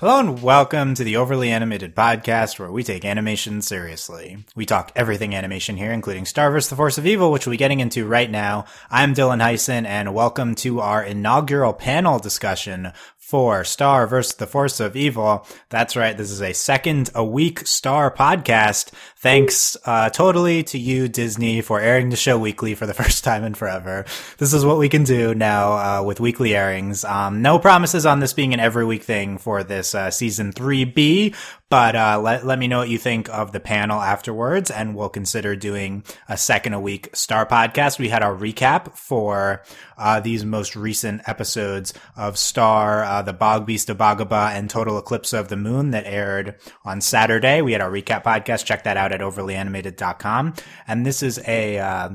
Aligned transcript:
Hello 0.00 0.20
and 0.20 0.40
welcome 0.44 0.94
to 0.94 1.02
the 1.02 1.16
Overly 1.16 1.50
Animated 1.50 1.96
Podcast, 1.96 2.60
where 2.60 2.70
we 2.70 2.84
take 2.84 3.04
animation 3.04 3.60
seriously. 3.62 4.44
We 4.54 4.64
talk 4.64 4.92
everything 4.94 5.34
animation 5.34 5.76
here, 5.76 5.90
including 5.90 6.24
Star 6.24 6.52
vs. 6.52 6.70
the 6.70 6.76
Force 6.76 6.98
of 6.98 7.06
Evil, 7.06 7.32
which 7.32 7.46
we'll 7.46 7.54
be 7.54 7.56
getting 7.56 7.80
into 7.80 8.06
right 8.06 8.30
now. 8.30 8.66
I'm 8.92 9.12
Dylan 9.12 9.42
Heisen, 9.42 9.86
and 9.86 10.14
welcome 10.14 10.54
to 10.54 10.78
our 10.78 11.02
inaugural 11.02 11.72
panel 11.72 12.20
discussion 12.20 12.92
for 13.28 13.62
Star 13.62 14.06
versus 14.06 14.36
the 14.36 14.46
Force 14.46 14.80
of 14.80 14.96
Evil. 14.96 15.46
That's 15.68 15.96
right. 15.96 16.16
This 16.16 16.30
is 16.30 16.40
a 16.40 16.54
second 16.54 17.10
a 17.14 17.22
week 17.22 17.66
Star 17.66 18.10
podcast. 18.10 18.90
Thanks, 19.18 19.76
uh, 19.84 20.08
totally 20.08 20.62
to 20.62 20.78
you, 20.78 21.08
Disney, 21.08 21.60
for 21.60 21.78
airing 21.78 22.08
the 22.08 22.16
show 22.16 22.38
weekly 22.38 22.74
for 22.74 22.86
the 22.86 22.94
first 23.02 23.24
time 23.24 23.44
in 23.44 23.52
forever. 23.52 24.06
This 24.38 24.54
is 24.54 24.64
what 24.64 24.78
we 24.78 24.88
can 24.88 25.04
do 25.04 25.34
now, 25.34 25.72
uh, 25.72 26.02
with 26.04 26.20
weekly 26.20 26.56
airings. 26.56 27.04
Um, 27.04 27.42
no 27.42 27.58
promises 27.58 28.06
on 28.06 28.20
this 28.20 28.32
being 28.32 28.54
an 28.54 28.60
every 28.60 28.86
week 28.86 29.02
thing 29.02 29.36
for 29.36 29.62
this, 29.62 29.94
uh, 29.94 30.10
season 30.10 30.54
3B, 30.54 31.34
but 31.70 31.94
uh, 31.94 32.20
let 32.22 32.46
let 32.46 32.58
me 32.58 32.66
know 32.66 32.78
what 32.78 32.88
you 32.88 32.98
think 32.98 33.28
of 33.28 33.52
the 33.52 33.60
panel 33.60 34.00
afterwards, 34.00 34.70
and 34.70 34.94
we'll 34.96 35.08
consider 35.08 35.54
doing 35.54 36.02
a 36.28 36.36
second 36.36 36.72
a 36.72 36.80
week 36.80 37.10
Star 37.14 37.44
podcast. 37.44 37.98
We 37.98 38.08
had 38.08 38.22
our 38.22 38.34
recap 38.34 38.96
for 38.96 39.62
uh, 39.98 40.20
these 40.20 40.44
most 40.44 40.76
recent 40.76 41.28
episodes 41.28 41.92
of 42.16 42.38
Star, 42.38 43.04
uh, 43.04 43.22
the 43.22 43.32
Bog 43.32 43.66
Beast 43.66 43.90
of 43.90 43.98
Boggabah, 43.98 44.52
and 44.52 44.70
Total 44.70 44.96
Eclipse 44.98 45.32
of 45.32 45.48
the 45.48 45.56
Moon 45.56 45.90
that 45.90 46.06
aired 46.06 46.56
on 46.84 47.00
Saturday. 47.00 47.60
We 47.60 47.72
had 47.72 47.82
our 47.82 47.90
recap 47.90 48.24
podcast. 48.24 48.64
Check 48.64 48.84
that 48.84 48.96
out 48.96 49.12
at 49.12 49.20
overlyanimated.com. 49.20 50.54
And 50.86 51.04
this 51.04 51.22
is 51.22 51.38
a 51.46 51.78
uh, 51.78 52.10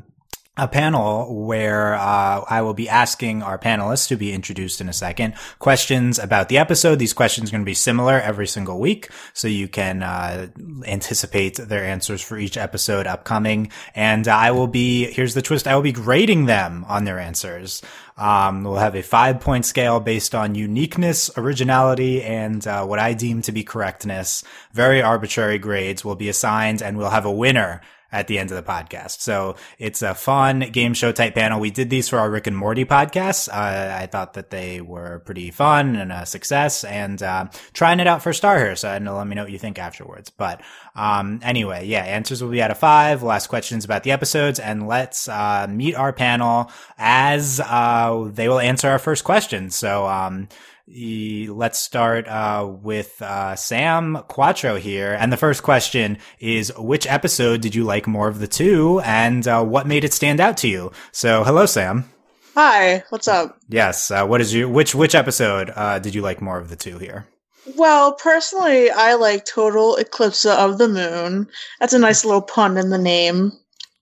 a 0.55 0.67
panel 0.67 1.45
where 1.45 1.95
uh, 1.95 2.43
I 2.47 2.61
will 2.61 2.75
be 2.75 2.87
asking 2.87 3.41
our 3.41 3.57
panelists 3.57 4.07
to 4.09 4.15
be 4.15 4.31
introduced 4.31 4.81
in 4.81 4.87
a 4.87 4.93
second 4.93 5.33
questions 5.57 6.19
about 6.19 6.47
the 6.47 6.59
episode. 6.59 6.99
These 6.99 7.13
questions 7.13 7.49
are 7.49 7.53
going 7.53 7.63
to 7.63 7.65
be 7.65 7.73
similar 7.73 8.19
every 8.19 8.45
single 8.45 8.79
week, 8.79 9.09
so 9.33 9.47
you 9.47 9.67
can 9.67 10.03
uh, 10.03 10.49
anticipate 10.85 11.55
their 11.55 11.83
answers 11.83 12.21
for 12.21 12.37
each 12.37 12.55
episode 12.55 13.07
upcoming. 13.07 13.71
And 13.95 14.27
I 14.27 14.51
will 14.51 14.67
be 14.67 15.11
here's 15.11 15.33
the 15.33 15.41
twist: 15.41 15.67
I 15.67 15.75
will 15.75 15.81
be 15.81 15.91
grading 15.91 16.45
them 16.45 16.85
on 16.87 17.05
their 17.05 17.17
answers. 17.17 17.81
Um, 18.15 18.63
we'll 18.63 18.75
have 18.75 18.95
a 18.95 19.01
five 19.01 19.39
point 19.39 19.65
scale 19.65 19.99
based 19.99 20.35
on 20.35 20.53
uniqueness, 20.53 21.31
originality, 21.35 22.21
and 22.21 22.65
uh, 22.67 22.85
what 22.85 22.99
I 22.99 23.13
deem 23.13 23.41
to 23.43 23.51
be 23.51 23.63
correctness. 23.63 24.43
Very 24.71 25.01
arbitrary 25.01 25.57
grades 25.57 26.05
will 26.05 26.15
be 26.15 26.29
assigned, 26.29 26.83
and 26.83 26.95
we'll 26.95 27.09
have 27.09 27.25
a 27.25 27.31
winner 27.31 27.81
at 28.13 28.27
the 28.27 28.39
end 28.39 28.51
of 28.51 28.55
the 28.55 28.71
podcast. 28.71 29.19
So 29.19 29.57
it's 29.79 30.01
a 30.01 30.13
fun 30.13 30.59
game 30.71 30.93
show 30.93 31.11
type 31.11 31.35
panel. 31.35 31.59
We 31.59 31.71
did 31.71 31.89
these 31.89 32.07
for 32.07 32.19
our 32.19 32.29
Rick 32.29 32.47
and 32.47 32.55
Morty 32.55 32.85
podcast. 32.85 33.49
Uh, 33.49 33.97
I 33.99 34.05
thought 34.05 34.35
that 34.35 34.51
they 34.51 34.79
were 34.79 35.19
pretty 35.25 35.51
fun 35.51 35.97
and 35.97 36.11
a 36.11 36.25
success 36.25 36.85
and, 36.85 37.21
uh, 37.21 37.47
trying 37.73 37.99
it 37.99 38.07
out 38.07 38.21
for 38.21 38.31
Star 38.31 38.57
here. 38.59 38.75
So 38.75 38.87
let 38.87 39.27
me 39.27 39.35
know 39.35 39.43
what 39.43 39.51
you 39.51 39.59
think 39.59 39.79
afterwards. 39.79 40.29
But, 40.29 40.61
um, 40.95 41.39
anyway, 41.43 41.87
yeah, 41.87 42.03
answers 42.03 42.41
will 42.41 42.51
be 42.51 42.61
out 42.61 42.71
of 42.71 42.77
five. 42.77 43.21
We'll 43.23 43.31
ask 43.31 43.49
questions 43.49 43.83
about 43.83 44.03
the 44.03 44.11
episodes 44.11 44.59
and 44.59 44.87
let's, 44.87 45.27
uh, 45.27 45.65
meet 45.67 45.95
our 45.95 46.13
panel 46.13 46.71
as, 46.97 47.59
uh, 47.59 48.29
they 48.31 48.47
will 48.47 48.59
answer 48.59 48.89
our 48.89 48.99
first 48.99 49.23
question. 49.23 49.71
So, 49.71 50.05
um, 50.07 50.47
let's 50.87 51.79
start 51.79 52.27
uh, 52.27 52.67
with 52.81 53.21
uh, 53.21 53.55
Sam 53.55 54.23
Quattro 54.27 54.75
here. 54.75 55.13
And 55.13 55.31
the 55.31 55.37
first 55.37 55.63
question 55.63 56.17
is 56.39 56.71
Which 56.77 57.07
episode 57.07 57.61
did 57.61 57.75
you 57.75 57.83
like 57.83 58.07
more 58.07 58.27
of 58.27 58.39
the 58.39 58.47
two, 58.47 59.01
and 59.01 59.47
uh, 59.47 59.63
what 59.63 59.87
made 59.87 60.03
it 60.03 60.13
stand 60.13 60.39
out 60.39 60.57
to 60.57 60.67
you? 60.67 60.91
So, 61.11 61.43
hello, 61.43 61.65
Sam. 61.65 62.09
Hi, 62.55 63.03
what's 63.09 63.27
up? 63.27 63.57
Yes, 63.67 64.11
uh, 64.11 64.25
what 64.27 64.41
is 64.41 64.53
your 64.53 64.69
which 64.69 64.93
which 64.93 65.15
episode 65.15 65.71
uh, 65.75 65.99
did 65.99 66.13
you 66.13 66.21
like 66.21 66.41
more 66.41 66.59
of 66.59 66.69
the 66.69 66.75
two 66.75 66.99
here? 66.99 67.27
Well, 67.77 68.13
personally, 68.13 68.91
I 68.91 69.15
like 69.15 69.45
Total 69.45 69.95
Eclipse 69.95 70.45
of 70.45 70.77
the 70.77 70.89
Moon. 70.89 71.47
That's 71.79 71.93
a 71.93 71.99
nice 71.99 72.25
little 72.25 72.41
pun 72.41 72.77
in 72.77 72.89
the 72.89 72.97
name. 72.97 73.53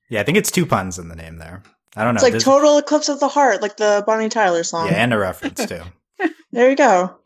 Yeah, 0.10 0.20
I 0.20 0.24
think 0.24 0.38
it's 0.38 0.52
two 0.52 0.66
puns 0.66 0.98
in 0.98 1.10
the 1.10 1.16
name 1.16 1.38
there. 1.38 1.62
I 1.96 2.04
don't 2.04 2.16
know. 2.16 2.22
It's 2.26 2.34
like 2.34 2.44
Total 2.44 2.80
Eclipse 2.80 3.08
of 3.08 3.20
the 3.20 3.28
Heart, 3.28 3.62
like 3.62 3.78
the 3.78 4.04
Bonnie 4.06 4.30
Tyler 4.30 4.64
song. 4.64 4.88
Yeah, 4.88 4.94
and 4.94 5.14
a 5.14 5.18
reference 5.18 5.66
too. 5.66 5.82
there 6.52 6.70
you 6.70 6.76
go. 6.76 7.18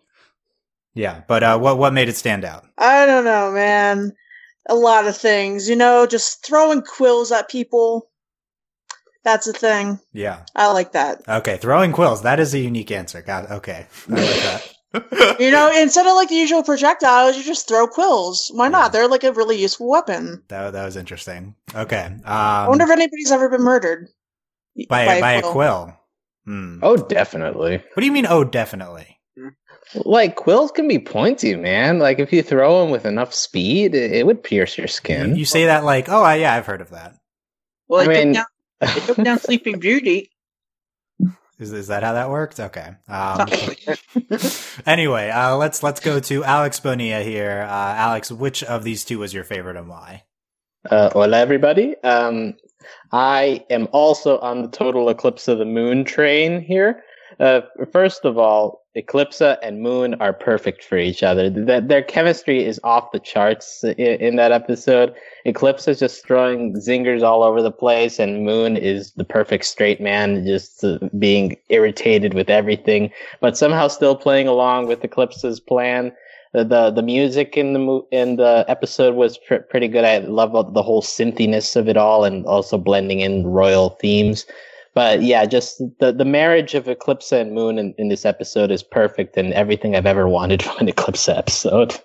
Yeah, 0.93 1.21
but 1.27 1.43
uh, 1.43 1.59
what 1.59 1.77
what 1.77 1.93
made 1.93 2.09
it 2.09 2.15
stand 2.15 2.45
out? 2.45 2.65
I 2.77 3.05
don't 3.05 3.25
know, 3.25 3.51
man. 3.51 4.13
A 4.67 4.75
lot 4.75 5.05
of 5.07 5.15
things, 5.15 5.69
you 5.69 5.75
know, 5.75 6.07
just 6.07 6.45
throwing 6.45 6.81
quills 6.81 7.31
at 7.31 7.49
people. 7.49 8.09
That's 9.23 9.47
a 9.47 9.53
thing. 9.53 9.99
Yeah, 10.13 10.45
I 10.55 10.71
like 10.71 10.93
that. 10.93 11.27
Okay, 11.27 11.57
throwing 11.57 11.91
quills. 11.91 12.21
That 12.21 12.39
is 12.39 12.53
a 12.53 12.59
unique 12.59 12.91
answer. 12.91 13.21
Got 13.21 13.51
okay. 13.51 13.87
I 14.09 14.13
like 14.13 14.43
that. 14.43 14.75
you 15.39 15.51
know, 15.51 15.71
instead 15.75 16.07
of 16.07 16.15
like 16.15 16.29
the 16.29 16.35
usual 16.35 16.63
projectiles, 16.63 17.37
you 17.37 17.43
just 17.43 17.67
throw 17.67 17.87
quills. 17.87 18.49
Why 18.53 18.69
not? 18.69 18.93
They're 18.93 19.09
like 19.09 19.23
a 19.23 19.33
really 19.33 19.59
useful 19.59 19.89
weapon. 19.89 20.43
That 20.47 20.71
that 20.71 20.85
was 20.85 20.95
interesting. 20.95 21.55
Okay. 21.73 22.03
Um, 22.03 22.21
I 22.25 22.69
wonder 22.69 22.85
if 22.85 22.91
anybody's 22.91 23.31
ever 23.31 23.49
been 23.49 23.63
murdered 23.63 24.07
by 24.87 25.05
by, 25.05 25.21
by 25.21 25.31
a 25.33 25.41
quill. 25.41 25.51
A 25.51 25.83
quill. 25.83 25.99
Hmm. 26.45 26.79
Oh, 26.81 26.97
definitely. 26.97 27.77
What 27.77 27.99
do 27.99 28.05
you 28.05 28.11
mean? 28.11 28.27
Oh, 28.27 28.43
definitely. 28.43 29.19
Like 29.93 30.35
quills 30.35 30.71
can 30.71 30.87
be 30.87 30.99
pointy, 30.99 31.55
man. 31.55 31.99
Like 31.99 32.19
if 32.19 32.33
you 32.33 32.41
throw 32.41 32.81
them 32.81 32.91
with 32.91 33.05
enough 33.05 33.33
speed, 33.33 33.93
it, 33.95 34.11
it 34.11 34.25
would 34.25 34.43
pierce 34.43 34.77
your 34.77 34.87
skin. 34.87 35.35
You 35.35 35.45
say 35.45 35.65
that 35.65 35.83
like, 35.83 36.09
oh, 36.09 36.21
I, 36.21 36.35
yeah, 36.35 36.53
I've 36.53 36.65
heard 36.65 36.81
of 36.81 36.89
that. 36.91 37.15
Well, 37.87 38.01
I 38.01 38.07
mean, 38.07 38.33
took 38.33 38.33
down, 38.33 38.45
it 38.81 39.03
took 39.03 39.17
down 39.17 39.39
Sleeping 39.39 39.79
Beauty. 39.79 40.31
Is, 41.57 41.71
is 41.71 41.87
that 41.87 42.03
how 42.03 42.13
that 42.13 42.29
worked? 42.29 42.59
Okay. 42.59 42.95
Um, 43.07 43.47
anyway, 44.85 45.29
uh, 45.29 45.55
let's 45.55 45.83
let's 45.83 46.01
go 46.01 46.19
to 46.19 46.43
Alex 46.43 46.79
Bonilla 46.79 47.23
here. 47.23 47.61
Uh, 47.61 47.93
Alex, 47.95 48.31
which 48.31 48.63
of 48.63 48.83
these 48.83 49.05
two 49.05 49.19
was 49.19 49.33
your 49.33 49.45
favorite 49.45 49.77
and 49.77 49.87
why? 49.87 50.23
Uh, 50.89 51.09
hola, 51.11 51.37
everybody. 51.37 51.95
Um, 52.03 52.55
I 53.11 53.63
am 53.69 53.87
also 53.91 54.39
on 54.39 54.61
the 54.61 54.67
total 54.69 55.09
eclipse 55.09 55.47
of 55.47 55.57
the 55.57 55.65
moon 55.65 56.03
train 56.03 56.61
here. 56.61 57.03
Uh, 57.39 57.61
first 57.91 58.23
of 58.25 58.37
all, 58.37 58.85
Eclipsa 58.95 59.57
and 59.61 59.81
Moon 59.81 60.13
are 60.15 60.31
perfect 60.31 60.83
for 60.83 60.97
each 60.97 61.21
other. 61.21 61.49
That 61.49 61.89
their 61.89 62.01
chemistry 62.01 62.63
is 62.63 62.79
off 62.83 63.11
the 63.11 63.19
charts 63.19 63.83
in, 63.83 63.97
in 63.97 64.35
that 64.37 64.53
episode. 64.53 65.13
Eclipse 65.43 65.87
is 65.87 65.99
just 65.99 66.25
throwing 66.25 66.73
zingers 66.75 67.21
all 67.21 67.43
over 67.43 67.61
the 67.61 67.71
place, 67.71 68.19
and 68.19 68.45
Moon 68.45 68.77
is 68.77 69.11
the 69.13 69.25
perfect 69.25 69.65
straight 69.65 69.99
man, 69.99 70.45
just 70.45 70.83
uh, 70.83 70.99
being 71.19 71.57
irritated 71.67 72.33
with 72.33 72.49
everything, 72.49 73.11
but 73.41 73.57
somehow 73.57 73.89
still 73.89 74.15
playing 74.15 74.47
along 74.47 74.87
with 74.87 75.03
Eclipse's 75.03 75.59
plan. 75.59 76.13
The, 76.63 76.91
the 76.91 77.01
music 77.01 77.57
in 77.57 77.73
the 77.73 78.01
in 78.11 78.37
the 78.37 78.65
episode 78.67 79.15
was 79.15 79.37
pr- 79.37 79.55
pretty 79.55 79.87
good. 79.87 80.05
I 80.05 80.19
love 80.19 80.73
the 80.73 80.83
whole 80.83 81.01
synthiness 81.01 81.75
of 81.75 81.87
it 81.87 81.97
all, 81.97 82.23
and 82.23 82.45
also 82.45 82.77
blending 82.77 83.19
in 83.19 83.45
royal 83.45 83.89
themes 84.01 84.45
but 84.95 85.21
yeah, 85.21 85.45
just 85.45 85.81
the, 85.99 86.13
the 86.13 86.25
marriage 86.25 86.73
of 86.73 86.87
Eclipse 86.87 87.33
and 87.33 87.53
Moon 87.53 87.77
in, 87.77 87.93
in 87.97 88.07
this 88.07 88.25
episode 88.25 88.71
is 88.71 88.81
perfect 88.81 89.35
and 89.35 89.53
everything 89.53 89.93
I've 89.93 90.05
ever 90.05 90.27
wanted 90.27 90.63
from 90.63 90.77
an 90.79 90.87
Eclipse 90.87 91.27
episode. 91.29 91.99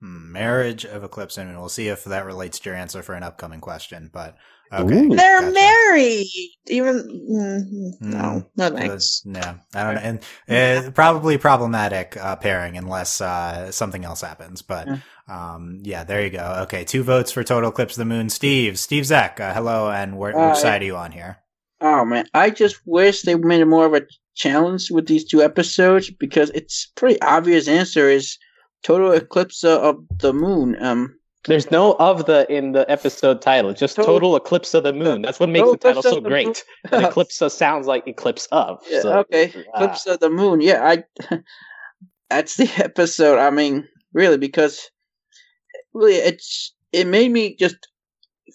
Hmm, 0.00 0.30
marriage 0.32 0.84
of 0.84 1.02
Eclipse 1.02 1.36
and 1.36 1.50
Moon. 1.50 1.58
We'll 1.58 1.68
see 1.68 1.88
if 1.88 2.04
that 2.04 2.24
relates 2.24 2.60
to 2.60 2.70
your 2.70 2.78
answer 2.78 3.02
for 3.02 3.14
an 3.14 3.24
upcoming 3.24 3.60
question. 3.60 4.10
But 4.12 4.36
okay, 4.72 5.04
Ooh, 5.04 5.08
they're 5.14 5.40
gotcha. 5.40 5.52
married. 5.52 6.26
Even 6.68 6.96
mm, 7.30 7.92
no, 8.00 8.18
mm, 8.18 8.46
no 8.56 8.70
thanks. 8.70 9.22
No, 9.24 9.58
I 9.74 9.82
don't 9.82 9.94
know. 9.94 10.18
And 10.48 10.86
uh, 10.86 10.90
probably 10.90 11.38
problematic 11.38 12.16
uh, 12.16 12.36
pairing 12.36 12.76
unless 12.76 13.20
uh, 13.20 13.70
something 13.70 14.04
else 14.04 14.20
happens. 14.20 14.62
But 14.62 14.86
yeah. 14.86 14.98
Um, 15.28 15.80
yeah, 15.82 16.04
there 16.04 16.22
you 16.22 16.30
go. 16.30 16.60
Okay, 16.62 16.84
two 16.84 17.02
votes 17.02 17.32
for 17.32 17.42
Total 17.42 17.70
Eclipse 17.70 17.94
of 17.94 17.98
the 17.98 18.04
Moon. 18.04 18.30
Steve, 18.30 18.78
Steve 18.78 19.06
Zek, 19.06 19.40
uh, 19.40 19.52
hello, 19.52 19.90
and 19.90 20.16
where, 20.16 20.32
which 20.32 20.58
side 20.58 20.82
are 20.82 20.84
you 20.84 20.96
on 20.96 21.12
here? 21.12 21.38
Oh 21.80 22.04
man, 22.04 22.26
I 22.32 22.50
just 22.50 22.80
wish 22.86 23.22
they 23.22 23.34
made 23.34 23.60
it 23.60 23.66
more 23.66 23.86
of 23.86 23.94
a 23.94 24.06
challenge 24.34 24.90
with 24.90 25.06
these 25.06 25.24
two 25.24 25.42
episodes 25.42 26.10
because 26.10 26.50
it's 26.50 26.86
pretty 26.94 27.20
obvious. 27.20 27.68
Answer 27.68 28.08
is 28.08 28.38
total 28.82 29.12
eclipse 29.12 29.64
of 29.64 30.04
the 30.18 30.32
moon. 30.32 30.76
Um, 30.80 31.15
there's 31.46 31.70
no 31.70 31.94
of 31.94 32.26
the 32.26 32.50
in 32.52 32.72
the 32.72 32.88
episode 32.90 33.42
title. 33.42 33.72
Just 33.72 33.96
total, 33.96 34.14
total 34.14 34.36
eclipse 34.36 34.74
of 34.74 34.82
the 34.82 34.92
moon. 34.92 35.22
That's 35.22 35.40
what 35.40 35.48
makes 35.48 35.70
the 35.70 35.76
title 35.76 36.02
so 36.02 36.20
great. 36.20 36.64
eclipse 36.92 37.42
sounds 37.54 37.86
like 37.86 38.06
eclipse 38.06 38.46
of. 38.52 38.82
Yeah, 38.88 39.00
so, 39.00 39.18
okay, 39.20 39.52
uh, 39.54 39.84
eclipse 39.84 40.06
of 40.06 40.20
the 40.20 40.30
moon. 40.30 40.60
Yeah, 40.60 40.82
I. 40.82 41.04
that's 42.30 42.56
the 42.56 42.70
episode. 42.84 43.38
I 43.38 43.50
mean, 43.50 43.88
really, 44.12 44.38
because 44.38 44.90
really, 45.94 46.14
it's 46.14 46.74
it 46.92 47.06
made 47.06 47.30
me 47.30 47.56
just 47.56 47.76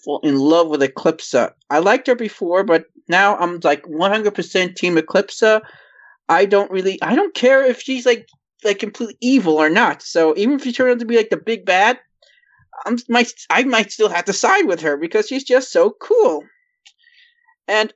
fall 0.04 0.20
in 0.22 0.38
love 0.38 0.68
with 0.68 0.80
Eclipsa. 0.80 1.52
I 1.70 1.78
liked 1.78 2.06
her 2.06 2.14
before, 2.14 2.64
but 2.64 2.86
now 3.08 3.36
I'm 3.36 3.60
like 3.62 3.82
100% 3.84 4.76
Team 4.76 4.96
Eclipsa. 4.96 5.62
I 6.28 6.44
don't 6.44 6.70
really, 6.70 7.00
I 7.02 7.14
don't 7.14 7.34
care 7.34 7.64
if 7.64 7.80
she's 7.80 8.06
like 8.06 8.26
like 8.64 8.78
completely 8.78 9.16
evil 9.20 9.56
or 9.56 9.68
not. 9.68 10.02
So 10.02 10.34
even 10.36 10.54
if 10.54 10.62
she 10.62 10.72
turns 10.72 10.94
out 10.94 10.98
to 11.00 11.04
be 11.04 11.16
like 11.16 11.30
the 11.30 11.36
big 11.36 11.64
bad, 11.64 11.98
I'm 12.84 12.98
might 13.08 13.32
I 13.50 13.64
might 13.64 13.92
still 13.92 14.08
have 14.08 14.24
to 14.26 14.32
side 14.32 14.66
with 14.66 14.80
her 14.80 14.96
because 14.96 15.28
she's 15.28 15.44
just 15.44 15.72
so 15.72 15.90
cool. 16.00 16.44
And 17.68 17.92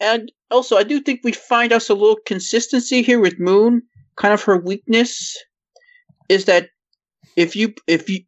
and 0.00 0.32
also 0.50 0.76
I 0.76 0.82
do 0.84 1.00
think 1.00 1.20
we 1.24 1.32
find 1.32 1.72
us 1.72 1.88
a 1.88 1.94
little 1.94 2.18
consistency 2.26 3.02
here 3.02 3.20
with 3.20 3.38
Moon, 3.38 3.82
kind 4.16 4.34
of 4.34 4.42
her 4.42 4.56
weakness. 4.56 5.36
is 6.28 6.44
that 6.44 6.70
if 7.36 7.56
you 7.56 7.74
if 7.86 8.08
you 8.08 8.20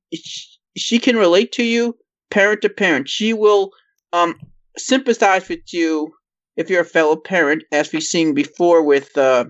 she 0.77 0.99
can 0.99 1.17
relate 1.17 1.53
to 1.53 1.65
you 1.65 1.97
parent 2.31 2.63
to 2.63 2.69
parent. 2.69 3.09
She 3.09 3.33
will 3.33 3.73
um 4.13 4.39
sympathize 4.77 5.49
with 5.49 5.73
you 5.73 6.13
if 6.57 6.69
you're 6.69 6.83
a 6.83 6.97
fellow 6.97 7.17
parent, 7.17 7.63
as 7.73 7.93
we've 7.93 8.03
seen 8.03 8.35
before 8.35 8.83
with 8.83 9.17
uh, 9.17 9.47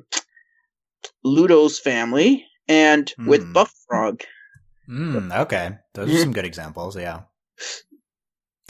Ludo's 1.25 1.79
family 1.79 2.47
and 2.69 3.13
mm. 3.19 3.27
with 3.27 3.43
hmm. 3.43 3.53
Buff 3.53 3.75
Frog. 3.89 4.23
Mm, 4.91 5.37
okay, 5.43 5.79
those 5.95 6.13
are 6.13 6.19
some 6.19 6.33
good 6.33 6.45
examples. 6.45 6.97
Yeah. 6.97 7.23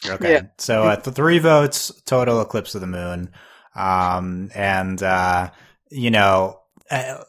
Okay, 0.07 0.33
yeah. 0.33 0.43
so 0.59 0.85
uh, 0.85 0.97
three 0.97 1.39
votes 1.39 1.93
total. 2.05 2.41
Eclipse 2.41 2.75
of 2.75 2.81
the 2.81 2.87
Moon, 2.87 3.31
um, 3.75 4.51
and 4.55 5.03
uh, 5.03 5.51
you 5.91 6.11
know 6.11 6.60
uh, 6.91 7.23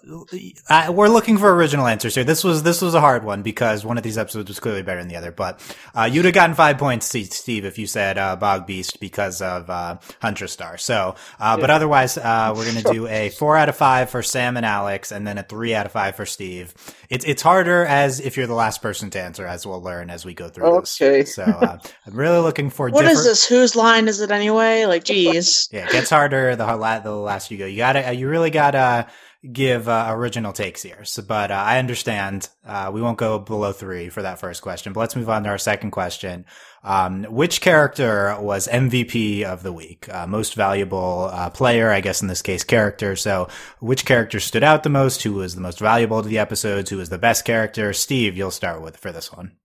I, 0.70 0.90
we're 0.90 1.08
looking 1.08 1.38
for 1.38 1.54
original 1.54 1.86
answers 1.86 2.16
here. 2.16 2.24
This 2.24 2.44
was 2.44 2.64
this 2.64 2.82
was 2.82 2.96
a 2.96 3.00
hard 3.00 3.24
one 3.24 3.44
because 3.44 3.86
one 3.86 3.96
of 3.96 4.04
these 4.04 4.18
episodes 4.18 4.50
was 4.50 4.60
clearly 4.60 4.82
better 4.82 5.00
than 5.00 5.08
the 5.08 5.18
other. 5.18 5.32
But 5.32 5.62
uh, 5.94 6.10
you'd 6.12 6.26
have 6.26 6.34
gotten 6.34 6.56
five 6.56 6.80
points, 6.80 7.06
Steve, 7.06 7.64
if 7.64 7.78
you 7.78 7.86
said 7.86 8.18
uh, 8.18 8.36
Bog 8.36 8.66
Beast 8.66 9.00
because 9.00 9.40
of 9.40 9.70
uh, 9.70 9.98
Huntress 10.20 10.52
Star. 10.52 10.78
So, 10.78 11.16
uh, 11.40 11.56
yeah. 11.58 11.62
but 11.62 11.70
otherwise, 11.70 12.18
uh, 12.18 12.54
we're 12.58 12.66
gonna 12.66 12.92
do 12.92 13.08
a 13.08 13.30
four 13.30 13.56
out 13.56 13.70
of 13.70 13.76
five 13.76 14.10
for 14.10 14.24
Sam 14.24 14.58
and 14.58 14.66
Alex, 14.66 15.12
and 15.12 15.28
then 15.28 15.38
a 15.38 15.44
three 15.44 15.76
out 15.76 15.86
of 15.86 15.92
five 15.92 16.16
for 16.16 16.26
Steve. 16.26 16.74
It's 17.10 17.24
it's 17.26 17.44
harder 17.44 17.86
as 17.86 18.20
if 18.20 18.38
you're 18.38 18.48
the 18.48 18.56
last 18.56 18.82
person 18.82 19.12
to 19.12 19.22
answer, 19.22 19.46
as 19.46 19.68
we'll 19.68 19.82
learn 19.82 20.10
as 20.10 20.26
we 20.26 20.34
go 20.34 20.50
through 20.50 20.66
okay. 20.66 21.22
this. 21.22 21.36
So 21.36 21.44
I'm 21.44 22.16
really 22.16 22.40
looking 22.40 22.72
for. 22.72 22.90
What 22.90 23.02
different... 23.02 23.20
is 23.20 23.26
this? 23.26 23.48
Whose 23.48 23.76
line 23.76 24.08
is 24.08 24.22
it 24.22 24.32
anyway? 24.32 24.86
Like, 24.86 25.04
geez. 25.12 25.70
yeah, 25.72 25.86
it 25.86 25.92
gets 25.92 26.10
harder 26.10 26.56
the 26.56 26.66
the 27.04 27.12
last 27.12 27.52
you 27.52 27.60
go. 27.60 27.68
You 27.68 27.78
gotta 27.78 28.12
you 28.14 28.28
really 28.28 28.50
gotta 28.50 29.08
give 29.50 29.90
uh, 29.90 30.08
original 30.10 30.54
takes 30.54 30.84
here. 30.84 31.04
So, 31.04 31.22
but 31.22 31.52
uh, 31.52 31.56
I 31.56 31.80
understand 31.80 32.50
uh, 32.66 32.92
we 32.94 33.02
won't 33.02 33.18
go 33.18 33.40
below 33.40 33.72
three 33.72 34.10
for 34.10 34.22
that 34.22 34.40
first 34.40 34.62
question. 34.62 34.94
But 34.94 35.00
let's 35.00 35.16
move 35.16 35.30
on 35.30 35.44
to 35.44 35.50
our 35.50 35.58
second 35.58 35.92
question. 35.92 36.46
Um, 36.84 37.24
which 37.24 37.62
character 37.62 38.36
was 38.40 38.68
MVP 38.68 39.44
of 39.44 39.64
the 39.64 39.74
week? 39.74 40.08
Uh, 40.10 40.28
most 40.28 40.56
valuable 40.56 41.30
uh, 41.32 41.50
player, 41.50 41.90
I 41.90 42.02
guess 42.02 42.22
in 42.22 42.28
this 42.28 42.42
case, 42.42 42.64
character. 42.64 43.16
So, 43.16 43.48
which 43.80 44.06
character 44.06 44.40
stood 44.40 44.64
out 44.64 44.84
the 44.84 44.90
most? 44.90 45.24
Who 45.24 45.34
was 45.34 45.56
the 45.56 45.62
most 45.62 45.80
valuable 45.80 46.22
to 46.22 46.30
the 46.30 46.40
episodes? 46.40 46.90
Who 46.90 46.98
was 46.98 47.10
the 47.10 47.18
best 47.18 47.46
character? 47.46 47.94
Steve, 47.94 48.38
you'll 48.38 48.52
start 48.52 48.82
with 48.82 48.98
for 48.98 49.12
this 49.12 49.32
one. 49.32 49.58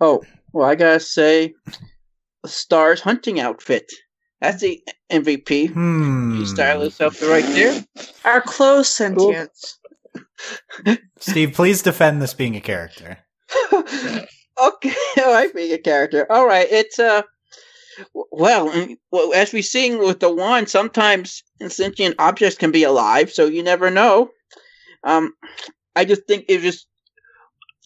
Oh 0.00 0.22
well, 0.52 0.68
I 0.68 0.74
gotta 0.76 1.00
say, 1.00 1.54
Star's 2.46 3.00
hunting 3.00 3.40
outfit. 3.40 3.90
That's 4.44 4.60
the 4.60 4.82
MVP. 5.10 5.72
Hmm. 5.72 6.36
You 6.36 6.44
style 6.44 6.84
yourself 6.84 7.22
right 7.22 7.46
there. 7.46 7.82
Our 8.26 8.42
close 8.42 8.90
sentience. 8.90 9.78
Cool. 10.84 10.96
Steve, 11.18 11.54
please 11.54 11.80
defend 11.80 12.20
this 12.20 12.34
being 12.34 12.54
a 12.54 12.60
character. 12.60 13.16
okay, 13.72 14.94
all 15.18 15.32
right, 15.32 15.54
being 15.54 15.72
a 15.72 15.78
character. 15.78 16.30
All 16.30 16.46
right, 16.46 16.66
it's 16.70 16.98
uh, 16.98 17.22
well, 18.30 18.70
well, 19.10 19.32
as 19.32 19.54
we 19.54 19.62
sing 19.62 19.98
with 19.98 20.20
the 20.20 20.30
wand, 20.30 20.68
sometimes 20.68 21.42
sentient 21.68 22.16
objects 22.18 22.58
can 22.58 22.70
be 22.70 22.82
alive, 22.82 23.32
so 23.32 23.46
you 23.46 23.62
never 23.62 23.90
know. 23.90 24.28
Um, 25.04 25.32
I 25.96 26.04
just 26.04 26.26
think 26.26 26.44
it 26.48 26.62
was 26.62 26.86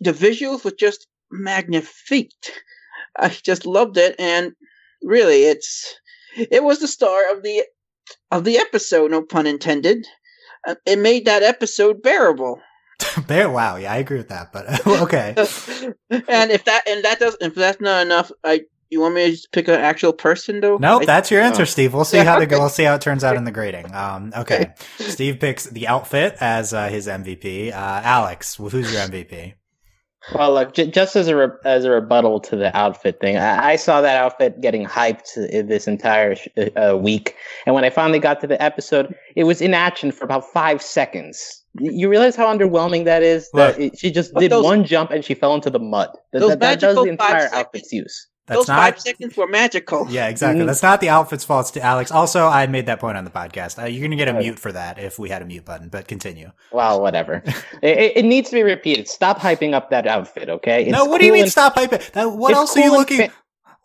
the 0.01 0.13
visuals 0.13 0.65
were 0.65 0.73
just 0.73 1.07
magnifique. 1.31 2.33
I 3.17 3.29
just 3.29 3.65
loved 3.65 3.97
it, 3.97 4.17
and 4.19 4.55
really, 5.03 5.45
it's 5.45 5.95
it 6.37 6.63
was 6.63 6.81
the 6.81 6.89
star 6.89 7.33
of 7.33 7.43
the 7.43 7.65
of 8.31 8.45
the 8.45 8.59
episode, 8.59 9.11
no 9.11 9.23
pun 9.23 9.47
intended. 9.47 10.07
Uh, 10.67 10.75
it 10.87 10.99
made 10.99 11.27
that 11.27 11.43
episode 11.43 12.03
bearable. 12.03 12.61
Bear, 13.27 13.49
wow, 13.49 13.77
yeah, 13.77 13.93
I 13.93 13.99
agree 13.99 14.19
with 14.19 14.29
that. 14.29 14.53
But 14.53 14.87
okay. 15.03 15.35
and 16.11 16.51
if 16.51 16.65
that 16.65 16.89
and 16.89 17.05
that 17.05 17.19
does 17.21 17.37
if 17.41 17.55
that's 17.55 17.81
not 17.81 18.05
enough, 18.05 18.33
I 18.45 18.63
you 18.91 19.01
want 19.01 19.15
me 19.15 19.27
to 19.27 19.31
just 19.33 19.53
pick 19.53 19.69
an 19.69 19.75
actual 19.75 20.13
person 20.13 20.61
though? 20.61 20.79
Nope, 20.79 21.05
that's 21.05 21.31
your 21.31 21.43
answer, 21.43 21.63
oh. 21.63 21.67
Steve. 21.67 21.93
We'll 21.93 22.05
see 22.05 22.19
how 22.19 22.39
to 22.39 22.47
go. 22.47 22.59
We'll 22.59 22.69
see 22.71 22.85
how 22.85 22.95
it 22.95 23.03
turns 23.03 23.23
out 23.23 23.37
in 23.37 23.45
the 23.45 23.51
grading. 23.51 23.95
Um, 23.95 24.33
okay. 24.37 24.73
Steve 24.99 25.41
picks 25.41 25.65
the 25.65 25.89
outfit 25.89 26.37
as 26.41 26.73
uh, 26.73 26.89
his 26.89 27.07
MVP. 27.07 27.71
Uh, 27.71 27.75
Alex, 27.75 28.57
who's 28.57 28.93
your 28.93 29.03
MVP? 29.03 29.55
Well, 30.35 30.53
look, 30.53 30.75
j- 30.75 30.91
just 30.91 31.17
as 31.17 31.29
a 31.29 31.37
re- 31.37 31.57
as 31.65 31.85
a 31.85 31.91
rebuttal 31.91 32.41
to 32.41 32.57
the 32.57 32.77
outfit 32.77 33.21
thing, 33.21 33.37
I-, 33.37 33.73
I 33.73 33.77
saw 33.77 34.01
that 34.01 34.17
outfit 34.17 34.61
getting 34.61 34.85
hyped 34.85 35.35
this 35.35 35.87
entire 35.87 36.35
sh- 36.35 36.49
uh, 36.77 36.97
week, 36.99 37.37
and 37.67 37.75
when 37.75 37.85
I 37.85 37.91
finally 37.91 38.19
got 38.19 38.41
to 38.41 38.47
the 38.47 38.61
episode, 38.63 39.15
it 39.37 39.45
was 39.45 39.61
in 39.61 39.75
action 39.75 40.13
for 40.13 40.25
about 40.25 40.45
five 40.53 40.83
seconds. 40.83 41.63
You 41.81 42.09
realize 42.09 42.35
how 42.35 42.47
underwhelming 42.47 43.05
that 43.05 43.23
is? 43.23 43.49
That 43.53 43.79
it, 43.79 43.99
she 43.99 44.11
just 44.11 44.35
did 44.35 44.51
those, 44.51 44.65
one 44.65 44.85
jump 44.85 45.11
and 45.11 45.25
she 45.25 45.35
fell 45.35 45.55
into 45.55 45.71
the 45.71 45.79
mud. 45.79 46.11
That, 46.33 46.41
that, 46.41 46.61
that 46.61 46.81
does 46.81 46.97
the 46.97 47.05
entire 47.05 47.49
outfit's 47.53 47.93
use. 47.93 48.27
That's 48.49 48.61
Those 48.61 48.69
not, 48.69 48.79
five 48.79 49.01
seconds 49.01 49.37
were 49.37 49.47
magical. 49.47 50.07
Yeah, 50.09 50.29
exactly. 50.29 50.61
Mm-hmm. 50.61 50.69
That's 50.69 50.83
not 50.83 51.03
the 51.03 51.11
outfit's 51.11 51.45
fault. 51.45 51.67
It's 51.67 51.71
to 51.73 51.83
Alex. 51.83 52.11
Also, 52.11 52.47
I 52.47 52.67
made 52.67 52.87
that 52.87 52.99
point 52.99 53.19
on 53.19 53.25
the 53.25 53.31
podcast. 53.31 53.81
Uh, 53.81 53.87
you're 53.87 54.01
going 54.01 54.11
to 54.11 54.17
get 54.17 54.29
a 54.29 54.33
mute 54.33 54.59
for 54.59 54.73
that 54.73 54.99
if 54.99 55.19
we 55.19 55.29
had 55.29 55.43
a 55.43 55.45
mute 55.45 55.67
button, 55.67 55.91
but 55.91 56.09
continue. 56.09 56.51
Well, 56.73 57.03
whatever. 57.03 57.43
it, 57.83 58.17
it, 58.17 58.25
needs 58.25 58.49
to 58.49 58.57
be 58.57 58.63
repeated. 58.63 59.07
Stop 59.07 59.39
hyping 59.39 59.75
up 59.75 59.91
that 59.91 60.07
outfit, 60.07 60.49
okay? 60.49 60.85
It's 60.85 60.93
no, 60.93 61.05
what 61.05 61.11
cool 61.11 61.19
do 61.19 61.27
you 61.27 61.33
mean 61.35 61.43
and, 61.43 61.53
stop 61.53 61.75
hyping? 61.75 62.11
That, 62.13 62.33
what 62.33 62.55
else 62.55 62.73
cool 62.73 62.83
are 62.83 62.87
you 62.87 62.93
looking? 62.93 63.29
Fa- 63.29 63.35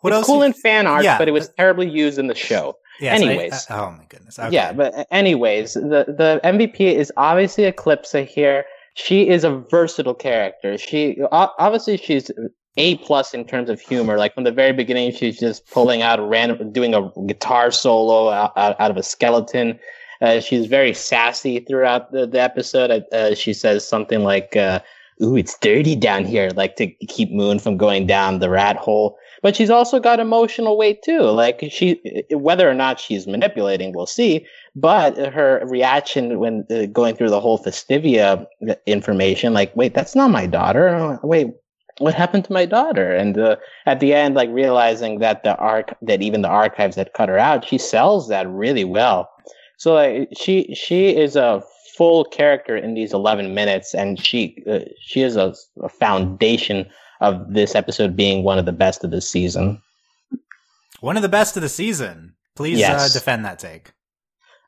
what 0.00 0.12
it's 0.12 0.16
else? 0.16 0.26
cool 0.26 0.42
in 0.42 0.54
fan 0.54 0.86
art, 0.86 1.04
yeah, 1.04 1.18
but 1.18 1.28
it 1.28 1.32
was 1.32 1.50
terribly 1.58 1.88
used 1.88 2.18
in 2.18 2.26
the 2.26 2.34
show. 2.34 2.76
Yes, 3.00 3.20
anyways, 3.20 3.66
I, 3.68 3.74
uh, 3.74 3.86
oh 3.86 3.90
my 3.92 4.04
goodness. 4.08 4.38
Okay. 4.38 4.50
Yeah, 4.50 4.72
but 4.72 5.06
anyways, 5.10 5.74
the 5.74 6.04
the 6.06 6.40
MVP 6.42 6.80
is 6.80 7.12
obviously 7.16 7.64
Eclipsa 7.64 8.26
here. 8.26 8.64
She 8.94 9.28
is 9.28 9.44
a 9.44 9.64
versatile 9.70 10.14
character. 10.14 10.78
She 10.78 11.18
obviously 11.32 11.96
she's 11.96 12.30
a 12.76 12.96
plus 12.98 13.34
in 13.34 13.44
terms 13.44 13.70
of 13.70 13.80
humor. 13.80 14.18
Like 14.18 14.34
from 14.34 14.44
the 14.44 14.52
very 14.52 14.72
beginning, 14.72 15.12
she's 15.12 15.38
just 15.38 15.68
pulling 15.70 16.02
out 16.02 16.18
a 16.18 16.22
random, 16.22 16.72
doing 16.72 16.94
a 16.94 17.10
guitar 17.26 17.70
solo 17.70 18.30
out, 18.30 18.52
out, 18.56 18.80
out 18.80 18.90
of 18.90 18.96
a 18.96 19.02
skeleton. 19.02 19.78
Uh, 20.20 20.40
she's 20.40 20.66
very 20.66 20.94
sassy 20.94 21.60
throughout 21.60 22.12
the, 22.12 22.26
the 22.26 22.40
episode. 22.40 23.04
Uh, 23.12 23.34
she 23.34 23.52
says 23.52 23.86
something 23.86 24.22
like, 24.22 24.56
uh, 24.56 24.80
"Ooh, 25.22 25.36
it's 25.36 25.58
dirty 25.58 25.96
down 25.96 26.24
here," 26.24 26.50
like 26.50 26.76
to 26.76 26.86
keep 26.86 27.30
Moon 27.30 27.58
from 27.58 27.76
going 27.76 28.06
down 28.06 28.38
the 28.38 28.48
rat 28.48 28.76
hole. 28.76 29.18
But 29.42 29.54
she's 29.54 29.70
also 29.70 30.00
got 30.00 30.20
emotional 30.20 30.78
weight 30.78 31.02
too. 31.02 31.22
Like 31.22 31.64
she, 31.68 32.00
whether 32.30 32.68
or 32.68 32.74
not 32.74 32.98
she's 32.98 33.26
manipulating, 33.26 33.92
we'll 33.92 34.06
see. 34.06 34.46
But 34.74 35.18
her 35.18 35.62
reaction 35.66 36.38
when 36.38 36.64
uh, 36.70 36.86
going 36.86 37.16
through 37.16 37.30
the 37.30 37.40
whole 37.40 37.58
Festivia 37.58 38.46
information, 38.86 39.52
like, 39.52 39.76
wait, 39.76 39.94
that's 39.94 40.16
not 40.16 40.30
my 40.30 40.46
daughter. 40.46 41.18
Wait, 41.22 41.48
what 41.98 42.14
happened 42.14 42.44
to 42.46 42.52
my 42.52 42.66
daughter? 42.66 43.14
And 43.14 43.38
uh, 43.38 43.56
at 43.86 44.00
the 44.00 44.14
end, 44.14 44.34
like 44.34 44.50
realizing 44.50 45.20
that 45.20 45.42
the 45.44 45.56
arc, 45.56 45.94
that 46.02 46.22
even 46.22 46.42
the 46.42 46.48
archives 46.48 46.96
that 46.96 47.14
cut 47.14 47.28
her 47.28 47.38
out, 47.38 47.64
she 47.64 47.78
sells 47.78 48.28
that 48.28 48.48
really 48.48 48.84
well. 48.84 49.30
So 49.76 49.94
like, 49.94 50.28
she 50.36 50.74
she 50.74 51.16
is 51.16 51.36
a 51.36 51.62
full 51.96 52.24
character 52.24 52.76
in 52.76 52.94
these 52.94 53.12
11 53.12 53.54
minutes, 53.54 53.94
and 53.94 54.18
she 54.18 54.62
uh, 54.70 54.80
she 55.00 55.22
is 55.22 55.36
a, 55.36 55.54
a, 55.82 55.88
foundation 55.88 56.86
of 57.20 57.54
this 57.54 57.74
episode 57.74 58.16
being 58.16 58.42
one 58.42 58.58
of 58.58 58.66
the 58.66 58.72
best 58.72 59.04
of 59.04 59.10
the 59.10 59.20
season. 59.20 59.80
One 61.00 61.16
of 61.16 61.22
the 61.22 61.28
best 61.28 61.56
of 61.56 61.62
the 61.62 61.68
season. 61.68 62.34
Please 62.56 62.78
uh, 62.78 62.80
yes. 62.80 63.10
uh, 63.10 63.18
defend 63.18 63.44
that 63.44 63.58
take. 63.58 63.92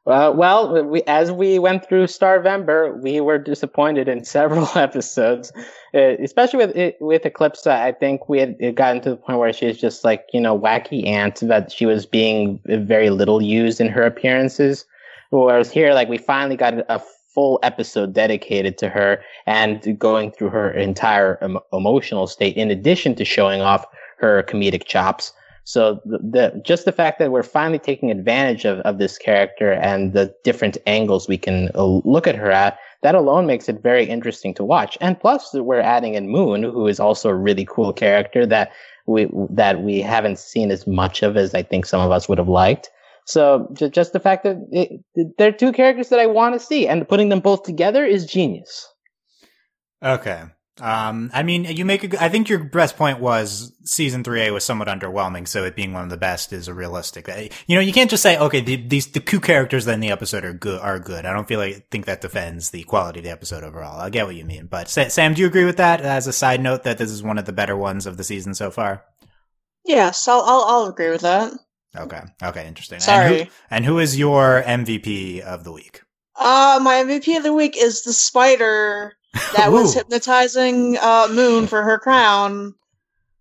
Uh, 0.07 0.33
well, 0.35 0.85
we, 0.85 1.03
as 1.03 1.33
we 1.33 1.59
went 1.59 1.89
through 1.89 2.05
Starvember, 2.05 3.03
we 3.03 3.21
were 3.21 3.39
disappointed 3.39 4.09
in 4.09 4.25
several 4.37 4.69
episodes, 4.77 5.53
uh, 5.95 6.15
especially 6.23 6.65
with 6.65 6.95
with 7.01 7.23
Eclipsa. 7.23 7.73
I 7.73 7.93
think 7.93 8.29
we 8.29 8.39
had 8.39 8.77
gotten 8.77 9.03
to 9.03 9.11
the 9.11 9.17
point 9.17 9.39
where 9.39 9.53
she 9.53 9.67
was 9.67 9.79
just 9.79 10.05
like 10.05 10.27
you 10.33 10.41
know 10.41 10.59
wacky 10.59 11.07
aunt 11.07 11.41
that 11.41 11.73
she 11.73 11.87
was 11.87 12.07
being 12.07 12.61
very 12.67 13.11
little 13.11 13.43
used 13.43 13.81
in 13.81 13.89
her 13.89 14.03
appearances. 14.03 14.85
Whereas 15.31 15.73
here, 15.73 15.93
like 15.93 16.09
we 16.09 16.19
finally 16.19 16.57
got 16.57 16.75
a 16.89 17.03
full 17.35 17.59
episode 17.63 18.15
dedicated 18.15 18.79
to 18.79 18.89
her 18.89 19.23
and 19.45 19.99
going 19.99 20.31
through 20.31 20.51
her 20.51 20.71
entire 20.71 21.37
em- 21.43 21.59
emotional 21.73 22.27
state, 22.29 22.57
in 22.57 22.71
addition 22.71 23.15
to 23.17 23.25
showing 23.25 23.61
off 23.61 23.85
her 24.19 24.43
comedic 24.45 24.85
chops. 24.85 25.33
So 25.67 26.01
the, 26.05 26.19
the, 26.19 26.63
just 26.65 26.85
the 26.85 26.93
fact 26.93 27.19
that 27.19 27.33
we're 27.33 27.43
finally 27.43 27.81
taking 27.81 28.13
advantage 28.13 28.65
of, 28.65 28.79
of 28.81 28.99
this 28.99 29.19
character 29.19 29.73
and 29.73 30.13
the 30.13 30.33
different 30.45 30.79
angles 30.87 31.27
we 31.27 31.37
can 31.37 31.73
uh, 31.75 31.83
look 31.85 32.29
at 32.29 32.37
her 32.37 32.53
at, 32.53 32.79
that 33.03 33.17
alone 33.17 33.47
makes 33.47 33.69
it 33.69 33.83
very 33.83 34.05
interesting 34.05 34.55
to 34.55 34.65
watch. 34.65 34.97
And 35.01 35.19
plus, 35.19 35.53
we're 35.53 35.81
adding 35.81 36.15
in 36.15 36.29
Moon, 36.29 36.63
who 36.63 36.87
is 36.87 37.01
also 37.01 37.31
a 37.31 37.35
really 37.35 37.67
cool 37.69 37.93
character 37.93 38.47
that 38.47 38.71
we 39.09 39.29
that 39.51 39.83
we 39.83 40.01
haven't 40.01 40.39
seen 40.39 40.71
as 40.71 40.87
much 40.87 41.25
of 41.25 41.37
as 41.37 41.53
I 41.53 41.65
think 41.65 41.85
some 41.85 42.01
of 42.01 42.13
us 42.13 42.29
would 42.29 42.39
have 42.39 42.49
liked. 42.49 42.89
So 43.25 43.69
just 43.75 44.13
the 44.13 44.21
fact 44.21 44.45
that 44.45 44.57
it, 44.71 45.35
they're 45.37 45.51
two 45.51 45.73
characters 45.73 46.11
that 46.11 46.21
I 46.21 46.27
want 46.27 46.55
to 46.55 46.61
see, 46.61 46.87
and 46.87 47.09
putting 47.09 47.29
them 47.29 47.41
both 47.41 47.65
together 47.65 48.05
is 48.05 48.25
genius. 48.25 48.89
Okay. 50.01 50.45
Um, 50.79 51.31
I 51.33 51.43
mean, 51.43 51.65
you 51.65 51.87
make 51.87 52.13
a 52.13 52.23
I 52.23 52.29
think 52.29 52.51
your 52.51 52.59
best 52.63 52.97
point 52.99 53.19
was 53.19 53.73
season 53.85 54.23
3A 54.23 54.53
was 54.53 54.63
somewhat 54.65 54.89
underwhelming, 54.89 55.49
so 55.49 55.65
it 55.65 55.75
being 55.75 55.95
one 55.95 56.05
of 56.05 56.11
the 56.11 56.19
best 56.19 56.53
is 56.53 56.69
a 56.69 56.75
realistic. 56.75 57.29
uh, 57.31 57.49
You 57.67 57.77
know, 57.77 57.81
you 57.81 57.95
can't 57.95 58.11
just 58.11 58.23
say, 58.23 58.37
okay, 58.39 58.61
the, 58.61 58.77
these, 58.77 59.07
the 59.07 59.21
two 59.21 59.41
characters 59.41 59.87
in 59.87 60.01
the 60.01 60.11
episode 60.11 60.45
are 60.45 60.53
good, 60.53 60.79
are 60.81 60.99
good. 60.99 61.25
I 61.25 61.33
don't 61.33 61.49
feel 61.49 61.61
like, 61.61 61.89
think 61.91 62.05
that 62.05 62.21
defends 62.21 62.71
the 62.71 62.83
quality 62.83 63.21
of 63.21 63.25
the 63.25 63.31
episode 63.31 63.65
overall. 63.65 63.99
I 64.01 64.11
get 64.11 64.27
what 64.27 64.35
you 64.37 64.45
mean, 64.45 64.67
but 64.67 64.89
Sa- 64.91 65.09
Sam, 65.09 65.33
do 65.33 65.41
you 65.41 65.47
agree 65.47 65.65
with 65.65 65.79
that 65.79 66.03
as 66.03 66.27
a 66.27 66.33
side 66.33 66.61
note 66.61 66.83
that 66.83 66.99
this 66.99 67.11
is 67.11 67.23
one 67.23 67.39
of 67.39 67.47
the 67.47 67.53
better 67.55 67.77
ones 67.77 68.05
of 68.05 68.19
the 68.19 68.25
season 68.25 68.53
so 68.53 68.71
far? 68.71 69.03
Yes, 69.85 70.29
I'll 70.29 70.43
I'll, 70.43 70.65
I'll 70.67 70.87
agree 70.87 71.11
with 71.11 71.23
that. 71.23 71.53
Okay. 71.97 72.21
Okay. 72.43 72.67
Interesting. 72.67 73.01
Sorry. 73.01 73.25
And 73.41 73.45
who, 73.49 73.51
and 73.71 73.85
who 73.87 73.99
is 74.01 74.19
your 74.19 74.63
MVP 74.63 75.41
of 75.41 75.65
the 75.65 75.73
week? 75.73 76.03
Uh, 76.39 76.79
my 76.83 76.97
MVP 76.97 77.37
of 77.39 77.45
the 77.45 77.55
week 77.55 77.77
is 77.79 78.03
the 78.03 78.13
spider 78.13 79.16
that 79.57 79.71
was 79.71 79.95
hypnotizing 79.95 80.97
uh, 80.99 81.29
Moon 81.31 81.67
for 81.67 81.83
her 81.83 81.99
crown. 81.99 82.75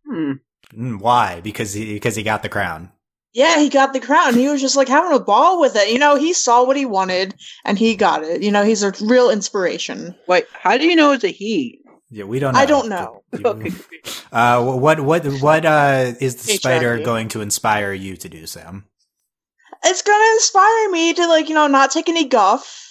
Hmm. 0.06 0.34
Mm, 0.74 1.00
Why? 1.00 1.42
Because 1.42 1.74
he, 1.74 1.94
because 1.94 2.16
he 2.16 2.24
got 2.24 2.44
the 2.44 2.50
crown. 2.50 2.92
Yeah, 3.34 3.60
he 3.60 3.70
got 3.70 3.92
the 3.92 4.00
crown. 4.00 4.34
He 4.34 4.48
was 4.48 4.62
just 4.62 4.78
like 4.78 4.88
having 4.88 5.12
a 5.12 5.20
ball 5.20 5.60
with 5.60 5.76
it. 5.76 5.92
You 5.92 6.00
know, 6.00 6.16
he 6.16 6.32
saw 6.32 6.64
what 6.64 6.78
he 6.78 6.86
wanted 6.86 7.36
and 7.66 7.78
he 7.78 7.96
got 7.96 8.24
it. 8.24 8.42
You 8.42 8.52
know, 8.52 8.64
he's 8.64 8.82
a 8.82 8.94
real 9.02 9.30
inspiration. 9.30 10.16
Wait, 10.26 10.46
how 10.54 10.78
do 10.78 10.86
you 10.86 10.96
know 10.96 11.12
it's 11.12 11.26
a 11.26 11.30
he? 11.30 11.82
Yeah, 12.10 12.24
we 12.24 12.40
don't 12.40 12.54
know. 12.54 12.60
I 12.60 12.66
don't 12.66 12.90
know. 12.90 13.22
Okay. 13.44 13.72
Uh, 14.32 14.64
what, 14.64 15.02
what, 15.02 15.26
what, 15.42 15.66
uh, 15.66 16.14
is 16.22 16.38
the 16.38 16.54
spider 16.54 17.00
going 17.00 17.28
to 17.30 17.42
inspire 17.42 17.92
you 17.92 18.16
to 18.16 18.30
do, 18.30 18.46
Sam? 18.46 18.86
It's 19.84 20.02
gonna 20.02 20.34
inspire 20.36 20.90
me 20.92 21.14
to 21.16 21.28
like, 21.28 21.50
you 21.50 21.56
know, 21.56 21.68
not 21.68 21.92
take 21.92 22.08
any 22.08 22.24
guff. 22.26 22.85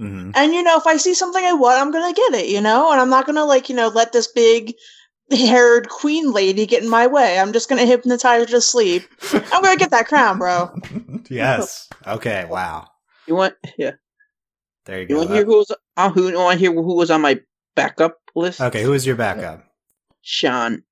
Hmm 0.00 0.30
And 0.34 0.54
you 0.54 0.62
know, 0.62 0.76
if 0.78 0.86
I 0.86 0.96
see 0.96 1.12
something 1.14 1.44
I 1.44 1.52
want, 1.52 1.78
I'm 1.80 1.90
gonna 1.90 2.14
get 2.14 2.34
it, 2.34 2.48
you 2.48 2.60
know? 2.60 2.90
And 2.90 3.00
I'm 3.00 3.10
not 3.10 3.26
gonna 3.26 3.44
like, 3.44 3.68
you 3.68 3.74
know, 3.76 3.88
let 3.88 4.12
this 4.12 4.28
big 4.28 4.74
haired 5.30 5.88
queen 5.88 6.32
lady 6.32 6.66
get 6.66 6.82
in 6.82 6.88
my 6.88 7.06
way. 7.06 7.38
I'm 7.38 7.52
just 7.52 7.68
gonna 7.68 7.84
hypnotize 7.86 8.40
her 8.40 8.46
to 8.46 8.60
sleep. 8.60 9.02
I'm 9.32 9.62
gonna 9.62 9.76
get 9.76 9.90
that 9.90 10.08
crown, 10.08 10.38
bro. 10.38 10.74
yes. 11.30 11.88
Okay. 12.06 12.46
Wow. 12.46 12.88
You 13.26 13.34
want? 13.36 13.54
Yeah. 13.76 13.92
There 14.86 15.02
you 15.02 15.06
You 15.08 15.14
go. 15.14 15.16
want 15.18 15.28
to 15.28 15.34
hear 15.36 15.44
who 15.44 15.56
was? 15.58 15.72
Uh, 15.96 16.10
who? 16.10 16.30
You 16.30 16.38
want 16.38 16.54
to 16.54 16.58
hear 16.58 16.72
who 16.72 16.96
was 16.96 17.10
on 17.10 17.20
my 17.20 17.38
backup 17.76 18.18
list? 18.34 18.60
Okay, 18.60 18.82
who 18.82 18.90
was 18.92 19.06
your 19.06 19.16
backup? 19.16 19.62
Sean. 20.22 20.82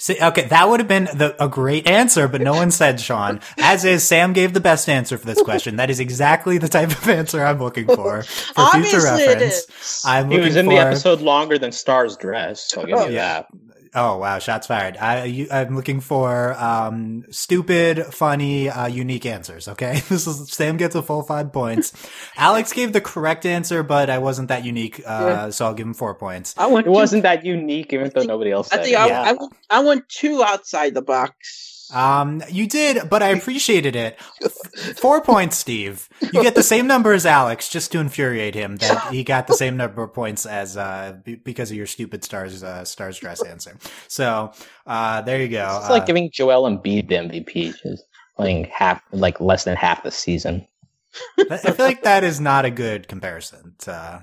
See, 0.00 0.16
okay, 0.22 0.46
that 0.46 0.68
would 0.68 0.78
have 0.78 0.88
been 0.88 1.04
the, 1.06 1.34
a 1.42 1.48
great 1.48 1.88
answer, 1.88 2.28
but 2.28 2.40
no 2.40 2.52
one 2.52 2.70
said 2.70 3.00
Sean. 3.00 3.40
As 3.58 3.84
is, 3.84 4.04
Sam 4.04 4.32
gave 4.32 4.52
the 4.54 4.60
best 4.60 4.88
answer 4.88 5.18
for 5.18 5.26
this 5.26 5.42
question. 5.42 5.74
That 5.76 5.90
is 5.90 5.98
exactly 5.98 6.56
the 6.56 6.68
type 6.68 6.90
of 6.92 7.08
answer 7.08 7.44
I'm 7.44 7.58
looking 7.58 7.86
for 7.86 8.22
for 8.22 8.52
Obviously 8.56 9.00
future 9.00 9.14
it 9.14 9.26
reference. 9.28 9.54
is. 9.54 10.02
I'm 10.06 10.26
He 10.30 10.36
looking 10.36 10.44
was 10.46 10.56
in 10.56 10.66
for. 10.66 10.70
the 10.74 10.78
episode 10.78 11.20
longer 11.20 11.58
than 11.58 11.72
Star's 11.72 12.16
dress. 12.16 12.60
So 12.70 12.82
I'll 12.82 12.86
give 12.86 12.96
Oh, 12.96 13.06
you 13.08 13.14
yeah. 13.16 13.42
that. 13.42 13.46
Oh 13.94 14.18
wow, 14.18 14.38
shots 14.38 14.66
fired! 14.66 14.96
I, 14.96 15.24
you, 15.24 15.48
I'm 15.50 15.74
looking 15.74 16.00
for 16.00 16.54
um, 16.54 17.24
stupid, 17.30 18.06
funny, 18.06 18.68
uh, 18.68 18.86
unique 18.86 19.26
answers. 19.26 19.68
Okay, 19.68 20.00
this 20.08 20.26
is 20.26 20.50
Sam 20.50 20.76
gets 20.76 20.94
a 20.94 21.02
full 21.02 21.22
five 21.22 21.52
points. 21.52 21.92
Alex 22.36 22.72
gave 22.72 22.92
the 22.92 23.00
correct 23.00 23.46
answer, 23.46 23.82
but 23.82 24.10
I 24.10 24.18
wasn't 24.18 24.48
that 24.48 24.64
unique, 24.64 25.02
uh, 25.06 25.50
so 25.50 25.66
I'll 25.66 25.74
give 25.74 25.86
him 25.86 25.94
four 25.94 26.14
points. 26.14 26.54
I 26.56 26.66
went. 26.66 26.86
It 26.86 26.90
wasn't 26.90 27.22
that 27.24 27.44
unique, 27.44 27.92
even 27.92 28.10
though 28.14 28.22
nobody 28.22 28.50
else 28.50 28.72
I 28.72 28.76
said 28.76 28.84
think 28.84 28.94
it. 28.94 29.00
I, 29.00 29.06
Yeah. 29.08 29.36
I, 29.70 29.78
I 29.78 29.80
went 29.80 30.08
two 30.08 30.42
outside 30.42 30.94
the 30.94 31.02
box. 31.02 31.67
Um, 31.94 32.42
you 32.50 32.66
did, 32.66 33.08
but 33.08 33.22
I 33.22 33.28
appreciated 33.28 33.96
it. 33.96 34.20
Four 35.00 35.20
points, 35.22 35.56
Steve. 35.56 36.08
You 36.20 36.42
get 36.42 36.54
the 36.54 36.62
same 36.62 36.86
number 36.86 37.12
as 37.12 37.24
Alex, 37.26 37.68
just 37.68 37.92
to 37.92 37.98
infuriate 37.98 38.54
him 38.54 38.76
that 38.76 39.08
he 39.12 39.24
got 39.24 39.46
the 39.46 39.54
same 39.54 39.76
number 39.76 40.02
of 40.02 40.12
points 40.12 40.44
as 40.46 40.76
uh 40.76 41.16
be- 41.24 41.36
because 41.36 41.70
of 41.70 41.76
your 41.76 41.86
stupid 41.86 42.24
stars 42.24 42.62
uh, 42.62 42.84
stars 42.84 43.18
dress 43.18 43.42
answer. 43.42 43.76
So 44.08 44.52
uh, 44.86 45.22
there 45.22 45.40
you 45.40 45.48
go. 45.48 45.78
It's 45.80 45.90
like 45.90 46.02
Uh, 46.02 46.06
giving 46.06 46.30
Joel 46.32 46.68
Embiid 46.70 47.08
the 47.08 47.14
MVP, 47.16 47.74
just 47.82 48.04
playing 48.36 48.64
half, 48.72 49.02
like 49.12 49.40
less 49.40 49.64
than 49.64 49.76
half 49.76 50.02
the 50.02 50.10
season. 50.10 50.66
I 51.50 51.56
feel 51.56 51.86
like 51.86 52.02
that 52.04 52.22
is 52.22 52.38
not 52.38 52.64
a 52.64 52.70
good 52.70 53.08
comparison. 53.08 53.74
Uh, 53.86 54.20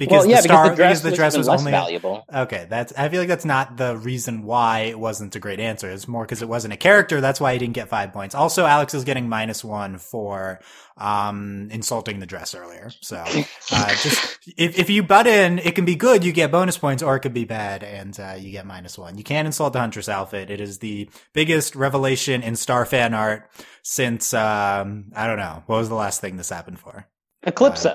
because 0.00 0.22
well, 0.22 0.30
yeah, 0.30 0.36
the 0.38 0.42
star, 0.44 0.70
because 0.70 0.72
the 0.72 0.76
dress, 0.76 0.88
because 0.88 1.02
the 1.02 1.10
was, 1.10 1.16
dress 1.16 1.36
was 1.36 1.48
only 1.48 1.70
valuable. 1.72 2.24
okay. 2.32 2.66
That's 2.70 2.94
I 2.96 3.10
feel 3.10 3.20
like 3.20 3.28
that's 3.28 3.44
not 3.44 3.76
the 3.76 3.98
reason 3.98 4.44
why 4.44 4.80
it 4.80 4.98
wasn't 4.98 5.36
a 5.36 5.38
great 5.38 5.60
answer. 5.60 5.90
It's 5.90 6.08
more 6.08 6.24
because 6.24 6.40
it 6.40 6.48
wasn't 6.48 6.72
a 6.72 6.78
character. 6.78 7.20
That's 7.20 7.38
why 7.38 7.52
he 7.52 7.58
didn't 7.58 7.74
get 7.74 7.88
five 7.90 8.10
points. 8.10 8.34
Also, 8.34 8.64
Alex 8.64 8.94
is 8.94 9.04
getting 9.04 9.28
minus 9.28 9.62
one 9.62 9.98
for 9.98 10.58
um 10.96 11.68
insulting 11.70 12.18
the 12.18 12.24
dress 12.24 12.54
earlier. 12.54 12.90
So 13.02 13.16
uh, 13.16 13.88
just 13.96 14.38
if 14.56 14.78
if 14.78 14.88
you 14.88 15.02
butt 15.02 15.26
in, 15.26 15.58
it 15.58 15.74
can 15.74 15.84
be 15.84 15.96
good. 15.96 16.24
You 16.24 16.32
get 16.32 16.50
bonus 16.50 16.78
points, 16.78 17.02
or 17.02 17.14
it 17.14 17.20
could 17.20 17.34
be 17.34 17.44
bad, 17.44 17.84
and 17.84 18.18
uh, 18.18 18.36
you 18.38 18.50
get 18.50 18.66
minus 18.66 18.96
one. 18.96 19.18
You 19.18 19.24
can't 19.24 19.44
insult 19.44 19.74
the 19.74 19.80
Huntress 19.80 20.08
outfit. 20.08 20.50
It 20.50 20.62
is 20.62 20.78
the 20.78 21.10
biggest 21.34 21.76
revelation 21.76 22.42
in 22.42 22.56
Star 22.56 22.86
fan 22.86 23.12
art 23.12 23.50
since 23.82 24.32
um 24.32 25.12
I 25.14 25.26
don't 25.26 25.38
know 25.38 25.62
what 25.66 25.76
was 25.76 25.90
the 25.90 25.94
last 25.94 26.22
thing 26.22 26.36
this 26.38 26.48
happened 26.48 26.78
for. 26.78 27.06
Eclipse. 27.42 27.86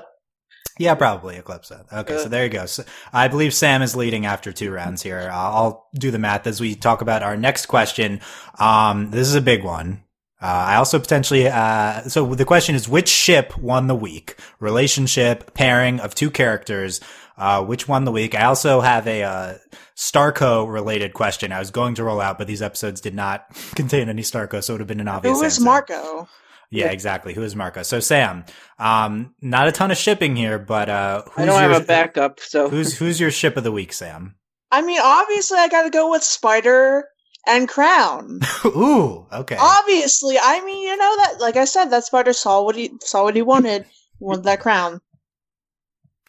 Yeah, 0.78 0.94
probably 0.94 1.36
Eclipse. 1.36 1.72
Okay, 1.92 2.18
so 2.18 2.28
there 2.28 2.44
you 2.44 2.50
go. 2.50 2.66
So 2.66 2.84
I 3.12 3.28
believe 3.28 3.54
Sam 3.54 3.82
is 3.82 3.96
leading 3.96 4.26
after 4.26 4.52
two 4.52 4.70
rounds 4.70 5.02
here. 5.02 5.28
Uh, 5.32 5.34
I'll 5.34 5.88
do 5.94 6.10
the 6.10 6.18
math 6.18 6.46
as 6.46 6.60
we 6.60 6.74
talk 6.74 7.00
about 7.00 7.22
our 7.22 7.36
next 7.36 7.66
question. 7.66 8.20
Um, 8.58 9.10
this 9.10 9.26
is 9.26 9.34
a 9.34 9.40
big 9.40 9.64
one. 9.64 10.02
Uh, 10.40 10.46
I 10.46 10.76
also 10.76 10.98
potentially, 10.98 11.48
uh, 11.48 12.02
so 12.02 12.34
the 12.34 12.44
question 12.44 12.74
is 12.74 12.88
which 12.88 13.08
ship 13.08 13.56
won 13.56 13.86
the 13.86 13.94
week? 13.94 14.36
Relationship, 14.60 15.54
pairing 15.54 15.98
of 15.98 16.14
two 16.14 16.30
characters, 16.30 17.00
uh, 17.38 17.64
which 17.64 17.88
won 17.88 18.04
the 18.04 18.12
week? 18.12 18.34
I 18.34 18.44
also 18.44 18.82
have 18.82 19.06
a, 19.06 19.22
uh, 19.22 19.54
Starco 19.96 20.70
related 20.70 21.14
question 21.14 21.52
I 21.52 21.58
was 21.58 21.70
going 21.70 21.94
to 21.94 22.04
roll 22.04 22.20
out, 22.20 22.36
but 22.36 22.46
these 22.46 22.60
episodes 22.60 23.00
did 23.00 23.14
not 23.14 23.46
contain 23.74 24.10
any 24.10 24.20
Starco, 24.22 24.62
so 24.62 24.72
it 24.72 24.74
would 24.74 24.80
have 24.80 24.88
been 24.88 25.00
an 25.00 25.08
obvious 25.08 25.38
Who 25.38 25.44
is 25.44 25.54
answer. 25.54 25.64
Marco? 25.64 26.28
Yeah, 26.70 26.90
exactly. 26.90 27.34
Who 27.34 27.42
is 27.42 27.54
Marco? 27.54 27.82
So 27.82 28.00
Sam, 28.00 28.44
um, 28.78 29.34
not 29.40 29.68
a 29.68 29.72
ton 29.72 29.90
of 29.90 29.96
shipping 29.96 30.36
here, 30.36 30.58
but 30.58 30.88
uh, 30.88 31.22
who's 31.22 31.42
I 31.42 31.46
don't 31.46 31.62
your, 31.62 31.72
have 31.72 31.82
a 31.82 31.84
backup, 31.84 32.40
so 32.40 32.68
Who's 32.68 32.98
who's 32.98 33.20
your 33.20 33.30
ship 33.30 33.56
of 33.56 33.64
the 33.64 33.72
week, 33.72 33.92
Sam? 33.92 34.34
I 34.70 34.82
mean, 34.82 35.00
obviously, 35.02 35.58
I 35.58 35.68
gotta 35.68 35.90
go 35.90 36.10
with 36.10 36.24
Spider 36.24 37.08
and 37.46 37.68
Crown. 37.68 38.40
Ooh, 38.64 39.26
okay. 39.32 39.56
obviously, 39.58 40.36
I 40.38 40.64
mean, 40.64 40.82
you 40.82 40.96
know 40.96 41.16
that, 41.18 41.36
like 41.40 41.56
I 41.56 41.64
said, 41.64 41.86
that 41.86 42.04
Spider 42.04 42.32
saw 42.32 42.62
what 42.62 42.76
he 42.76 42.92
saw 43.00 43.22
what 43.24 43.36
he 43.36 43.42
wanted. 43.42 43.84
He 44.18 44.24
wanted 44.24 44.44
that 44.44 44.60
crown. 44.60 45.00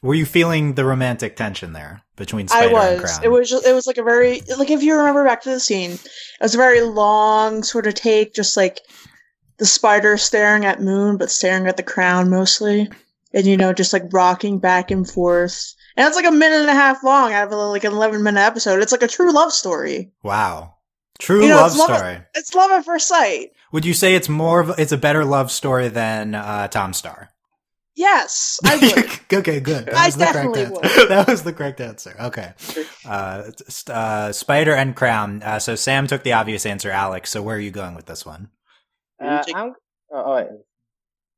Were 0.03 0.13
you 0.13 0.25
feeling 0.25 0.75
the 0.75 0.85
romantic 0.85 1.35
tension 1.35 1.73
there 1.73 2.03
between 2.15 2.45
I 2.45 2.47
Spider 2.47 2.65
and 2.65 2.73
was. 2.73 3.01
Crown? 3.01 3.23
It 3.23 3.29
was. 3.29 3.49
Just, 3.49 3.65
it 3.65 3.73
was 3.73 3.87
like 3.87 3.97
a 3.97 4.03
very 4.03 4.41
like 4.57 4.69
if 4.69 4.83
you 4.83 4.95
remember 4.95 5.25
back 5.25 5.41
to 5.41 5.49
the 5.49 5.59
scene, 5.59 5.91
it 5.91 6.01
was 6.41 6.53
a 6.53 6.59
very 6.59 6.81
long 6.81 7.63
sort 7.63 7.87
of 7.87 7.95
take, 7.95 8.35
just 8.35 8.55
like 8.55 8.79
the 9.57 9.65
spider 9.65 10.17
staring 10.17 10.65
at 10.65 10.81
Moon, 10.81 11.17
but 11.17 11.31
staring 11.31 11.67
at 11.67 11.77
the 11.77 11.83
crown 11.83 12.29
mostly, 12.29 12.89
and 13.33 13.45
you 13.45 13.57
know, 13.57 13.73
just 13.73 13.93
like 13.93 14.03
rocking 14.11 14.59
back 14.59 14.91
and 14.91 15.09
forth. 15.09 15.73
And 15.95 16.07
it's 16.07 16.15
like 16.15 16.25
a 16.27 16.31
minute 16.31 16.61
and 16.61 16.69
a 16.69 16.73
half 16.75 17.03
long 17.03 17.33
out 17.33 17.47
of 17.47 17.51
a, 17.53 17.55
like 17.55 17.83
an 17.83 17.91
eleven 17.93 18.23
minute 18.23 18.41
episode. 18.41 18.81
It's 18.81 18.91
like 18.91 19.03
a 19.03 19.07
true 19.07 19.33
love 19.33 19.51
story. 19.51 20.11
Wow. 20.23 20.75
True 21.19 21.41
You 21.41 21.49
know, 21.49 21.55
love 21.55 21.71
it's 21.71 21.79
love- 21.79 21.97
story. 21.97 22.17
It's 22.35 22.53
love 22.53 22.71
at 22.71 22.85
first 22.85 23.07
sight. 23.07 23.49
Would 23.71 23.83
you 23.85 23.93
say 23.93 24.13
it's 24.15 24.29
more 24.29 24.59
of 24.59 24.77
it's 24.79 24.91
a 24.91 24.97
better 24.97 25.25
love 25.25 25.51
story 25.51 25.87
than 25.89 26.35
uh, 26.35 26.67
Tom 26.67 26.93
Star? 26.93 27.29
Yes, 27.95 28.59
I 28.63 28.77
would. 29.31 29.39
okay, 29.39 29.59
good. 29.59 29.87
That 29.87 29.95
I 29.95 30.05
was 30.05 30.15
the 30.17 30.25
correct 30.27 30.53
definitely 30.53 30.87
answer. 30.89 31.07
that 31.07 31.27
was 31.27 31.41
the 31.43 31.53
correct 31.53 31.81
answer. 31.81 32.15
Okay. 32.19 32.53
Uh, 33.03 33.49
uh, 33.91 34.31
Spider 34.31 34.75
and 34.75 34.95
Crown. 34.95 35.41
Uh, 35.41 35.57
so 35.57 35.75
Sam 35.75 36.05
took 36.05 36.21
the 36.21 36.33
obvious 36.33 36.67
answer, 36.67 36.91
Alex. 36.91 37.31
So 37.31 37.41
where 37.41 37.57
are 37.57 37.59
you 37.59 37.71
going 37.71 37.95
with 37.95 38.05
this 38.05 38.23
one? 38.23 38.49
Uh, 39.19 39.43
I'm, 39.55 39.73
oh, 40.11 40.17
oh, 40.17 40.47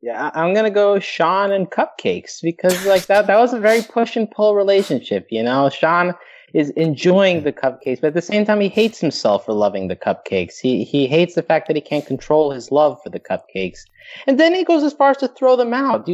yeah, 0.02 0.30
I- 0.34 0.44
I'm 0.44 0.54
gonna 0.54 0.70
go 0.70 1.00
Sean 1.00 1.52
and 1.52 1.70
cupcakes 1.70 2.42
because 2.42 2.86
like 2.86 3.06
that 3.08 3.28
that 3.28 3.38
was 3.40 3.54
a 3.54 3.60
very 3.60 3.82
push 3.82 4.16
and 4.16 4.30
pull 4.30 4.56
relationship. 4.56 5.28
You 5.30 5.44
know, 5.44 5.70
Sean 5.70 6.14
is 6.54 6.72
enjoying 6.72 7.44
the 7.44 7.52
cupcakes, 7.54 8.02
but 8.02 8.08
at 8.08 8.14
the 8.16 8.22
same 8.22 8.44
time, 8.46 8.60
he 8.60 8.70
hates 8.70 9.00
himself 9.00 9.46
for 9.46 9.54
loving 9.54 9.88
the 9.88 9.96
cupcakes. 9.96 10.58
He 10.60 10.84
he 10.84 11.08
hates 11.08 11.36
the 11.36 11.44
fact 11.44 11.68
that 11.68 11.76
he 11.76 11.82
can't 11.82 12.06
control 12.06 12.52
his 12.52 12.72
love 12.72 13.00
for 13.04 13.10
the 13.10 13.20
cupcakes, 13.20 13.80
and 14.26 14.40
then 14.40 14.54
he 14.56 14.64
goes 14.64 14.84
as 14.84 14.94
far 14.94 15.12
as 15.12 15.18
to 15.18 15.28
throw 15.28 15.56
them 15.56 15.74
out, 15.74 16.08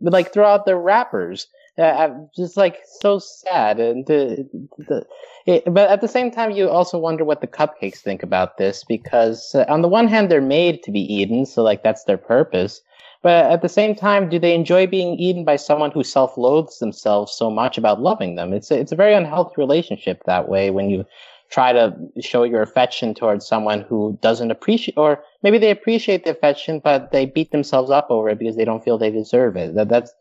like 0.00 0.32
throw 0.32 0.46
out 0.46 0.66
their 0.66 0.78
wrappers. 0.78 1.46
I'm 1.78 2.28
just 2.36 2.56
like 2.56 2.78
so 3.00 3.18
sad, 3.18 3.80
and 3.80 4.06
the, 4.06 4.48
the 4.78 5.06
it, 5.46 5.64
but 5.72 5.88
at 5.90 6.02
the 6.02 6.08
same 6.08 6.30
time, 6.30 6.50
you 6.50 6.68
also 6.68 6.98
wonder 6.98 7.24
what 7.24 7.40
the 7.40 7.46
cupcakes 7.46 7.98
think 7.98 8.22
about 8.22 8.58
this 8.58 8.84
because, 8.84 9.54
uh, 9.54 9.64
on 9.68 9.80
the 9.80 9.88
one 9.88 10.06
hand, 10.06 10.30
they're 10.30 10.42
made 10.42 10.82
to 10.82 10.90
be 10.90 11.00
eaten, 11.00 11.46
so 11.46 11.62
like 11.62 11.82
that's 11.82 12.04
their 12.04 12.18
purpose. 12.18 12.82
But 13.22 13.50
at 13.50 13.62
the 13.62 13.68
same 13.68 13.94
time, 13.94 14.28
do 14.28 14.38
they 14.38 14.54
enjoy 14.54 14.86
being 14.86 15.14
eaten 15.18 15.44
by 15.44 15.56
someone 15.56 15.92
who 15.92 16.02
self-loathes 16.02 16.78
themselves 16.78 17.32
so 17.32 17.50
much 17.50 17.78
about 17.78 18.02
loving 18.02 18.34
them? 18.34 18.52
It's 18.52 18.70
a, 18.70 18.78
it's 18.78 18.92
a 18.92 18.96
very 18.96 19.14
unhealthy 19.14 19.54
relationship 19.56 20.22
that 20.26 20.48
way 20.48 20.70
when 20.70 20.90
you 20.90 21.06
try 21.48 21.72
to 21.72 21.94
show 22.20 22.42
your 22.42 22.62
affection 22.62 23.14
towards 23.14 23.46
someone 23.46 23.82
who 23.82 24.18
doesn't 24.22 24.50
appreciate, 24.50 24.96
or 24.96 25.22
maybe 25.42 25.58
they 25.58 25.70
appreciate 25.70 26.24
the 26.24 26.30
affection, 26.30 26.80
but 26.82 27.12
they 27.12 27.26
beat 27.26 27.52
themselves 27.52 27.90
up 27.90 28.08
over 28.10 28.28
it 28.30 28.38
because 28.38 28.56
they 28.56 28.64
don't 28.64 28.82
feel 28.82 28.98
they 28.98 29.10
deserve 29.10 29.56
it. 29.56 29.74
That, 29.74 29.88
that's 29.88 30.12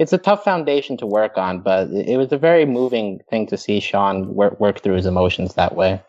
it's 0.00 0.14
a 0.14 0.18
tough 0.18 0.42
foundation 0.42 0.96
to 0.96 1.06
work 1.06 1.36
on, 1.36 1.60
but 1.60 1.90
it, 1.90 2.08
it 2.08 2.16
was 2.16 2.32
a 2.32 2.38
very 2.38 2.64
moving 2.64 3.20
thing 3.28 3.46
to 3.48 3.58
see 3.58 3.80
Sean 3.80 4.34
work 4.34 4.58
work 4.58 4.80
through 4.80 4.94
his 4.96 5.04
emotions 5.04 5.54
that 5.54 5.76
way. 5.76 6.02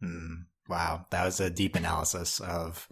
Hmm. 0.00 0.34
Wow, 0.68 1.06
that 1.10 1.24
was 1.24 1.40
a 1.40 1.48
deep 1.48 1.74
analysis 1.74 2.38
of 2.40 2.86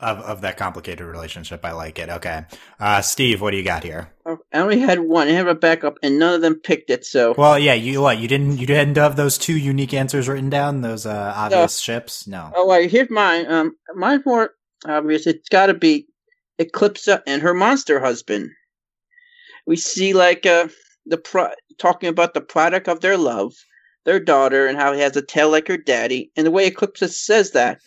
of 0.00 0.18
of 0.18 0.40
that 0.42 0.58
complicated 0.58 1.06
relationship. 1.06 1.64
I 1.64 1.72
like 1.72 1.98
it. 1.98 2.10
Okay, 2.10 2.44
uh, 2.78 3.00
Steve, 3.00 3.40
what 3.40 3.52
do 3.52 3.56
you 3.56 3.64
got 3.64 3.84
here? 3.84 4.12
I 4.26 4.36
only 4.52 4.80
had 4.80 5.00
one. 5.00 5.28
I 5.28 5.32
have 5.32 5.46
a 5.46 5.54
backup, 5.54 5.96
and 6.02 6.18
none 6.18 6.34
of 6.34 6.42
them 6.42 6.56
picked 6.56 6.90
it. 6.90 7.06
So 7.06 7.34
Well, 7.36 7.58
yeah, 7.58 7.74
you 7.74 8.02
what? 8.02 8.18
You 8.18 8.28
didn't 8.28 8.58
you 8.58 8.66
didn't 8.66 8.98
have 8.98 9.16
those 9.16 9.38
two 9.38 9.56
unique 9.56 9.94
answers 9.94 10.28
written 10.28 10.50
down? 10.50 10.82
Those 10.82 11.06
uh, 11.06 11.32
obvious 11.34 11.80
ships? 11.80 12.26
No. 12.26 12.52
Oh, 12.54 12.66
wait, 12.66 12.90
here's 12.90 13.08
mine. 13.08 13.50
Um, 13.50 13.72
mine's 13.94 14.26
more 14.26 14.50
obvious. 14.86 15.26
It's 15.26 15.48
got 15.48 15.66
to 15.66 15.74
be 15.74 16.06
Eclipsa 16.60 17.22
and 17.26 17.40
her 17.40 17.54
monster 17.54 17.98
husband. 17.98 18.50
We 19.66 19.76
see 19.76 20.12
like 20.12 20.46
uh 20.46 20.68
the 21.06 21.18
pro- 21.18 21.54
talking 21.78 22.08
about 22.08 22.34
the 22.34 22.40
product 22.40 22.88
of 22.88 23.00
their 23.00 23.16
love, 23.16 23.52
their 24.04 24.20
daughter, 24.20 24.66
and 24.66 24.78
how 24.78 24.92
he 24.92 25.00
has 25.00 25.16
a 25.16 25.22
tail 25.22 25.50
like 25.50 25.68
her 25.68 25.76
daddy. 25.76 26.30
And 26.36 26.46
the 26.46 26.50
way 26.50 26.70
Eclipsa 26.70 27.10
says 27.10 27.52
that, 27.52 27.80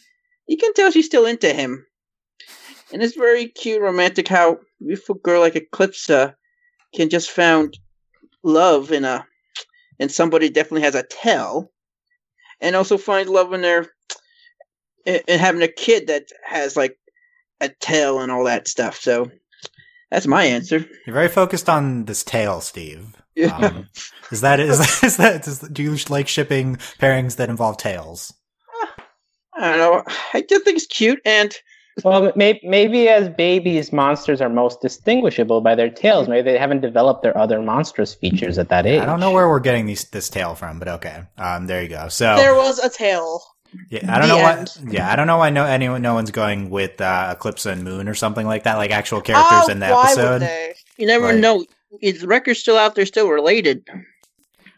you 0.47 0.57
can 0.57 0.73
tell 0.73 0.91
she's 0.91 1.05
still 1.05 1.25
into 1.25 1.51
him. 1.53 1.85
And 2.93 3.01
it's 3.01 3.15
very 3.15 3.47
cute, 3.47 3.81
romantic 3.81 4.27
how 4.27 4.59
beautiful 4.79 5.15
girl 5.15 5.41
like 5.41 5.55
Eclipsa 5.55 6.35
can 6.95 7.09
just 7.09 7.29
found 7.29 7.77
love 8.43 8.91
in 8.91 9.03
a 9.03 9.25
and 9.99 10.11
somebody 10.11 10.49
definitely 10.49 10.83
has 10.83 10.95
a 10.95 11.03
tail, 11.09 11.71
and 12.61 12.75
also 12.75 12.97
find 12.97 13.29
love 13.29 13.51
in 13.53 13.61
their 13.61 13.87
and 15.05 15.41
having 15.41 15.61
a 15.61 15.67
kid 15.67 16.07
that 16.07 16.27
has 16.45 16.75
like 16.75 16.97
a 17.61 17.69
tail 17.79 18.19
and 18.19 18.31
all 18.31 18.43
that 18.43 18.67
stuff. 18.67 18.97
So 18.97 19.31
that's 20.11 20.27
my 20.27 20.43
answer. 20.45 20.85
You're 21.05 21.13
very 21.13 21.27
focused 21.27 21.69
on 21.69 22.05
this 22.05 22.23
tail, 22.23 22.61
Steve. 22.61 23.15
Yeah. 23.35 23.55
Um, 23.55 23.87
is 24.31 24.41
that 24.41 24.59
is 24.59 24.79
that, 24.79 25.03
is 25.03 25.17
that 25.17 25.47
is, 25.47 25.59
do 25.59 25.83
you 25.83 25.95
like 26.09 26.27
shipping 26.27 26.77
pairings 26.99 27.35
that 27.37 27.49
involve 27.49 27.77
tails? 27.77 28.33
I 29.59 29.75
don't 29.75 29.77
know. 29.77 30.03
I 30.33 30.41
just 30.41 30.65
think 30.65 30.77
it's 30.77 30.85
cute, 30.85 31.19
and 31.25 31.55
Well, 32.03 32.31
maybe, 32.35 32.59
maybe 32.63 33.09
as 33.09 33.27
babies, 33.29 33.91
monsters 33.91 34.39
are 34.39 34.49
most 34.49 34.81
distinguishable 34.81 35.61
by 35.61 35.73
their 35.73 35.89
tails. 35.89 36.27
Maybe 36.27 36.51
they 36.51 36.57
haven't 36.57 36.81
developed 36.81 37.23
their 37.23 37.35
other 37.35 37.59
monstrous 37.59 38.13
features 38.13 38.59
at 38.59 38.69
that 38.69 38.85
age. 38.85 39.01
I 39.01 39.05
don't 39.05 39.19
know 39.19 39.31
where 39.31 39.49
we're 39.49 39.59
getting 39.59 39.87
these 39.87 40.03
this 40.05 40.29
tail 40.29 40.53
from, 40.53 40.77
but 40.77 40.87
okay. 40.87 41.23
Um, 41.39 41.65
there 41.65 41.81
you 41.81 41.89
go. 41.89 42.07
So 42.09 42.35
There 42.35 42.53
was 42.53 42.77
a 42.79 42.89
tail. 42.89 43.41
Yeah, 43.89 44.13
I 44.13 44.19
don't 44.19 44.27
The 44.29 44.35
know 44.35 44.45
end. 44.47 44.69
why. 44.83 44.91
Yeah, 44.91 45.11
I 45.11 45.15
don't 45.15 45.27
know 45.27 45.37
why 45.37 45.49
no 45.49 45.65
anyone 45.65 46.01
no 46.01 46.13
one's 46.13 46.31
going 46.31 46.69
with 46.69 46.99
uh, 47.01 47.29
Eclipse 47.37 47.65
and 47.65 47.83
Moon 47.83 48.07
or 48.07 48.13
something 48.13 48.45
like 48.45 48.63
that, 48.63 48.75
like 48.75 48.91
actual 48.91 49.21
characters 49.21 49.69
Oh, 49.69 49.71
in 49.71 49.79
the 49.79 49.87
why 49.87 50.13
would 50.13 50.19
episode. 50.19 50.41
they? 50.41 50.75
you 50.97 51.07
never 51.07 51.25
Right. 51.27 51.35
know. 51.39 51.65
Is 52.01 52.21
the 52.21 52.27
record 52.27 52.55
still 52.55 52.77
out 52.77 52.95
there? 52.95 53.05
Still 53.05 53.29
related? 53.29 53.87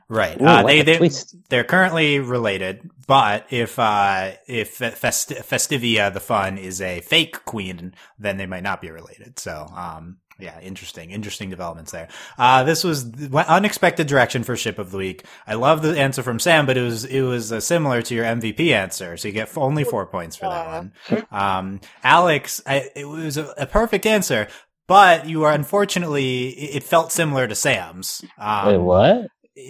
Right. 0.08 0.40
Ooh, 0.42 0.46
uh, 0.46 0.64
what 0.64 0.70
they 0.70 0.82
they 0.82 1.10
they're 1.50 1.64
currently 1.64 2.20
related, 2.20 2.90
but 3.08 3.46
if 3.52 3.78
uh, 3.78 4.32
if 4.48 4.70
Fest- 4.78 5.30
Festivia 5.32 6.12
the 6.14 6.20
Fun 6.20 6.58
is 6.58 6.82
a 6.82 7.02
fake 7.02 7.46
queen, 7.46 7.94
then 8.18 8.38
they 8.38 8.46
might 8.48 8.64
not 8.64 8.82
be 8.82 8.90
related. 8.92 9.38
So 9.40 9.68
um. 9.76 10.18
Yeah, 10.40 10.60
interesting, 10.62 11.12
interesting 11.12 11.50
developments 11.50 11.92
there. 11.92 12.08
Uh, 12.38 12.64
this 12.64 12.84
was 12.84 13.12
the 13.12 13.38
unexpected 13.48 14.08
direction 14.08 14.44
for 14.44 14.56
ship 14.56 14.80
of 14.80 14.92
the 14.92 14.98
week. 14.98 15.26
I 15.46 15.56
love 15.56 15.82
the 15.82 16.00
answer 16.00 16.24
from 16.24 16.40
Sam, 16.40 16.66
but 16.66 16.78
it 16.78 16.82
was 16.82 17.04
it 17.06 17.22
was 17.22 17.52
uh, 17.52 17.60
similar 17.60 18.02
to 18.04 18.16
your 18.16 18.26
MVP 18.26 18.72
answer, 18.72 19.18
so 19.18 19.28
you 19.28 19.34
get 19.34 19.50
f- 19.50 19.58
only 19.58 19.84
four 19.84 20.06
points 20.06 20.38
for 20.38 20.46
that 20.46 20.68
one. 20.68 20.94
Um, 21.32 21.82
Alex, 22.04 22.62
I, 22.66 22.90
it 22.96 23.06
was 23.06 23.38
a, 23.38 23.54
a 23.58 23.66
perfect 23.66 24.06
answer, 24.06 24.48
but 24.88 25.28
you 25.28 25.44
are 25.44 25.52
unfortunately 25.52 26.48
it 26.50 26.78
it 26.78 26.84
felt 26.84 27.12
similar 27.12 27.48
to 27.48 27.56
Sam's. 27.56 28.24
Um, 28.38 28.68
Wait, 28.68 28.78
what? 28.78 29.28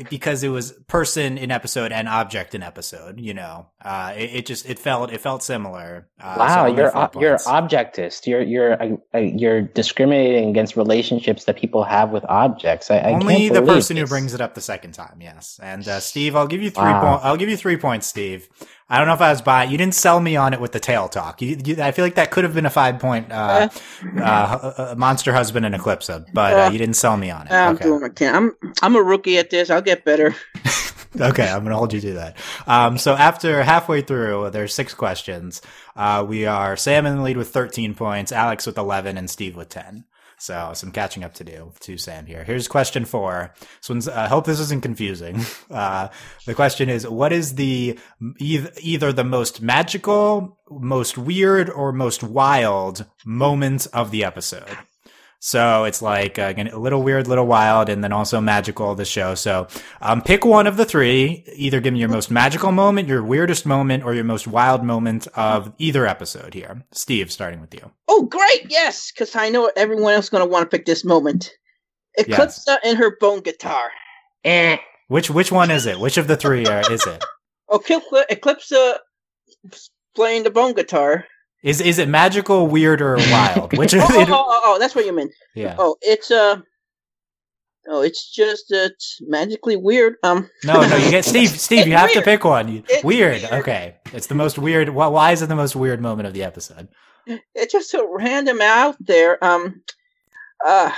Because 0.09 0.43
it 0.43 0.49
was 0.49 0.71
person 0.87 1.37
in 1.37 1.51
episode 1.51 1.91
and 1.91 2.07
object 2.07 2.55
in 2.55 2.63
episode. 2.63 3.19
You 3.19 3.33
know, 3.33 3.67
uh, 3.83 4.13
it, 4.15 4.35
it 4.35 4.45
just 4.45 4.69
it 4.69 4.79
felt 4.79 5.11
it 5.11 5.21
felt 5.21 5.43
similar. 5.43 6.07
Uh, 6.21 6.35
wow, 6.37 6.65
only 6.67 6.77
you're 6.77 6.97
o- 6.97 7.09
you're 7.19 7.37
objectist. 7.37 8.27
You're 8.27 8.41
you're 8.41 8.81
uh, 9.13 9.17
you're 9.17 9.61
discriminating 9.61 10.49
against 10.49 10.75
relationships 10.75 11.45
that 11.45 11.57
people 11.57 11.83
have 11.83 12.11
with 12.11 12.25
objects. 12.25 12.91
I, 12.91 12.97
I 12.97 13.11
only 13.13 13.35
can't 13.49 13.53
the 13.53 13.61
person 13.61 13.97
who 13.97 14.05
brings 14.05 14.33
it 14.33 14.41
up 14.41 14.55
the 14.55 14.61
second 14.61 14.93
time. 14.93 15.19
Yes, 15.21 15.59
and 15.61 15.87
uh, 15.87 15.99
Steve, 15.99 16.35
I'll 16.35 16.47
give 16.47 16.61
you 16.61 16.69
three. 16.69 16.83
Wow. 16.83 17.17
Po- 17.17 17.27
I'll 17.27 17.37
give 17.37 17.49
you 17.49 17.57
three 17.57 17.77
points, 17.77 18.07
Steve. 18.07 18.47
I 18.89 18.97
don't 18.97 19.07
know 19.07 19.13
if 19.13 19.21
I 19.21 19.29
was 19.29 19.41
buying. 19.41 19.69
You 19.69 19.77
didn't 19.77 19.93
sell 19.95 20.19
me 20.19 20.35
on 20.35 20.53
it 20.53 20.59
with 20.59 20.71
the 20.71 20.79
tail 20.79 21.07
talk. 21.07 21.41
You, 21.41 21.57
you, 21.63 21.81
I 21.81 21.91
feel 21.91 22.03
like 22.03 22.15
that 22.15 22.31
could 22.31 22.43
have 22.43 22.53
been 22.55 22.65
a 22.65 22.71
five 22.71 22.99
point 22.99 23.31
uh, 23.31 23.69
uh, 24.17 24.21
uh, 24.21 24.95
monster 24.97 25.31
husband 25.33 25.65
and 25.65 25.75
Eclipse, 25.75 26.09
but 26.33 26.53
uh, 26.57 26.69
you 26.71 26.77
didn't 26.79 26.95
sell 26.95 27.15
me 27.15 27.29
on 27.29 27.47
it. 27.47 27.51
I'm 27.51 27.75
Okay. 27.75 27.85
doing 27.85 28.03
I 28.03 28.09
can. 28.09 28.35
I'm 28.35 28.55
I'm 28.81 28.95
a 28.95 29.01
rookie 29.01 29.37
at 29.37 29.49
this. 29.51 29.69
I'll 29.69 29.81
get 29.81 30.03
better. 30.05 30.35
Okay, 31.19 31.49
I'm 31.49 31.63
gonna 31.63 31.75
hold 31.75 31.91
you 31.91 31.99
to 32.01 32.13
that. 32.13 32.37
Um, 32.67 32.99
so 32.99 33.15
after 33.15 33.63
halfway 33.63 34.01
through, 34.01 34.51
there's 34.51 34.75
six 34.75 34.93
questions. 34.93 35.59
Uh, 35.95 36.23
we 36.25 36.45
are 36.45 36.77
Sam 36.77 37.07
in 37.07 37.17
the 37.17 37.23
lead 37.23 37.35
with 37.35 37.49
13 37.49 37.95
points, 37.95 38.31
Alex 38.31 38.67
with 38.67 38.77
11, 38.77 39.17
and 39.17 39.27
Steve 39.27 39.55
with 39.55 39.69
10. 39.69 40.05
So 40.39 40.71
some 40.73 40.91
catching 40.91 41.23
up 41.23 41.33
to 41.35 41.43
do 41.43 41.73
to 41.81 41.97
Sam 41.97 42.25
here. 42.25 42.43
Here's 42.43 42.67
question 42.67 43.05
four. 43.05 43.53
This 43.59 43.89
one's. 43.89 44.07
I 44.07 44.27
hope 44.27 44.45
this 44.45 44.59
isn't 44.59 44.81
confusing. 44.83 45.41
Uh, 45.69 46.09
the 46.47 46.55
question 46.55 46.89
is, 46.89 47.07
what 47.07 47.31
is 47.31 47.55
the 47.55 47.97
either 48.39 49.13
the 49.13 49.23
most 49.23 49.61
magical, 49.61 50.57
most 50.69 51.15
weird, 51.17 51.69
or 51.69 51.91
most 51.91 52.23
wild 52.23 53.05
moment 53.23 53.85
of 53.93 54.09
the 54.09 54.23
episode? 54.23 54.67
So 55.39 55.85
it's 55.85 56.01
like 56.01 56.37
uh, 56.37 56.53
a 56.57 56.77
little 56.77 57.01
weird, 57.01 57.27
little 57.27 57.47
wild, 57.47 57.87
and 57.87 58.03
then 58.03 58.11
also 58.11 58.41
magical. 58.41 58.93
The 58.95 59.05
show. 59.05 59.35
So 59.35 59.67
um, 60.01 60.21
pick 60.21 60.43
one 60.43 60.67
of 60.67 60.75
the 60.75 60.85
three. 60.85 61.45
Either 61.55 61.79
give 61.79 61.93
me 61.93 61.99
your 61.99 62.09
most 62.09 62.29
magical 62.29 62.71
moment, 62.71 63.07
your 63.07 63.23
weirdest 63.23 63.65
moment, 63.65 64.03
or 64.03 64.13
your 64.13 64.25
most 64.25 64.47
wild 64.47 64.83
moment 64.83 65.27
of 65.35 65.71
either 65.77 66.05
episode. 66.05 66.53
Here, 66.53 66.83
Steve, 66.91 67.31
starting 67.31 67.61
with 67.61 67.73
you. 67.73 67.91
Oh, 68.07 68.25
great! 68.25 68.69
Yes, 68.69 69.11
because 69.11 69.35
I 69.35 69.49
know 69.49 69.71
everyone 69.75 70.13
else 70.13 70.25
is 70.25 70.29
going 70.29 70.43
to 70.43 70.49
want 70.49 70.69
to 70.69 70.77
pick 70.77 70.85
this 70.85 71.05
moment. 71.05 71.51
Eclipsa 72.19 72.77
and 72.83 72.97
her 72.97 73.15
bone 73.19 73.39
guitar. 73.41 73.91
Eh. 74.43 74.77
Which 75.07 75.29
which 75.29 75.51
one 75.51 75.71
is 75.71 75.85
it? 75.85 75.99
Which 75.99 76.17
of 76.17 76.27
the 76.27 76.37
three 76.37 76.65
are, 76.65 76.91
is 76.91 77.05
it? 77.05 77.23
Oh, 77.67 77.79
Eclipsa, 77.79 78.25
Eclipsa 78.29 78.97
playing 80.15 80.43
the 80.43 80.51
bone 80.51 80.73
guitar. 80.73 81.25
Is 81.63 81.81
is 81.81 81.99
it 81.99 82.07
magical, 82.07 82.67
weird, 82.67 83.01
or 83.01 83.17
wild? 83.17 83.77
Which 83.77 83.93
Oh, 83.97 83.99
oh, 84.01 84.25
oh, 84.29 84.45
oh, 84.47 84.61
oh, 84.63 84.79
that's 84.79 84.95
what 84.95 85.05
you 85.05 85.13
meant. 85.13 85.31
Yeah. 85.55 85.75
Oh, 85.77 85.97
it's 86.01 86.31
uh, 86.31 86.61
oh, 87.89 88.01
it's 88.01 88.33
just 88.33 88.71
uh, 88.71 88.87
it's 88.91 89.19
magically 89.21 89.75
weird. 89.75 90.15
Um, 90.23 90.49
No, 90.63 90.81
no, 90.87 90.95
you 90.95 91.09
get 91.09 91.25
Steve. 91.33 91.49
Steve, 91.49 91.87
you 91.87 91.95
have 91.95 92.13
to 92.13 92.21
pick 92.21 92.45
one. 92.45 92.69
You- 92.69 92.83
weird. 93.03 93.41
weird. 93.41 93.53
Okay, 93.53 93.95
it's 94.13 94.27
the 94.27 94.35
most 94.35 94.57
weird. 94.57 94.89
Why, 94.89 95.07
why 95.07 95.31
is 95.31 95.41
it 95.41 95.49
the 95.49 95.55
most 95.55 95.75
weird 95.75 96.01
moment 96.01 96.27
of 96.27 96.33
the 96.33 96.43
episode? 96.43 96.87
it's 97.53 97.71
just 97.73 97.91
so 97.91 98.11
random 98.11 98.61
out 98.61 98.95
there. 98.99 99.43
Um, 99.43 99.81
uh, 100.65 100.91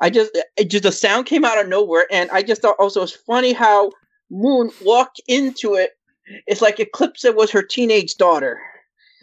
I 0.00 0.10
just 0.10 0.36
it 0.56 0.70
just 0.70 0.84
the 0.84 0.92
sound 0.92 1.26
came 1.26 1.44
out 1.44 1.58
of 1.60 1.68
nowhere, 1.68 2.06
and 2.10 2.30
I 2.30 2.42
just 2.42 2.62
thought 2.62 2.76
also 2.78 3.02
it's 3.02 3.12
funny 3.12 3.52
how 3.52 3.92
Moon 4.30 4.70
walked 4.82 5.20
into 5.28 5.74
it. 5.74 5.92
It's 6.46 6.60
like 6.60 6.76
Eclipsa 6.76 7.34
was 7.34 7.50
her 7.52 7.62
teenage 7.62 8.16
daughter. 8.16 8.60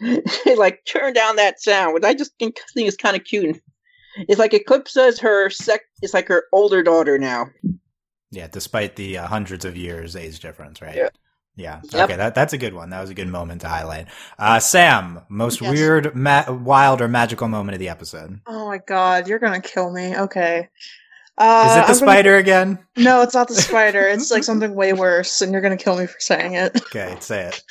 it 0.00 0.58
like 0.58 0.84
turned 0.84 1.14
down 1.14 1.36
that 1.36 1.60
sound, 1.60 1.94
which 1.94 2.04
I 2.04 2.14
just 2.14 2.32
think, 2.38 2.58
think 2.74 2.88
is 2.88 2.96
kind 2.96 3.16
of 3.16 3.24
cute. 3.24 3.60
It's 4.16 4.38
like 4.38 4.52
Eclipsa 4.52 5.08
is 5.08 5.18
her 5.20 5.50
sec. 5.50 5.82
It's 6.02 6.14
like 6.14 6.28
her 6.28 6.44
older 6.52 6.82
daughter 6.82 7.18
now. 7.18 7.46
Yeah, 8.30 8.48
despite 8.48 8.96
the 8.96 9.18
uh, 9.18 9.26
hundreds 9.26 9.64
of 9.64 9.76
years 9.76 10.16
age 10.16 10.40
difference, 10.40 10.80
right? 10.82 10.96
Yeah. 10.96 11.08
Yeah. 11.58 11.80
Yep. 11.90 12.10
Okay, 12.10 12.16
that 12.16 12.34
that's 12.34 12.52
a 12.52 12.58
good 12.58 12.74
one. 12.74 12.90
That 12.90 13.00
was 13.00 13.08
a 13.08 13.14
good 13.14 13.28
moment 13.28 13.62
to 13.62 13.68
highlight. 13.68 14.08
Uh, 14.38 14.58
Sam, 14.60 15.22
most 15.30 15.62
Yes. 15.62 15.72
weird, 15.72 16.14
ma- 16.14 16.50
wild, 16.50 17.00
or 17.00 17.08
magical 17.08 17.48
moment 17.48 17.74
of 17.74 17.78
the 17.78 17.88
episode. 17.88 18.40
Oh 18.46 18.66
my 18.68 18.78
god, 18.78 19.26
you're 19.26 19.38
gonna 19.38 19.62
kill 19.62 19.90
me. 19.90 20.14
Okay. 20.16 20.68
Uh, 21.38 21.66
Is 21.66 21.72
it 21.72 21.74
the 21.74 21.80
I'm 21.80 21.86
gonna- 21.86 21.94
spider 21.96 22.36
again? 22.36 22.78
No, 22.96 23.20
it's 23.22 23.34
not 23.34 23.48
the 23.48 23.54
spider. 23.54 24.08
It's 24.08 24.30
like 24.30 24.42
something 24.44 24.74
way 24.74 24.92
worse, 24.94 25.42
and 25.42 25.52
you're 25.52 25.60
gonna 25.60 25.76
kill 25.76 25.96
me 25.98 26.06
for 26.06 26.18
saying 26.18 26.54
it. 26.54 26.76
Okay, 26.86 27.14
say 27.20 27.46
it. 27.48 27.62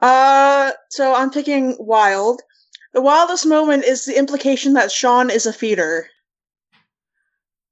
Uh, 0.00 0.70
so 0.90 1.14
I'm 1.14 1.30
picking 1.30 1.76
wild. 1.80 2.40
The 2.94 3.00
wildest 3.00 3.46
moment 3.46 3.84
is 3.84 4.04
the 4.04 4.16
implication 4.18 4.74
that 4.74 4.92
Sean 4.92 5.28
is 5.30 5.46
a 5.46 5.52
feeder. 5.52 6.06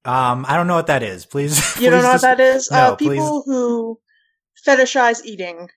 Um, 0.04 0.44
I 0.48 0.56
don't 0.56 0.66
know 0.66 0.74
what 0.76 0.86
that 0.88 1.02
is. 1.02 1.26
Please. 1.26 1.58
You 1.80 1.90
don't 1.90 2.00
please 2.00 2.02
know 2.04 2.12
what 2.12 2.20
that 2.22 2.40
is? 2.40 2.70
No, 2.70 2.76
uh, 2.78 2.96
please. 2.96 3.08
people 3.10 3.42
who 3.46 4.00
fetishize 4.66 5.24
eating. 5.24 5.68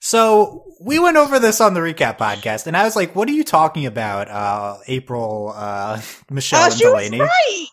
So 0.00 0.64
we 0.80 0.98
went 0.98 1.16
over 1.16 1.38
this 1.38 1.60
on 1.60 1.72
the 1.74 1.80
recap 1.80 2.18
podcast, 2.18 2.66
and 2.66 2.76
I 2.76 2.84
was 2.84 2.94
like, 2.96 3.14
"What 3.16 3.28
are 3.28 3.32
you 3.32 3.44
talking 3.44 3.86
about?" 3.86 4.28
Uh, 4.28 4.76
April, 4.88 5.52
uh, 5.56 6.00
Michelle, 6.30 6.60
Oh, 6.64 6.66
and 6.70 6.78
Delaney, 6.78 7.20
right. 7.20 7.66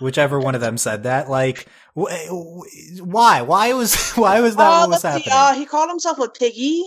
Whichever 0.00 0.38
one 0.38 0.54
of 0.54 0.60
them 0.60 0.78
said 0.78 1.02
that. 1.04 1.28
Like, 1.28 1.66
wh- 1.96 2.12
wh- 2.28 3.00
why? 3.02 3.42
Why 3.42 3.72
was 3.74 4.12
why 4.14 4.40
was 4.40 4.56
that 4.56 4.68
Uh, 4.68 4.80
what 4.80 4.90
was 4.90 5.04
let's 5.04 5.24
see, 5.24 5.30
uh, 5.30 5.54
he 5.54 5.66
called 5.66 5.90
himself 5.90 6.18
a 6.18 6.28
piggy 6.28 6.84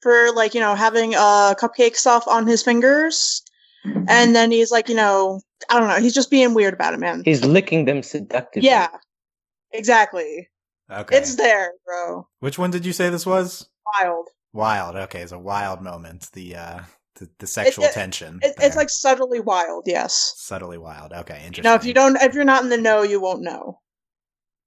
for 0.00 0.32
like 0.32 0.54
you 0.54 0.60
know 0.60 0.74
having 0.74 1.14
uh 1.14 1.54
cupcake 1.60 1.96
stuff 1.96 2.26
on 2.26 2.46
his 2.46 2.62
fingers, 2.62 3.42
and 3.84 4.34
then 4.34 4.50
he's 4.50 4.70
like 4.70 4.88
you 4.88 4.94
know 4.94 5.40
I 5.70 5.78
don't 5.78 5.88
know. 5.88 6.00
He's 6.00 6.14
just 6.14 6.30
being 6.30 6.54
weird 6.54 6.74
about 6.74 6.94
it, 6.94 7.00
man. 7.00 7.22
He's 7.24 7.44
licking 7.44 7.84
them 7.84 8.02
seductively. 8.02 8.68
Yeah, 8.68 8.88
exactly. 9.72 10.48
Okay. 10.90 11.16
It's 11.16 11.36
there, 11.36 11.72
bro. 11.86 12.26
Which 12.40 12.58
one 12.58 12.70
did 12.70 12.84
you 12.84 12.92
say 12.92 13.08
this 13.08 13.24
was? 13.24 13.68
Wild. 14.02 14.28
Wild. 14.52 14.96
Okay, 14.96 15.20
it's 15.20 15.32
a 15.32 15.38
wild 15.38 15.80
moment. 15.80 16.28
The 16.32 16.56
uh 16.56 16.80
the, 17.16 17.28
the 17.38 17.46
sexual 17.46 17.84
it- 17.84 17.92
tension. 17.92 18.40
It, 18.42 18.54
it's 18.60 18.76
like 18.76 18.90
subtly 18.90 19.40
wild. 19.40 19.84
Yes. 19.86 20.34
subtly 20.36 20.78
wild. 20.78 21.12
Okay, 21.12 21.42
interesting. 21.46 21.64
No, 21.64 21.74
if 21.74 21.84
you 21.84 21.94
don't, 21.94 22.16
if 22.20 22.34
you're 22.34 22.44
not 22.44 22.62
in 22.62 22.68
the 22.70 22.78
know, 22.78 23.02
you 23.02 23.20
won't 23.20 23.42
know. 23.42 23.78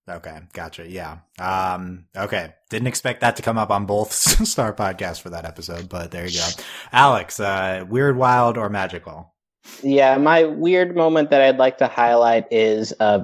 Okay, 0.07 0.39
gotcha. 0.53 0.87
Yeah. 0.87 1.17
Um. 1.39 2.05
Okay, 2.15 2.53
didn't 2.69 2.87
expect 2.87 3.21
that 3.21 3.35
to 3.37 3.41
come 3.41 3.57
up 3.57 3.71
on 3.71 3.87
both 3.87 4.13
Star 4.47 4.71
podcasts 4.71 5.19
for 5.19 5.31
that 5.31 5.45
episode, 5.45 5.89
but 5.89 6.11
there 6.11 6.27
you 6.27 6.37
go. 6.37 6.47
Alex, 6.91 7.39
uh, 7.39 7.85
weird, 7.89 8.15
wild, 8.15 8.55
or 8.57 8.69
magical? 8.69 9.33
Yeah, 9.81 10.17
my 10.17 10.43
weird 10.43 10.95
moment 10.95 11.31
that 11.31 11.41
I'd 11.41 11.57
like 11.57 11.79
to 11.79 11.87
highlight 11.87 12.45
is 12.51 12.93
uh, 12.99 13.23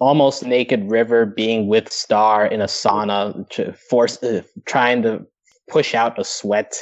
almost 0.00 0.42
naked 0.42 0.90
River 0.90 1.26
being 1.26 1.68
with 1.68 1.92
Star 1.92 2.46
in 2.46 2.62
a 2.62 2.66
sauna, 2.66 3.46
to 3.50 3.74
force 3.74 4.22
uh, 4.22 4.40
trying 4.64 5.02
to 5.02 5.26
push 5.68 5.94
out 5.94 6.18
a 6.18 6.24
sweat. 6.24 6.74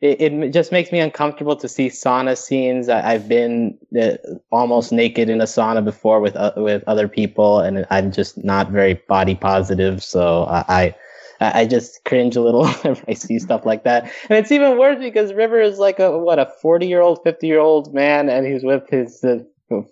It, 0.00 0.20
it 0.20 0.50
just 0.52 0.72
makes 0.72 0.92
me 0.92 1.00
uncomfortable 1.00 1.56
to 1.56 1.68
see 1.68 1.88
sauna 1.88 2.36
scenes. 2.36 2.88
I, 2.88 3.12
I've 3.14 3.28
been 3.28 3.78
uh, 4.00 4.16
almost 4.50 4.92
naked 4.92 5.30
in 5.30 5.40
a 5.40 5.44
sauna 5.44 5.84
before 5.84 6.20
with 6.20 6.36
uh, 6.36 6.52
with 6.56 6.84
other 6.86 7.08
people, 7.08 7.60
and 7.60 7.86
I'm 7.90 8.12
just 8.12 8.42
not 8.44 8.70
very 8.70 8.94
body 9.08 9.34
positive. 9.34 10.02
So 10.02 10.44
I. 10.48 10.94
I 10.94 10.94
I 11.38 11.66
just 11.66 12.02
cringe 12.06 12.34
a 12.34 12.40
little 12.40 12.66
if 12.84 13.04
I 13.06 13.12
see 13.12 13.38
stuff 13.38 13.66
like 13.66 13.84
that. 13.84 14.04
And 14.30 14.38
it's 14.38 14.50
even 14.50 14.78
worse 14.78 14.98
because 14.98 15.34
River 15.34 15.60
is 15.60 15.78
like 15.78 15.98
a, 15.98 16.18
what, 16.18 16.38
a 16.38 16.46
40 16.62 16.86
year 16.86 17.02
old, 17.02 17.22
50 17.24 17.46
year 17.46 17.60
old 17.60 17.92
man, 17.92 18.30
and 18.30 18.46
he's 18.46 18.64
with 18.64 18.88
his 18.88 19.22
uh, 19.22 19.40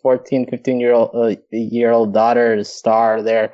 14, 0.02 0.46
15 0.48 0.80
year 0.80 0.92
old, 0.92 1.10
uh, 1.14 1.36
year 1.50 1.90
old 1.90 2.14
daughter, 2.14 2.62
Star, 2.64 3.22
there. 3.22 3.52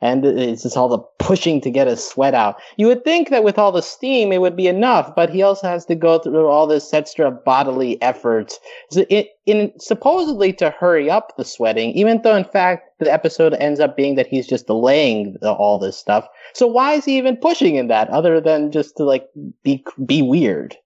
And 0.00 0.24
it's 0.24 0.62
just 0.62 0.76
all 0.76 0.88
the 0.88 0.98
pushing 1.18 1.60
to 1.60 1.70
get 1.70 1.86
his 1.86 2.06
sweat 2.06 2.34
out. 2.34 2.56
You 2.76 2.86
would 2.86 3.04
think 3.04 3.28
that 3.28 3.44
with 3.44 3.58
all 3.58 3.70
the 3.70 3.82
steam, 3.82 4.32
it 4.32 4.40
would 4.40 4.56
be 4.56 4.66
enough, 4.66 5.14
but 5.14 5.30
he 5.30 5.42
also 5.42 5.68
has 5.68 5.84
to 5.86 5.94
go 5.94 6.18
through 6.18 6.46
all 6.46 6.66
this 6.66 6.92
extra 6.94 7.30
bodily 7.30 8.00
effort 8.00 8.58
so 8.90 9.04
in 9.46 9.72
supposedly 9.78 10.52
to 10.54 10.70
hurry 10.70 11.10
up 11.10 11.36
the 11.36 11.44
sweating, 11.44 11.90
even 11.92 12.20
though 12.22 12.36
in 12.36 12.44
fact 12.44 12.98
the 12.98 13.12
episode 13.12 13.54
ends 13.54 13.80
up 13.80 13.96
being 13.96 14.14
that 14.14 14.26
he's 14.26 14.46
just 14.46 14.66
delaying 14.66 15.36
the, 15.40 15.52
all 15.52 15.78
this 15.78 15.96
stuff. 15.96 16.26
So 16.54 16.66
why 16.66 16.94
is 16.94 17.04
he 17.04 17.18
even 17.18 17.36
pushing 17.36 17.76
in 17.76 17.88
that 17.88 18.08
other 18.10 18.40
than 18.40 18.70
just 18.70 18.96
to 18.96 19.04
like 19.04 19.28
be 19.62 19.84
be 20.06 20.22
weird? 20.22 20.76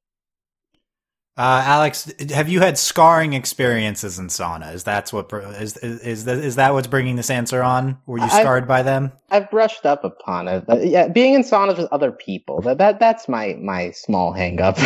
Uh, 1.37 1.63
Alex, 1.67 2.13
have 2.31 2.49
you 2.49 2.61
had 2.61 2.79
scarring 2.79 3.33
experiences 3.33 4.21
in 4.21 4.29
sauna? 4.29 4.73
Is 4.73 4.85
that 4.85 5.13
what 5.13 5.29
br- 5.29 5.41
is 5.41 5.77
is 5.79 6.01
is 6.01 6.25
that, 6.27 6.39
is 6.39 6.55
that 6.57 6.75
what's 6.75 6.87
bringing 6.87 7.17
this 7.17 7.29
answer 7.29 7.61
on? 7.61 7.99
Were 8.07 8.19
you 8.19 8.25
I- 8.25 8.41
scarred 8.41 8.69
by 8.69 8.83
them? 8.83 9.11
I've 9.31 9.51
brushed 9.51 9.85
up 9.85 10.05
upon 10.05 10.47
it. 10.47 10.65
But 10.65 10.87
yeah, 10.87 11.09
being 11.09 11.35
in 11.35 11.43
saunas 11.43 11.77
with 11.77 11.89
other 11.91 12.13
people 12.13 12.61
that 12.63 12.79
that 12.79 13.01
that's 13.01 13.29
my 13.29 13.55
my 13.61 13.91
small 13.91 14.33
hang 14.33 14.61
up. 14.61 14.79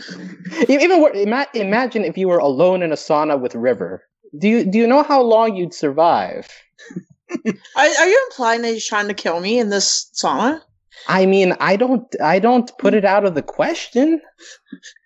even 0.68 0.98
wor- 0.98 1.12
ima- 1.12 1.48
imagine 1.52 2.04
if 2.04 2.16
you 2.16 2.28
were 2.28 2.38
alone 2.38 2.82
in 2.82 2.90
a 2.90 2.96
sauna 2.96 3.38
with 3.38 3.54
River. 3.54 4.02
Do 4.38 4.48
you 4.48 4.64
do 4.64 4.78
you 4.78 4.86
know 4.86 5.02
how 5.02 5.20
long 5.20 5.56
you'd 5.56 5.74
survive? 5.74 6.48
Are, 7.76 7.84
are 7.84 8.08
you 8.08 8.28
implying 8.30 8.62
that 8.62 8.72
he's 8.72 8.88
trying 8.88 9.06
to 9.06 9.14
kill 9.14 9.38
me 9.40 9.58
in 9.60 9.68
this 9.68 10.10
sauna? 10.20 10.60
I 11.06 11.26
mean, 11.26 11.54
I 11.60 11.76
don't 11.76 12.06
I 12.20 12.38
don't 12.38 12.70
put 12.78 12.94
it 12.94 13.04
out 13.04 13.24
of 13.24 13.34
the 13.34 13.42
question. 13.42 14.20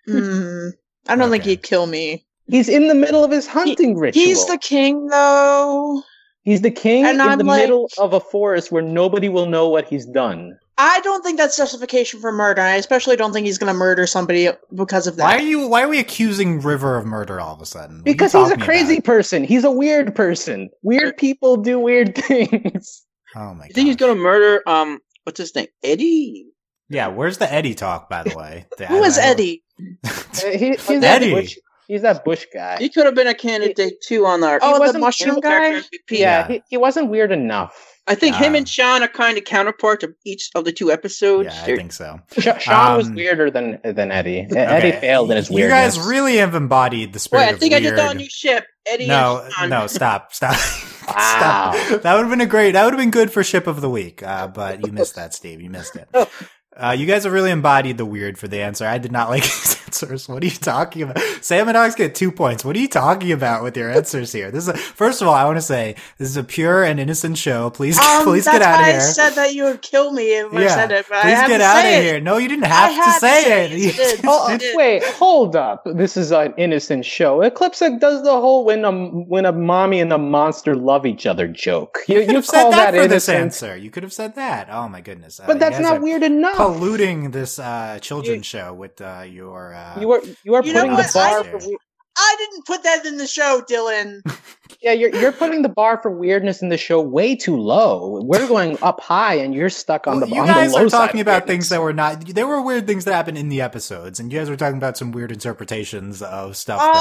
Hmm. 0.07 0.69
I 1.07 1.15
don't 1.15 1.29
think 1.29 1.43
he'd 1.43 1.63
kill 1.63 1.87
me. 1.87 2.25
He's 2.47 2.69
in 2.69 2.87
the 2.87 2.95
middle 2.95 3.23
of 3.23 3.31
his 3.31 3.47
hunting 3.47 3.97
ritual. 3.97 4.23
He's 4.23 4.45
the 4.45 4.57
king, 4.57 5.07
though. 5.07 6.03
He's 6.43 6.61
the 6.61 6.69
king 6.71 7.05
And 7.05 7.15
in 7.15 7.21
I'm 7.21 7.37
the 7.39 7.43
like- 7.43 7.61
middle 7.63 7.89
of 7.97 8.13
a 8.13 8.19
forest 8.19 8.71
where 8.71 8.83
nobody 8.83 9.29
will 9.29 9.47
know 9.47 9.67
what 9.69 9.87
he's 9.87 10.05
done. 10.05 10.57
I 10.77 10.99
don't 11.01 11.23
think 11.23 11.37
that's 11.37 11.55
justification 11.55 12.19
for 12.19 12.31
murder. 12.33 12.61
I 12.61 12.75
especially 12.75 13.15
don't 13.15 13.31
think 13.31 13.45
he's 13.45 13.57
going 13.57 13.71
to 13.71 13.77
murder 13.79 14.05
somebody 14.05 14.49
because 14.75 15.07
of 15.07 15.15
that. 15.15 15.23
Why 15.23 15.35
are 15.37 15.41
you? 15.41 15.67
Why 15.69 15.81
are 15.83 15.87
we 15.87 15.99
accusing 15.99 16.59
River 16.59 16.97
of 16.97 17.05
murder 17.05 17.39
all 17.39 17.55
of 17.55 17.61
a 17.61 17.65
sudden? 17.65 17.97
What 17.99 18.03
Because 18.05 18.33
he's 18.33 18.51
a 18.51 18.57
crazy 18.57 18.95
about? 18.95 19.05
person. 19.05 19.43
He's 19.45 19.63
a 19.63 19.71
weird 19.71 20.13
person. 20.13 20.69
Weird 20.83 21.15
people 21.17 21.55
do 21.57 21.79
weird 21.79 22.13
things. 22.27 23.05
Oh 23.37 23.53
my 23.53 23.59
god. 23.61 23.67
You 23.69 23.73
think 23.73 23.87
he's 23.87 23.95
gonna 23.95 24.15
murder 24.15 24.61
um 24.67 24.99
what's 25.23 25.39
his 25.39 25.55
name? 25.55 25.67
Eddie? 25.81 26.45
Yeah, 26.89 27.07
where's 27.07 27.37
the 27.37 27.51
Eddie 27.51 27.73
talk, 27.73 28.09
by 28.09 28.23
the 28.23 28.35
way? 28.37 28.65
The- 28.77 28.87
Who 28.87 29.01
is 29.03 29.17
I- 29.17 29.21
I- 29.21 29.25
Eddie? 29.27 29.63
Uh, 29.79 30.11
he- 30.51 30.69
he's 30.75 31.01
that 31.01 31.21
Bush, 31.21 31.57
he's 31.87 32.01
that 32.01 32.23
Bush 32.25 32.45
guy. 32.53 32.77
He 32.77 32.89
could 32.89 33.05
have 33.05 33.15
been 33.15 33.27
a 33.27 33.33
candidate 33.33 34.01
too 34.01 34.25
on 34.25 34.43
our 34.43 34.59
Oh, 34.61 34.91
the 34.91 34.99
mushroom 34.99 35.39
guy? 35.39 35.73
MVP. 35.81 35.87
yeah, 36.11 36.17
Yeah. 36.19 36.47
He, 36.47 36.63
he 36.71 36.77
wasn't 36.77 37.09
weird 37.09 37.31
enough. 37.31 37.91
I 38.07 38.13
think 38.13 38.35
him 38.35 38.53
and 38.53 38.69
Sean 38.69 39.01
are 39.01 39.07
kind 39.07 39.35
of 39.35 39.45
counterparts 39.45 40.03
of 40.03 40.13
each 40.27 40.51
of 40.53 40.63
the 40.63 40.71
two 40.71 40.91
episodes. 40.91 41.47
Yeah, 41.51 41.63
I 41.63 41.65
They're- 41.65 41.77
think 41.77 41.91
so. 41.91 42.19
Sh- 42.37 42.47
Sean 42.59 42.97
was 42.97 43.07
Um, 43.07 43.15
weirder 43.15 43.49
than 43.49 43.79
than 43.83 44.11
Eddie. 44.11 44.45
Eddie 44.55 44.91
failed 44.91 45.31
in 45.31 45.37
his 45.37 45.49
weird. 45.49 45.63
You 45.63 45.75
guys 45.75 45.99
really 45.99 46.37
have 46.37 46.53
embodied 46.53 47.13
the 47.13 47.19
spirit 47.19 47.41
Wait, 47.41 47.47
I 47.47 47.53
of 47.53 47.59
think 47.59 47.73
I 47.73 47.79
weird. 47.79 47.95
just 47.95 48.07
on 48.07 48.15
a 48.15 48.19
new 48.19 48.29
ship. 48.29 48.63
Eddie 48.85 49.07
no, 49.07 49.41
and 49.43 49.53
Sean. 49.53 49.69
no, 49.69 49.87
stop, 49.87 50.31
stop, 50.33 50.51
Wow. 51.07 51.73
stop. 51.73 52.01
That 52.03 52.13
would 52.13 52.21
have 52.21 52.29
been 52.29 52.41
a 52.41 52.45
great. 52.45 52.73
That 52.73 52.83
would 52.85 52.93
have 52.93 52.99
been 52.99 53.09
good 53.09 53.31
for 53.31 53.43
ship 53.43 53.65
of 53.65 53.81
the 53.81 53.89
week. 53.89 54.21
Uh, 54.21 54.49
but 54.49 54.85
you 54.85 54.91
missed 54.91 55.15
that, 55.15 55.33
Steve. 55.33 55.59
You 55.59 55.71
missed 55.71 55.95
it. 55.95 56.07
Uh, 56.75 56.95
you 56.97 57.05
guys 57.05 57.23
have 57.23 57.31
really 57.31 57.51
embodied 57.51 57.97
the 57.97 58.05
weird 58.05 58.37
for 58.37 58.47
the 58.47 58.61
answer. 58.61 58.85
I 58.85 58.97
did 58.97 59.11
not 59.11 59.29
like 59.29 59.43
these 59.43 59.75
answers. 59.87 60.27
What 60.27 60.43
are 60.43 60.45
you 60.45 60.51
talking 60.51 61.03
about? 61.03 61.19
Sam 61.41 61.67
and 61.67 61.77
Alex 61.77 61.95
get 61.95 62.15
two 62.15 62.31
points. 62.31 62.65
What 62.65 62.75
are 62.75 62.79
you 62.79 62.87
talking 62.87 63.31
about 63.31 63.63
with 63.63 63.77
your 63.77 63.89
answers 63.91 64.31
here? 64.31 64.51
This 64.51 64.63
is 64.63 64.69
a, 64.69 64.77
first 64.77 65.21
of 65.21 65.27
all, 65.27 65.33
I 65.33 65.45
want 65.45 65.57
to 65.57 65.61
say 65.61 65.95
this 66.17 66.29
is 66.29 66.37
a 66.37 66.43
pure 66.43 66.83
and 66.83 66.99
innocent 66.99 67.37
show. 67.37 67.69
Please, 67.69 67.97
Um, 67.99 68.23
please 68.25 68.45
that's 68.45 68.57
get 68.59 68.61
out 68.67 68.79
why 68.79 68.89
of 68.89 68.93
here. 68.95 69.01
I 69.01 69.11
said 69.11 69.29
that 69.31 69.53
you 69.53 69.63
would 69.65 69.81
kill 69.81 70.11
me 70.11 70.33
if 70.37 70.53
I 70.53 70.67
said 70.67 70.91
it, 70.91 71.05
but 71.07 71.17
I 71.17 71.21
please 71.21 71.47
get 71.47 71.57
to 71.59 71.63
out 71.63 71.75
of 71.77 71.81
say 71.83 71.99
it. 71.99 72.03
here. 72.03 72.19
No, 72.19 72.37
you 72.37 72.47
didn't 72.47 72.65
I 72.65 72.67
have 72.67 72.93
had 72.93 73.13
to 73.13 73.19
say 73.19 73.65
it. 73.65 73.71
Yes, 73.71 73.97
you 73.97 74.05
did. 74.17 74.19
Oh, 74.25 74.51
You 74.51 74.57
did. 74.57 74.77
wait, 74.77 75.03
hold 75.03 75.55
up. 75.55 75.83
This 75.85 76.17
is 76.17 76.31
an 76.31 76.53
innocent 76.57 77.05
show. 77.05 77.41
Eclipse 77.41 77.79
does 77.79 78.23
the 78.23 78.31
whole 78.31 78.65
when 78.65 78.83
a 78.85 78.91
when 78.91 79.45
a 79.45 79.51
mommy 79.51 79.99
and 79.99 80.11
a 80.11 80.17
monster 80.17 80.75
love 80.75 81.05
each 81.05 81.25
other 81.25 81.47
joke. 81.47 81.99
You, 82.07 82.15
You 82.15 82.21
could 82.21 82.29
you 82.31 82.35
have 82.37 82.45
said 82.45 82.61
call 82.63 82.71
that, 82.71 82.91
that, 82.91 83.01
for 83.03 83.07
this 83.07 83.29
answer. 83.29 83.75
You 83.77 83.91
could 83.91 84.03
have 84.03 84.13
said 84.13 84.35
that. 84.35 84.67
Oh 84.71 84.87
my 84.89 85.01
goodness! 85.01 85.39
Uh, 85.39 85.43
but 85.47 85.53
you 85.53 85.59
that's 85.59 85.79
not 85.79 86.01
weird 86.01 86.23
enough. 86.23 86.55
Polluting 86.55 87.31
this 87.31 87.59
uh, 87.59 87.99
children's 88.01 88.45
show 88.45 88.73
with 88.73 88.99
uh, 89.01 89.23
your. 89.27 89.73
Uh, 89.85 89.99
You 90.01 90.11
are 90.13 90.21
you 90.43 90.55
are 90.55 90.63
You 90.63 90.73
know 90.73 90.81
putting 90.81 90.95
what? 90.95 91.05
the 91.07 91.11
bar 91.13 91.39
I- 91.41 91.43
for 91.43 91.57
we- 91.67 91.77
I 92.17 92.35
didn't 92.39 92.65
put 92.65 92.81
that 92.83 93.05
in 93.05 93.17
the 93.17 93.27
show, 93.27 93.61
Dylan. 93.69 94.21
yeah 94.81 94.93
you're 94.93 95.13
you're 95.13 95.33
putting 95.33 95.63
the 95.63 95.69
bar 95.69 95.99
for 96.01 96.09
weirdness 96.09 96.61
in 96.61 96.69
the 96.69 96.77
show 96.77 97.01
way 97.01 97.35
too 97.35 97.57
low. 97.57 98.21
We're 98.23 98.47
going 98.47 98.77
up 98.81 99.01
high, 99.01 99.35
and 99.35 99.53
you're 99.53 99.69
stuck 99.69 100.07
on 100.07 100.21
Well, 100.21 100.29
the 100.29 100.33
you 100.35 100.41
on 100.41 100.47
guys 100.47 100.71
the 100.71 100.77
low 100.79 100.85
are 100.85 100.89
talking 100.89 101.19
about 101.19 101.41
weirdness. 101.41 101.47
things 101.53 101.69
that 101.69 101.81
were 101.81 101.91
not. 101.91 102.25
There 102.25 102.47
were 102.47 102.61
weird 102.61 102.87
things 102.87 103.03
that 103.03 103.13
happened 103.13 103.37
in 103.37 103.49
the 103.49 103.59
episodes, 103.61 104.21
and 104.21 104.31
you 104.31 104.39
guys 104.39 104.49
were 104.49 104.55
talking 104.55 104.77
about 104.77 104.95
some 104.97 105.11
weird 105.11 105.29
interpretations 105.33 106.21
of 106.21 106.55
stuff. 106.55 106.79
that, 106.79 106.95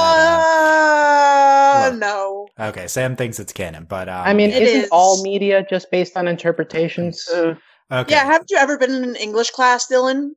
Uh, 1.76 1.90
Look. 1.90 2.00
no. 2.00 2.48
uh, 2.58 2.66
okay, 2.68 2.88
Sam 2.88 3.14
thinks 3.14 3.38
it's 3.38 3.52
canon, 3.52 3.84
but 3.88 4.08
um, 4.08 4.22
I 4.26 4.34
mean, 4.34 4.50
It 4.50 4.62
isn't 4.64 4.80
is. 4.84 4.88
all 4.90 5.22
media 5.22 5.64
just 5.68 5.90
based 5.92 6.16
on 6.16 6.26
interpretations? 6.26 7.28
Uh, 7.32 7.54
okay. 7.90 8.14
Yeah, 8.14 8.24
haven't 8.24 8.50
you 8.50 8.56
ever 8.56 8.78
been 8.78 8.92
in 8.92 9.04
an 9.04 9.16
English 9.16 9.50
class, 9.50 9.86
Dylan? 9.86 10.30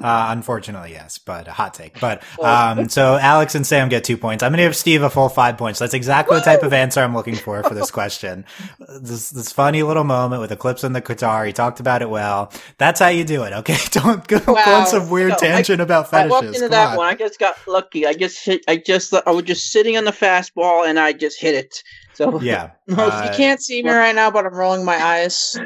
Uh, 0.00 0.26
unfortunately, 0.30 0.92
yes, 0.92 1.18
but 1.18 1.48
a 1.48 1.52
hot 1.52 1.74
take. 1.74 1.98
But 2.00 2.22
um, 2.42 2.88
so 2.88 3.16
Alex 3.20 3.54
and 3.54 3.66
Sam 3.66 3.88
get 3.88 4.04
two 4.04 4.16
points. 4.16 4.42
I'm 4.42 4.50
going 4.52 4.58
to 4.58 4.64
give 4.64 4.76
Steve 4.76 5.02
a 5.02 5.10
full 5.10 5.28
five 5.28 5.58
points. 5.58 5.78
That's 5.80 5.94
exactly 5.94 6.36
the 6.38 6.44
type 6.44 6.62
of 6.62 6.72
answer 6.72 7.00
I'm 7.00 7.14
looking 7.14 7.34
for 7.34 7.62
for 7.64 7.74
this 7.74 7.90
question. 8.00 8.44
This 9.00 9.30
this 9.30 9.52
funny 9.52 9.82
little 9.82 10.04
moment 10.04 10.40
with 10.42 10.52
Eclipse 10.52 10.84
and 10.84 10.94
the 10.94 11.00
guitar. 11.00 11.44
He 11.44 11.52
talked 11.52 11.80
about 11.80 12.02
it 12.02 12.08
well. 12.08 12.52
That's 12.78 13.00
how 13.00 13.08
you 13.08 13.24
do 13.24 13.42
it. 13.42 13.52
Okay, 13.52 13.76
don't 13.90 14.26
go 14.28 14.40
Wow. 14.46 14.80
on 14.80 14.86
some 14.86 15.10
weird 15.10 15.30
No, 15.30 15.34
I- 15.36 15.38
tangent 15.38 15.80
about 15.80 16.14
I 16.14 16.26
walked 16.28 16.46
into 16.46 16.60
Come 16.60 16.70
that 16.70 16.90
on. 16.92 16.96
one. 16.96 17.06
I 17.08 17.14
just 17.14 17.38
got 17.38 17.56
lucky. 17.66 18.06
I 18.06 18.12
just 18.14 18.44
hit. 18.44 18.62
I 18.68 18.76
just. 18.76 19.12
I 19.12 19.30
was 19.32 19.44
just 19.44 19.70
sitting 19.72 19.96
on 19.96 20.04
the 20.04 20.12
fastball 20.12 20.88
and 20.88 20.98
I 21.00 21.12
just 21.12 21.40
hit 21.40 21.54
it. 21.56 21.82
So 22.14 22.40
Yeah, 22.40 22.70
uh, 22.96 23.28
you 23.30 23.36
can't 23.36 23.60
see 23.62 23.82
me 23.82 23.90
right 23.90 24.14
now, 24.14 24.30
but 24.30 24.44
I'm 24.46 24.54
rolling 24.54 24.84
my 24.84 25.02
eyes. 25.02 25.56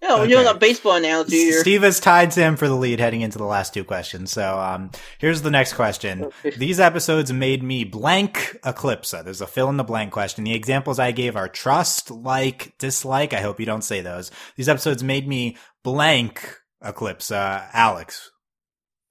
No, 0.00 0.20
okay. 0.20 0.30
you're 0.30 0.42
doing 0.42 0.54
a 0.54 0.58
baseball 0.58 0.94
analogy 0.96 1.36
here. 1.36 1.60
Steve 1.60 1.82
has 1.82 1.98
tied 2.00 2.32
Sam 2.32 2.56
for 2.56 2.68
the 2.68 2.74
lead 2.74 3.00
heading 3.00 3.20
into 3.20 3.38
the 3.38 3.44
last 3.44 3.74
two 3.74 3.84
questions. 3.84 4.30
So 4.30 4.58
um, 4.58 4.90
here's 5.18 5.42
the 5.42 5.50
next 5.50 5.74
question. 5.74 6.30
These 6.56 6.78
episodes 6.80 7.32
made 7.32 7.62
me 7.62 7.84
blank 7.84 8.58
Eclipse. 8.64 9.10
There's 9.10 9.40
a 9.40 9.46
fill 9.46 9.68
in 9.70 9.76
the 9.76 9.84
blank 9.84 10.12
question. 10.12 10.44
The 10.44 10.54
examples 10.54 10.98
I 10.98 11.12
gave 11.12 11.36
are 11.36 11.48
trust, 11.48 12.10
like, 12.10 12.76
dislike. 12.78 13.32
I 13.32 13.40
hope 13.40 13.58
you 13.58 13.66
don't 13.66 13.82
say 13.82 14.00
those. 14.00 14.30
These 14.56 14.68
episodes 14.68 15.02
made 15.02 15.26
me 15.26 15.56
blank 15.82 16.58
Eclipse. 16.82 17.30
Uh, 17.30 17.66
Alex. 17.72 18.30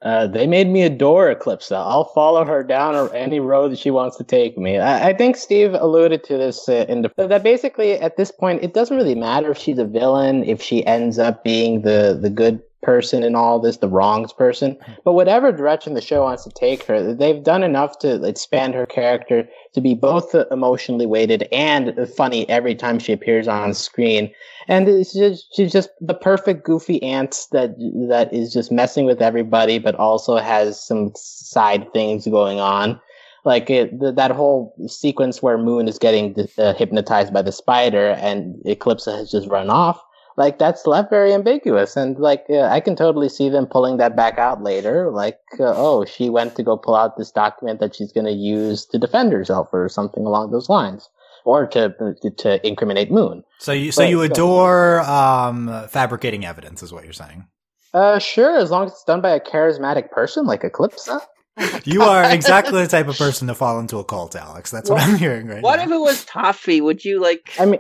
Uh, 0.04 0.28
they 0.28 0.46
made 0.46 0.68
me 0.68 0.84
adore 0.84 1.32
Eclipse. 1.32 1.72
I'll 1.72 2.04
follow 2.04 2.46
her 2.46 2.64
down 2.64 3.10
any 3.16 3.40
road 3.40 3.72
that 3.72 3.80
she 3.80 3.90
wants 3.90 4.16
to 4.18 4.24
take 4.24 4.56
me. 4.56 4.78
I, 4.78 5.10
I 5.10 5.14
think 5.14 5.36
Steve 5.36 5.74
alluded 5.74 6.24
to 6.26 6.38
this 6.38 6.70
uh, 6.70 6.86
in 6.88 7.02
the 7.02 7.12
that 7.18 7.42
basically 7.42 7.94
at 7.94 8.16
this 8.16 8.30
point 8.30 8.64
it 8.64 8.76
doesn't 8.76 8.96
really 8.96 9.16
matter 9.16 9.50
if 9.50 9.58
she's 9.58 9.80
a 9.80 9.86
villain 9.86 10.44
if 10.44 10.62
she 10.62 10.86
ends 10.86 11.18
up 11.18 11.44
being 11.44 11.82
the 11.82 12.18
the 12.22 12.30
good 12.30 12.62
person 12.82 13.24
in 13.24 13.36
all 13.36 13.60
this, 13.60 13.78
the 13.78 13.90
wrongs 13.90 14.32
person. 14.32 14.78
But 15.04 15.14
whatever 15.14 15.52
direction 15.52 15.94
the 15.94 16.02
show 16.02 16.24
wants 16.24 16.44
to 16.44 16.52
take 16.52 16.84
her, 16.84 17.14
they've 17.14 17.44
done 17.44 17.64
enough 17.64 18.00
to 18.00 18.24
expand 18.24 18.76
her 18.76 18.86
character 18.86 19.48
to 19.74 19.82
be 19.82 19.94
both 19.94 20.36
emotionally 20.52 21.06
weighted 21.06 21.48
and 21.52 22.08
funny 22.16 22.48
every 22.50 22.76
time 22.76 23.00
she 23.00 23.14
appears 23.14 23.48
on 23.48 23.74
screen. 23.74 24.32
And 24.68 24.86
just, 24.88 25.56
she's 25.56 25.72
just 25.72 25.90
the 26.02 26.14
perfect 26.14 26.66
goofy 26.66 27.02
aunt 27.02 27.48
that 27.52 27.78
that 28.10 28.34
is 28.34 28.54
just 28.54 28.72
messing 28.72 29.06
with 29.06 29.22
everybody, 29.22 29.80
but 29.80 29.96
also 29.96 30.38
has 30.38 30.82
some 30.82 31.12
side 31.16 31.92
things 31.94 32.26
going 32.26 32.60
on 32.60 33.00
like 33.48 33.70
it, 33.70 33.98
th- 34.00 34.16
that 34.16 34.32
whole 34.32 34.76
sequence 34.88 35.42
where 35.42 35.58
Moon 35.58 35.88
is 35.88 35.98
getting 35.98 36.36
uh, 36.58 36.74
hypnotized 36.74 37.34
by 37.34 37.42
the 37.42 37.54
spider 37.54 38.10
and 38.20 38.56
Eclipsa 38.66 39.18
has 39.18 39.32
just 39.32 39.48
run 39.48 39.70
off. 39.70 40.04
Like 40.38 40.60
that's 40.60 40.86
left 40.86 41.10
very 41.10 41.34
ambiguous, 41.34 41.98
and 41.98 42.20
like 42.20 42.46
uh, 42.48 42.62
I 42.62 42.80
can 42.80 42.96
totally 42.96 43.28
see 43.28 43.50
them 43.50 43.66
pulling 43.66 43.98
that 43.98 44.16
back 44.16 44.38
out 44.38 44.62
later. 44.62 45.10
Like, 45.10 45.40
uh, 45.60 45.74
oh, 45.76 46.06
she 46.06 46.30
went 46.30 46.56
to 46.58 46.64
go 46.64 46.78
pull 46.78 46.96
out 46.96 47.18
this 47.18 47.32
document 47.32 47.80
that 47.80 47.96
she's 47.96 48.12
going 48.12 48.28
to 48.28 48.32
use 48.32 48.86
to 48.88 49.00
defend 49.00 49.32
herself, 49.32 49.70
or 49.74 49.90
something 49.90 50.28
along 50.28 50.52
those 50.52 50.70
lines, 50.70 51.10
or 51.44 51.66
to 51.66 51.90
to 52.38 52.68
incriminate 52.68 53.10
Moon. 53.10 53.44
So 53.58 53.72
you 53.72 53.92
so 53.92 54.04
but, 54.04 54.10
you 54.10 54.22
adore 54.22 55.00
um, 55.02 55.88
fabricating 55.90 56.46
evidence, 56.46 56.84
is 56.84 56.94
what 56.94 57.04
you're 57.04 57.14
saying? 57.14 57.48
Uh, 57.96 58.20
sure, 58.20 58.58
as 58.58 58.70
long 58.70 58.86
as 58.86 58.92
it's 58.92 59.04
done 59.06 59.22
by 59.22 59.32
a 59.32 59.40
charismatic 59.40 60.12
person 60.12 60.46
like 60.46 60.62
Eclipsa. 60.62 61.20
you 61.86 62.04
are 62.04 62.32
exactly 62.32 62.84
the 62.84 62.88
type 62.88 63.08
of 63.08 63.18
person 63.18 63.48
to 63.48 63.56
fall 63.56 63.80
into 63.80 63.98
a 63.98 64.04
cult, 64.04 64.36
Alex. 64.36 64.70
That's 64.70 64.88
what, 64.88 65.00
what 65.00 65.10
I'm 65.10 65.16
hearing 65.16 65.48
right 65.48 65.64
what 65.64 65.78
now. 65.78 65.86
if 65.86 65.90
it 65.90 65.98
was 65.98 66.24
Toffee? 66.26 66.80
Would 66.80 67.04
you 67.04 67.20
like? 67.20 67.56
I 67.60 67.66
mean, 67.66 67.80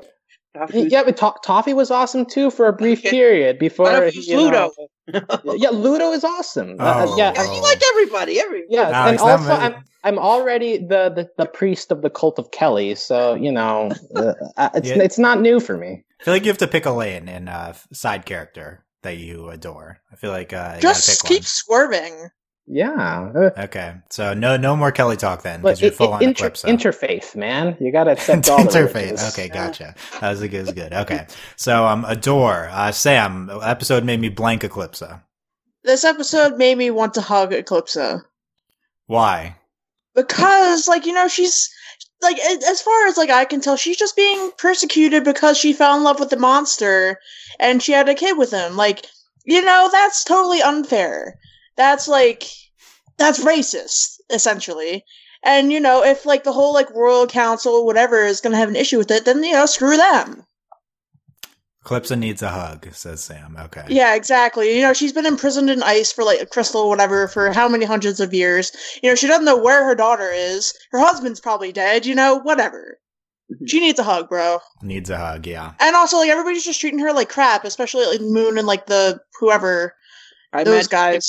Toffee? 0.55 0.87
yeah, 0.89 1.03
but 1.03 1.17
to- 1.17 1.35
Toffee 1.43 1.73
was 1.73 1.91
awesome 1.91 2.25
too 2.25 2.49
for 2.49 2.67
a 2.67 2.73
brief 2.73 3.03
period 3.03 3.59
before. 3.59 3.85
What 3.85 4.03
if 4.03 4.27
you 4.27 4.37
Ludo? 4.37 4.71
Know, 5.07 5.53
yeah, 5.55 5.69
Ludo 5.69 6.11
is 6.11 6.23
awesome. 6.23 6.75
Oh, 6.79 7.13
uh, 7.13 7.15
yeah, 7.17 7.33
oh. 7.37 7.55
you 7.55 7.61
like 7.61 7.81
everybody. 7.91 8.39
Every 8.39 8.63
yeah, 8.69 8.89
Alex, 8.89 9.21
and 9.21 9.31
also 9.31 9.51
I'm 9.51 9.75
I'm 10.03 10.19
already 10.19 10.77
the, 10.77 11.09
the, 11.09 11.29
the 11.37 11.45
priest 11.45 11.91
of 11.91 12.01
the 12.01 12.09
cult 12.09 12.39
of 12.39 12.51
Kelly, 12.51 12.95
so 12.95 13.35
you 13.35 13.51
know 13.51 13.91
uh, 14.15 14.33
uh, 14.57 14.69
it's 14.75 14.89
yeah. 14.89 15.01
it's 15.01 15.19
not 15.19 15.41
new 15.41 15.59
for 15.59 15.77
me. 15.77 16.03
I 16.19 16.23
feel 16.23 16.33
like 16.33 16.43
you 16.43 16.49
have 16.49 16.57
to 16.59 16.67
pick 16.67 16.85
a 16.85 16.91
lane 16.91 17.29
and 17.29 17.49
a 17.49 17.75
side 17.93 18.25
character 18.25 18.85
that 19.03 19.17
you 19.17 19.49
adore. 19.49 20.01
I 20.11 20.15
feel 20.15 20.31
like 20.31 20.53
uh, 20.53 20.79
just 20.79 21.25
keep 21.25 21.43
swerving. 21.43 22.29
Yeah. 22.69 23.31
Okay. 23.57 23.95
So 24.09 24.33
no 24.33 24.57
no 24.57 24.75
more 24.75 24.91
Kelly 24.91 25.15
talk 25.15 25.41
then 25.41 25.61
because 25.61 25.81
you're 25.81 25.91
full 25.91 26.09
it, 26.09 26.15
on 26.15 26.23
inter- 26.23 26.47
Eclipse. 26.47 26.63
Interfaith, 26.63 27.33
man. 27.33 27.77
You 27.79 27.93
got 27.93 28.05
to 28.05 28.11
accept 28.13 28.49
all 28.49 28.59
interfaith. 28.59 29.31
Okay, 29.31 29.47
gotcha. 29.47 29.95
That 30.19 30.31
was 30.31 30.41
a 30.41 30.49
good. 30.49 30.75
good. 30.75 30.93
Okay. 30.93 31.27
So 31.55 31.85
um, 31.85 32.03
adore 32.05 32.67
uh, 32.71 32.91
Sam. 32.91 33.49
Episode 33.63 34.03
made 34.03 34.19
me 34.19 34.27
blank 34.27 34.63
Eclipsa. 34.63 35.21
This 35.83 36.03
episode 36.03 36.57
made 36.57 36.77
me 36.77 36.91
want 36.91 37.13
to 37.13 37.21
hug 37.21 37.53
Eclipsa. 37.53 38.23
Why? 39.05 39.55
Because 40.13 40.89
like 40.89 41.05
you 41.05 41.13
know 41.13 41.29
she's 41.29 41.69
like 42.21 42.37
as 42.39 42.81
far 42.81 43.07
as 43.07 43.15
like 43.15 43.29
I 43.29 43.45
can 43.45 43.61
tell 43.61 43.77
she's 43.77 43.97
just 43.97 44.17
being 44.17 44.51
persecuted 44.57 45.23
because 45.23 45.57
she 45.57 45.71
fell 45.71 45.95
in 45.95 46.03
love 46.03 46.19
with 46.19 46.31
the 46.31 46.37
monster 46.37 47.19
and 47.61 47.81
she 47.81 47.93
had 47.93 48.09
a 48.09 48.15
kid 48.15 48.37
with 48.37 48.51
him. 48.51 48.75
Like 48.75 49.05
you 49.45 49.63
know 49.63 49.87
that's 49.89 50.25
totally 50.25 50.61
unfair 50.61 51.39
that's 51.77 52.07
like 52.07 52.43
that's 53.17 53.43
racist 53.43 54.17
essentially 54.29 55.03
and 55.43 55.71
you 55.71 55.79
know 55.79 56.03
if 56.03 56.25
like 56.25 56.43
the 56.43 56.51
whole 56.51 56.73
like 56.73 56.89
royal 56.91 57.27
council 57.27 57.85
whatever 57.85 58.23
is 58.23 58.41
going 58.41 58.51
to 58.51 58.57
have 58.57 58.69
an 58.69 58.75
issue 58.75 58.97
with 58.97 59.11
it 59.11 59.25
then 59.25 59.43
you 59.43 59.53
know 59.53 59.65
screw 59.65 59.95
them 59.95 60.43
Eclipsa 61.87 62.19
needs 62.19 62.41
a 62.41 62.49
hug, 62.49 62.85
says 62.91 63.23
Sam. 63.23 63.55
Okay. 63.57 63.85
Yeah, 63.87 64.13
exactly. 64.13 64.75
You 64.75 64.81
know, 64.81 64.91
she's 64.91 65.13
been 65.13 65.25
imprisoned 65.25 65.69
in 65.69 65.81
ice 65.83 66.11
for 66.11 66.25
like 66.25 66.41
a 66.41 66.45
crystal, 66.45 66.89
whatever, 66.89 67.29
for 67.29 67.53
how 67.53 67.69
many 67.69 67.85
hundreds 67.85 68.19
of 68.19 68.33
years. 68.33 68.73
You 69.01 69.09
know, 69.09 69.15
she 69.15 69.25
doesn't 69.25 69.45
know 69.45 69.57
where 69.57 69.85
her 69.85 69.95
daughter 69.95 70.29
is. 70.29 70.73
Her 70.91 70.99
husband's 70.99 71.39
probably 71.39 71.71
dead. 71.71 72.05
You 72.05 72.13
know, 72.13 72.39
whatever. 72.39 72.99
Mm-hmm. 73.53 73.65
She 73.67 73.79
needs 73.79 73.99
a 73.99 74.03
hug, 74.03 74.27
bro. 74.27 74.59
Needs 74.81 75.09
a 75.09 75.17
hug, 75.17 75.47
yeah. 75.47 75.75
And 75.79 75.95
also, 75.95 76.17
like 76.17 76.29
everybody's 76.29 76.65
just 76.65 76.81
treating 76.81 76.99
her 76.99 77.13
like 77.13 77.29
crap, 77.29 77.63
especially 77.63 78.05
like 78.05 78.19
Moon 78.19 78.57
and 78.57 78.67
like 78.67 78.87
the 78.87 79.21
whoever 79.39 79.95
I 80.53 80.63
those 80.63 80.87
guys. 80.87 81.27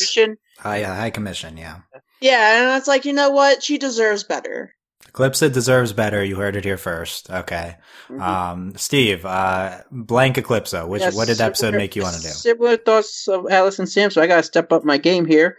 High 0.58 0.82
high 0.82 1.10
commission, 1.10 1.56
yeah. 1.56 1.80
Yeah, 2.20 2.62
and 2.72 2.78
it's 2.78 2.88
like 2.88 3.04
you 3.04 3.12
know 3.12 3.30
what, 3.30 3.62
she 3.62 3.78
deserves 3.78 4.24
better. 4.24 4.74
Eclipsa 5.06 5.52
deserves 5.52 5.92
better. 5.92 6.22
You 6.22 6.36
heard 6.36 6.56
it 6.56 6.64
here 6.64 6.76
first. 6.76 7.30
Okay, 7.30 7.76
mm-hmm. 8.08 8.20
um, 8.20 8.76
Steve, 8.76 9.24
uh, 9.24 9.82
blank 9.90 10.36
Eclipsa. 10.36 10.86
Which 10.86 11.02
yes, 11.02 11.14
what 11.14 11.28
did 11.28 11.38
that 11.38 11.46
episode 11.46 11.74
make 11.74 11.96
you 11.96 12.02
want 12.02 12.16
to 12.16 12.22
do? 12.22 12.28
Similar 12.28 12.76
thoughts 12.76 13.28
of 13.28 13.46
Alice 13.50 13.78
and 13.78 13.88
Sam. 13.88 14.10
So 14.10 14.20
I 14.20 14.26
got 14.26 14.36
to 14.36 14.42
step 14.42 14.72
up 14.72 14.84
my 14.84 14.98
game 14.98 15.24
here. 15.24 15.56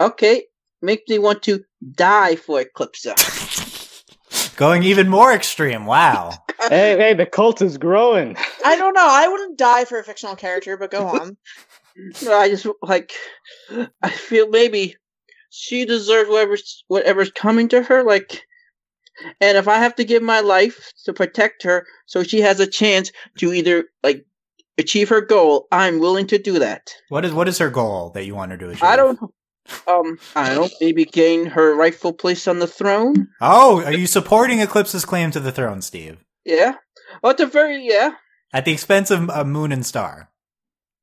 Okay, 0.00 0.44
make 0.82 1.08
me 1.08 1.18
want 1.18 1.42
to 1.44 1.64
die 1.94 2.36
for 2.36 2.62
Eclipsa. 2.62 3.16
Going 4.56 4.82
even 4.82 5.08
more 5.08 5.32
extreme. 5.32 5.86
Wow. 5.86 6.32
hey, 6.68 6.96
hey, 6.98 7.14
the 7.14 7.24
cult 7.26 7.62
is 7.62 7.78
growing. 7.78 8.36
I 8.62 8.76
don't 8.76 8.92
know. 8.92 9.06
I 9.08 9.26
wouldn't 9.26 9.56
die 9.58 9.86
for 9.86 9.98
a 9.98 10.04
fictional 10.04 10.36
character, 10.36 10.76
but 10.76 10.90
go 10.90 11.06
on. 11.20 11.36
I 12.28 12.48
just 12.48 12.66
like 12.82 13.12
I 14.02 14.10
feel 14.10 14.48
maybe 14.48 14.96
she 15.50 15.84
deserves 15.84 16.30
whatever's 16.30 16.84
whatever's 16.88 17.30
coming 17.30 17.68
to 17.68 17.82
her. 17.82 18.02
Like, 18.02 18.46
and 19.40 19.58
if 19.58 19.68
I 19.68 19.78
have 19.78 19.96
to 19.96 20.04
give 20.04 20.22
my 20.22 20.40
life 20.40 20.92
to 21.04 21.12
protect 21.12 21.62
her, 21.64 21.86
so 22.06 22.22
she 22.22 22.40
has 22.40 22.60
a 22.60 22.66
chance 22.66 23.12
to 23.38 23.52
either 23.52 23.86
like 24.02 24.24
achieve 24.78 25.08
her 25.10 25.20
goal, 25.20 25.66
I'm 25.70 25.98
willing 25.98 26.26
to 26.28 26.38
do 26.38 26.58
that. 26.58 26.94
What 27.08 27.24
is 27.24 27.32
what 27.32 27.48
is 27.48 27.58
her 27.58 27.70
goal 27.70 28.10
that 28.10 28.24
you 28.24 28.34
want 28.34 28.52
her 28.52 28.58
to 28.58 28.70
achieve? 28.70 28.82
I 28.82 28.96
don't. 28.96 29.18
Um, 29.86 30.18
I 30.34 30.54
don't. 30.54 30.72
Maybe 30.80 31.04
gain 31.04 31.46
her 31.46 31.76
rightful 31.76 32.12
place 32.12 32.48
on 32.48 32.58
the 32.58 32.66
throne. 32.66 33.28
Oh, 33.40 33.84
are 33.84 33.92
you 33.92 34.06
supporting 34.06 34.60
Eclipse's 34.60 35.04
claim 35.04 35.30
to 35.32 35.40
the 35.40 35.52
throne, 35.52 35.82
Steve? 35.82 36.24
Yeah. 36.44 36.76
Well, 37.22 37.30
at 37.30 37.36
the 37.36 37.46
very 37.46 37.86
yeah. 37.86 38.12
At 38.52 38.64
the 38.64 38.72
expense 38.72 39.10
of 39.10 39.30
uh, 39.30 39.44
Moon 39.44 39.70
and 39.70 39.86
Star. 39.86 40.30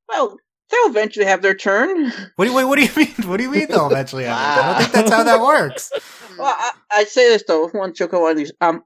Well, 0.10 0.38
they'll 0.70 0.90
eventually 0.90 1.26
have 1.26 1.42
their 1.42 1.56
turn. 1.56 2.12
What 2.36 2.46
do 2.46 2.52
you, 2.52 2.56
wait, 2.56 2.66
what 2.66 2.78
do 2.78 2.86
you 2.86 2.92
mean? 2.96 3.30
What 3.30 3.38
do 3.38 3.44
you 3.44 3.52
mean 3.52 3.68
they'll 3.70 3.88
eventually 3.88 4.26
have 4.26 4.38
their 4.38 4.56
turn? 4.56 4.64
I 4.64 4.74
don't 4.74 4.82
think 4.82 4.94
that's 4.94 5.12
how 5.12 5.24
that 5.24 5.42
works. 5.42 5.92
Well, 6.38 6.56
I, 6.58 6.72
I 6.92 7.04
say 7.06 7.30
this 7.30 7.44
though, 7.48 7.68
one 7.70 7.94
joke 7.94 8.14
on 8.14 8.36
these. 8.36 8.52
Um, 8.62 8.84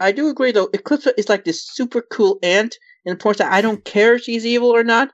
I 0.00 0.12
do 0.12 0.28
agree 0.28 0.52
though. 0.52 0.66
Eclipsa 0.68 1.12
is 1.16 1.28
like 1.28 1.44
this 1.44 1.64
super 1.64 2.02
cool 2.02 2.38
aunt 2.42 2.76
in 3.04 3.14
the 3.14 3.18
point 3.18 3.38
that 3.38 3.52
I 3.52 3.60
don't 3.60 3.84
care 3.84 4.14
if 4.14 4.22
she's 4.22 4.44
evil 4.44 4.70
or 4.70 4.84
not. 4.84 5.10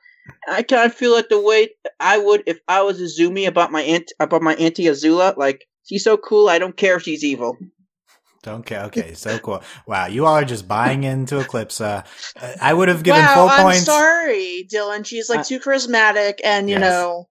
I 0.48 0.62
kind 0.62 0.86
of 0.86 0.94
feel 0.94 1.12
like 1.12 1.28
the 1.28 1.40
way 1.40 1.70
I 2.00 2.18
would 2.18 2.42
if 2.46 2.58
I 2.66 2.82
was 2.82 3.00
Izumi 3.00 3.46
about 3.46 3.70
my 3.70 3.82
aunt 3.82 4.12
about 4.18 4.42
my 4.42 4.54
auntie 4.56 4.84
Azula. 4.84 5.36
Like 5.36 5.66
she's 5.84 6.02
so 6.02 6.16
cool, 6.16 6.48
I 6.48 6.58
don't 6.58 6.76
care 6.76 6.96
if 6.96 7.02
she's 7.02 7.22
evil. 7.22 7.56
Okay, 8.46 8.78
okay, 8.78 9.14
so 9.14 9.38
cool. 9.38 9.62
Wow, 9.86 10.06
you 10.06 10.26
all 10.26 10.34
are 10.34 10.44
just 10.44 10.68
buying 10.68 11.04
into 11.04 11.36
Eclipsa. 11.36 12.04
Uh, 12.40 12.52
I 12.60 12.72
would 12.72 12.88
have 12.88 13.02
given 13.02 13.22
wow, 13.22 13.34
full 13.34 13.48
I'm 13.48 13.62
points. 13.62 13.84
sorry, 13.84 14.66
Dylan. 14.70 15.04
She's 15.04 15.28
like 15.28 15.46
too 15.46 15.60
charismatic, 15.60 16.40
and 16.44 16.68
you 16.68 16.76
yes. 16.76 16.82
know. 16.82 17.28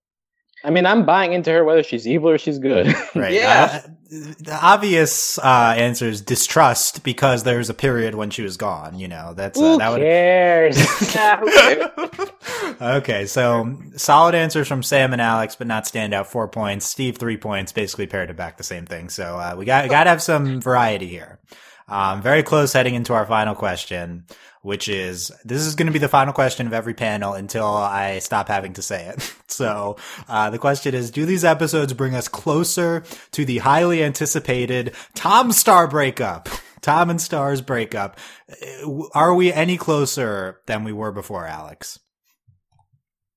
I 0.63 0.71
mean, 0.71 0.86
I'm 0.88 1.06
buying 1.06 1.34
into 1.34 1.51
her 1.51 1.63
whether 1.63 1.84
she's 1.84 2.08
evil 2.08 2.30
or 2.30 2.39
she's 2.39 2.58
good. 2.58 2.88
right. 3.15 3.34
Yeah. 3.34 3.84
Uh, 3.86 3.89
the 4.10 4.58
obvious 4.62 5.38
uh, 5.39 5.75
answer 5.78 6.08
is 6.08 6.21
distrust 6.21 7.04
because 7.04 7.43
there 7.43 7.58
was 7.58 7.69
a 7.69 7.73
period 7.73 8.15
when 8.15 8.30
she 8.30 8.41
was 8.41 8.58
gone. 8.58 8.97
You 8.97 9.08
know, 9.08 9.34
that's 9.36 9.60
uh, 9.60 9.73
Who 9.73 9.78
that 9.78 9.99
cares? 9.99 10.78
okay, 12.82 13.26
so 13.26 13.78
solid 13.96 14.36
answers 14.36 14.68
from 14.68 14.84
Sam 14.84 15.13
and 15.13 15.22
Alex, 15.22 15.56
but 15.56 15.68
not 15.68 15.86
standout. 15.86 16.28
Four 16.28 16.48
points. 16.48 16.86
Steve 16.86 17.18
three 17.18 17.38
points. 17.38 17.72
Basically 17.72 18.08
paired 18.08 18.30
it 18.30 18.36
back 18.36 18.58
the 18.58 18.63
same 18.63 18.86
thing. 18.86 19.10
So 19.10 19.38
uh, 19.38 19.56
we 19.58 19.65
got 19.65 19.89
got 19.89 20.06
to 20.06 20.10
have 20.10 20.22
some 20.22 20.62
variety 20.62 21.08
here. 21.08 21.39
Um, 21.88 22.22
very 22.22 22.41
close 22.41 22.74
heading 22.74 22.96
into 22.96 23.13
our 23.13 23.26
final 23.26 23.54
question 23.54 24.26
which 24.65 24.89
is 24.89 25.32
this 25.46 25.62
is 25.62 25.76
going 25.76 25.86
to 25.86 25.94
be 25.94 26.00
the 26.00 26.08
final 26.08 26.34
question 26.34 26.65
of 26.65 26.74
every 26.74 26.96
panel 26.96 27.34
until 27.34 27.68
I 27.68 28.18
stop 28.18 28.48
having 28.48 28.74
to 28.74 28.82
say 28.82 29.08
it. 29.08 29.34
So 29.48 29.96
uh, 30.28 30.50
the 30.50 30.58
question 30.58 30.96
is: 30.96 31.12
Do 31.12 31.26
these 31.26 31.46
episodes 31.46 31.94
bring 31.94 32.15
us 32.15 32.28
closer 32.28 33.04
to 33.32 33.46
the 33.46 33.60
highly 33.60 34.04
anticipated 34.04 34.96
Tom 35.13 35.52
Star 35.54 35.88
breakup? 35.88 36.50
Tom 36.82 37.10
and 37.12 37.22
Star's 37.22 37.62
breakup. 37.62 38.20
Uh, 38.50 39.04
are 39.13 39.34
we 39.34 39.54
any 39.54 39.78
closer 39.78 40.60
than 40.65 40.84
we 40.84 40.91
were 40.91 41.12
before, 41.12 41.46
Alex? 41.46 42.00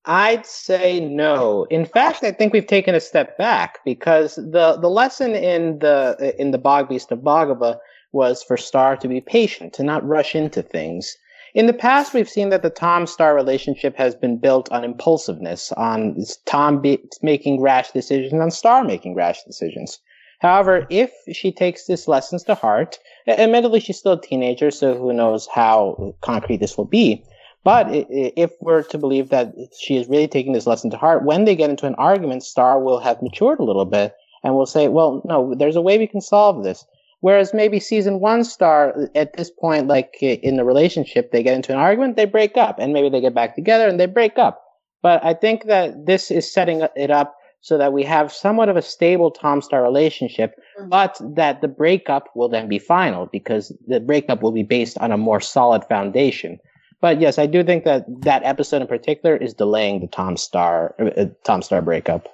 I'd 0.09 0.47
say 0.47 0.99
no. 0.99 1.67
In 1.69 1.85
fact, 1.85 2.23
I 2.23 2.31
think 2.31 2.51
we've 2.51 2.65
taken 2.65 2.95
a 2.95 2.99
step 2.99 3.37
back 3.37 3.77
because 3.85 4.37
the, 4.37 4.75
the 4.81 4.89
lesson 4.89 5.35
in 5.35 5.77
the 5.77 6.33
in 6.39 6.49
the 6.49 6.57
Bog 6.57 6.89
Beast 6.89 7.11
of 7.11 7.19
Boggabah 7.19 7.77
was 8.11 8.41
for 8.41 8.57
Star 8.57 8.97
to 8.97 9.07
be 9.07 9.21
patient, 9.21 9.71
to 9.73 9.83
not 9.83 10.03
rush 10.03 10.33
into 10.33 10.63
things. 10.63 11.15
In 11.53 11.67
the 11.67 11.73
past, 11.73 12.15
we've 12.15 12.27
seen 12.27 12.49
that 12.49 12.63
the 12.63 12.71
Tom 12.71 13.05
Star 13.05 13.35
relationship 13.35 13.95
has 13.97 14.15
been 14.15 14.39
built 14.39 14.71
on 14.71 14.83
impulsiveness, 14.83 15.71
on 15.73 16.17
Tom 16.47 16.81
be- 16.81 17.07
making 17.21 17.61
rash 17.61 17.91
decisions, 17.91 18.41
on 18.41 18.49
Star 18.49 18.83
making 18.83 19.13
rash 19.13 19.43
decisions. 19.43 19.99
However, 20.39 20.87
if 20.89 21.11
she 21.31 21.51
takes 21.51 21.85
these 21.85 22.07
lessons 22.07 22.43
to 22.45 22.55
heart, 22.55 22.97
admittedly 23.27 23.79
she's 23.79 23.99
still 23.99 24.13
a 24.13 24.21
teenager, 24.21 24.71
so 24.71 24.97
who 24.97 25.13
knows 25.13 25.47
how 25.53 26.15
concrete 26.21 26.57
this 26.57 26.77
will 26.79 26.85
be. 26.85 27.23
But 27.63 27.87
if 27.91 28.51
we're 28.61 28.83
to 28.83 28.97
believe 28.97 29.29
that 29.29 29.53
she 29.77 29.97
is 29.97 30.07
really 30.07 30.27
taking 30.27 30.53
this 30.53 30.65
lesson 30.65 30.89
to 30.91 30.97
heart, 30.97 31.25
when 31.25 31.45
they 31.45 31.55
get 31.55 31.69
into 31.69 31.85
an 31.85 31.95
argument, 31.95 32.43
Star 32.43 32.79
will 32.79 32.99
have 32.99 33.21
matured 33.21 33.59
a 33.59 33.63
little 33.63 33.85
bit 33.85 34.15
and 34.43 34.55
will 34.55 34.65
say, 34.65 34.87
well, 34.87 35.21
no, 35.25 35.53
there's 35.55 35.75
a 35.75 35.81
way 35.81 35.97
we 35.97 36.07
can 36.07 36.21
solve 36.21 36.63
this. 36.63 36.85
Whereas 37.21 37.53
maybe 37.53 37.81
season 37.81 38.21
one 38.21 38.45
Star, 38.45 39.09
at 39.13 39.33
this 39.33 39.51
point, 39.51 39.87
like 39.87 40.15
in 40.21 40.55
the 40.55 40.63
relationship, 40.63 41.31
they 41.31 41.43
get 41.43 41.55
into 41.55 41.73
an 41.73 41.79
argument, 41.79 42.15
they 42.15 42.25
break 42.25 42.55
up, 42.55 42.79
and 42.79 42.93
maybe 42.93 43.09
they 43.09 43.19
get 43.19 43.35
back 43.35 43.55
together 43.55 43.89
and 43.89 43.99
they 43.99 44.05
break 44.05 44.37
up. 44.37 44.63
But 45.01 45.23
I 45.23 45.33
think 45.33 45.65
that 45.65 46.05
this 46.05 46.31
is 46.31 46.51
setting 46.51 46.87
it 46.95 47.11
up 47.11 47.35
so 47.61 47.77
that 47.77 47.91
we 47.91 48.03
have 48.03 48.31
somewhat 48.31 48.69
of 48.69 48.77
a 48.77 48.81
stable 48.81 49.31
Tom 49.31 49.61
Star 49.61 49.83
relationship, 49.83 50.55
mm-hmm. 50.79 50.87
but 50.87 51.19
that 51.35 51.59
the 51.59 51.67
breakup 51.67 52.29
will 52.35 52.47
then 52.47 52.69
be 52.69 52.79
final 52.79 53.25
because 53.25 53.73
the 53.85 53.99
breakup 53.99 54.41
will 54.41 54.53
be 54.53 54.63
based 54.63 54.97
on 54.99 55.11
a 55.11 55.17
more 55.17 55.41
solid 55.41 55.83
foundation. 55.85 56.57
But 57.01 57.21
yes, 57.21 57.39
I 57.39 57.45
do 57.45 57.63
think 57.63 57.85
that 57.85 58.05
that 58.23 58.43
episode 58.43 58.81
in 58.81 58.87
particular 58.87 59.35
is 59.35 59.53
delaying 59.53 60.01
the 60.01 60.07
Tom 60.07 60.35
Star 60.35 60.95
uh, 60.99 61.25
Tom 61.45 61.61
Star 61.61 61.81
breakup. 61.81 62.27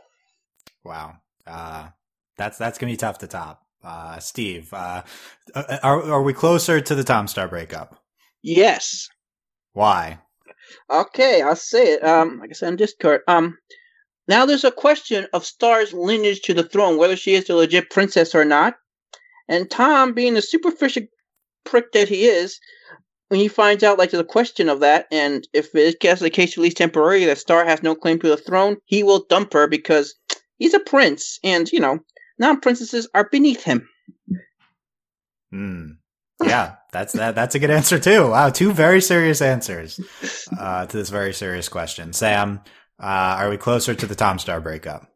Wow. 0.84 1.18
Uh, 1.46 1.90
that's 2.38 2.58
that's 2.58 2.78
gonna 2.78 2.92
be 2.92 2.98
tough 2.98 3.20
to 3.20 3.28
top. 3.28 3.62
Uh, 3.84 4.18
Steve, 4.18 4.74
uh, 4.74 5.04
are 5.56 6.02
are 6.04 6.24
we 6.24 6.34
closer 6.34 6.82
to 6.82 6.96
the 6.96 7.04
Tom 7.04 7.28
Star 7.28 7.48
breakup? 7.48 8.02
Yes. 8.42 9.10
Why? 9.74 10.20
Okay, 10.90 11.42
I'll 11.42 11.56
say 11.56 11.94
it. 11.94 12.04
Um, 12.04 12.40
like 12.40 12.50
I 12.50 12.54
said 12.54 12.68
on 12.70 12.76
Discord. 12.76 13.22
Um, 13.28 13.58
now 14.28 14.46
there's 14.46 14.64
a 14.64 14.72
question 14.72 15.28
of 15.34 15.46
Star's 15.46 15.94
lineage 15.94 16.42
to 16.44 16.54
the 16.54 16.64
throne, 16.64 16.98
whether 16.98 17.16
she 17.16 17.36
is 17.36 17.50
a 17.50 17.56
legit 17.56 17.92
princess 17.92 18.34
or 18.34 18.46
not. 18.46 18.76
And 19.48 19.70
Tom, 19.70 20.14
being 20.14 20.34
the 20.34 20.42
superficial 20.42 21.04
prick 21.64 21.92
that 21.92 22.10
he 22.10 22.26
is, 22.26 22.60
when 23.30 23.40
he 23.40 23.48
finds 23.48 23.84
out 23.84 23.98
like 23.98 24.12
there's 24.12 24.22
a 24.22 24.26
question 24.26 24.70
of 24.70 24.82
that, 24.82 25.08
and 25.12 25.48
if 25.54 25.74
it 25.74 26.00
gets 26.00 26.22
the 26.22 26.30
case 26.30 26.54
at 26.54 26.62
least 26.62 26.78
temporarily 26.78 27.26
that 27.26 27.38
Star 27.38 27.66
has 27.66 27.82
no 27.82 27.96
claim 27.96 28.20
to 28.20 28.30
the 28.30 28.38
throne, 28.38 28.78
he 28.86 29.04
will 29.04 29.26
dump 29.30 29.54
her 29.54 29.68
because 29.68 30.16
he's 30.58 30.74
a 30.74 30.80
prince, 30.80 31.40
and 31.44 31.72
you 31.72 31.80
know, 31.80 32.00
non-princesses 32.40 33.08
are 33.14 33.30
beneath 33.30 33.64
him. 33.64 33.88
Hmm. 35.52 35.92
Yeah, 36.44 36.76
that's 36.92 37.14
that. 37.14 37.36
That's 37.36 37.56
a 37.56 37.60
good 37.60 37.72
answer 37.72 37.98
too. 38.00 38.30
Wow, 38.30 38.50
two 38.50 38.72
very 38.72 39.02
serious 39.02 39.42
answers 39.42 40.00
uh, 40.60 40.86
to 40.86 40.98
this 40.98 41.10
very 41.10 41.34
serious 41.34 41.70
question. 41.70 42.14
Sam, 42.14 42.62
uh, 43.00 43.40
are 43.40 43.50
we 43.50 43.58
closer 43.58 43.96
to 43.96 44.06
the 44.06 44.16
Tom 44.16 44.38
Star 44.38 44.60
breakup? 44.60 45.10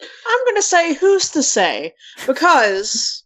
I'm 0.00 0.44
gonna 0.46 0.62
say 0.62 0.94
who's 0.94 1.30
to 1.30 1.42
say 1.42 1.94
because, 2.26 3.24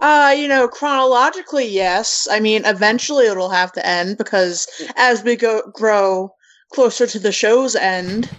uh, 0.00 0.34
you 0.36 0.46
know, 0.48 0.68
chronologically, 0.68 1.66
yes. 1.66 2.28
I 2.30 2.40
mean, 2.40 2.64
eventually 2.64 3.26
it'll 3.26 3.50
have 3.50 3.72
to 3.72 3.86
end 3.86 4.18
because 4.18 4.68
as 4.96 5.22
we 5.22 5.36
go 5.36 5.62
grow 5.72 6.34
closer 6.72 7.06
to 7.06 7.18
the 7.18 7.32
show's 7.32 7.74
end, 7.74 8.30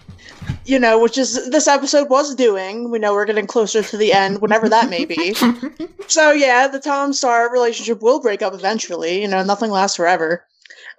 you 0.66 0.80
know, 0.80 1.00
which 1.00 1.18
is 1.18 1.50
this 1.50 1.68
episode 1.68 2.10
was 2.10 2.36
doing. 2.36 2.90
We 2.92 3.00
know 3.00 3.14
we're 3.14 3.26
getting 3.26 3.48
closer 3.48 3.82
to 3.82 3.98
the 3.98 4.14
end, 4.14 4.42
whenever 4.42 4.70
that 4.70 4.90
may 4.90 5.06
be. 5.06 5.34
so 6.08 6.32
yeah, 6.32 6.68
the 6.68 6.80
Tom 6.80 7.12
Star 7.14 7.52
relationship 7.52 8.02
will 8.02 8.22
break 8.22 8.42
up 8.42 8.54
eventually. 8.54 9.22
You 9.22 9.28
know, 9.28 9.44
nothing 9.44 9.72
lasts 9.72 9.98
forever. 9.98 10.46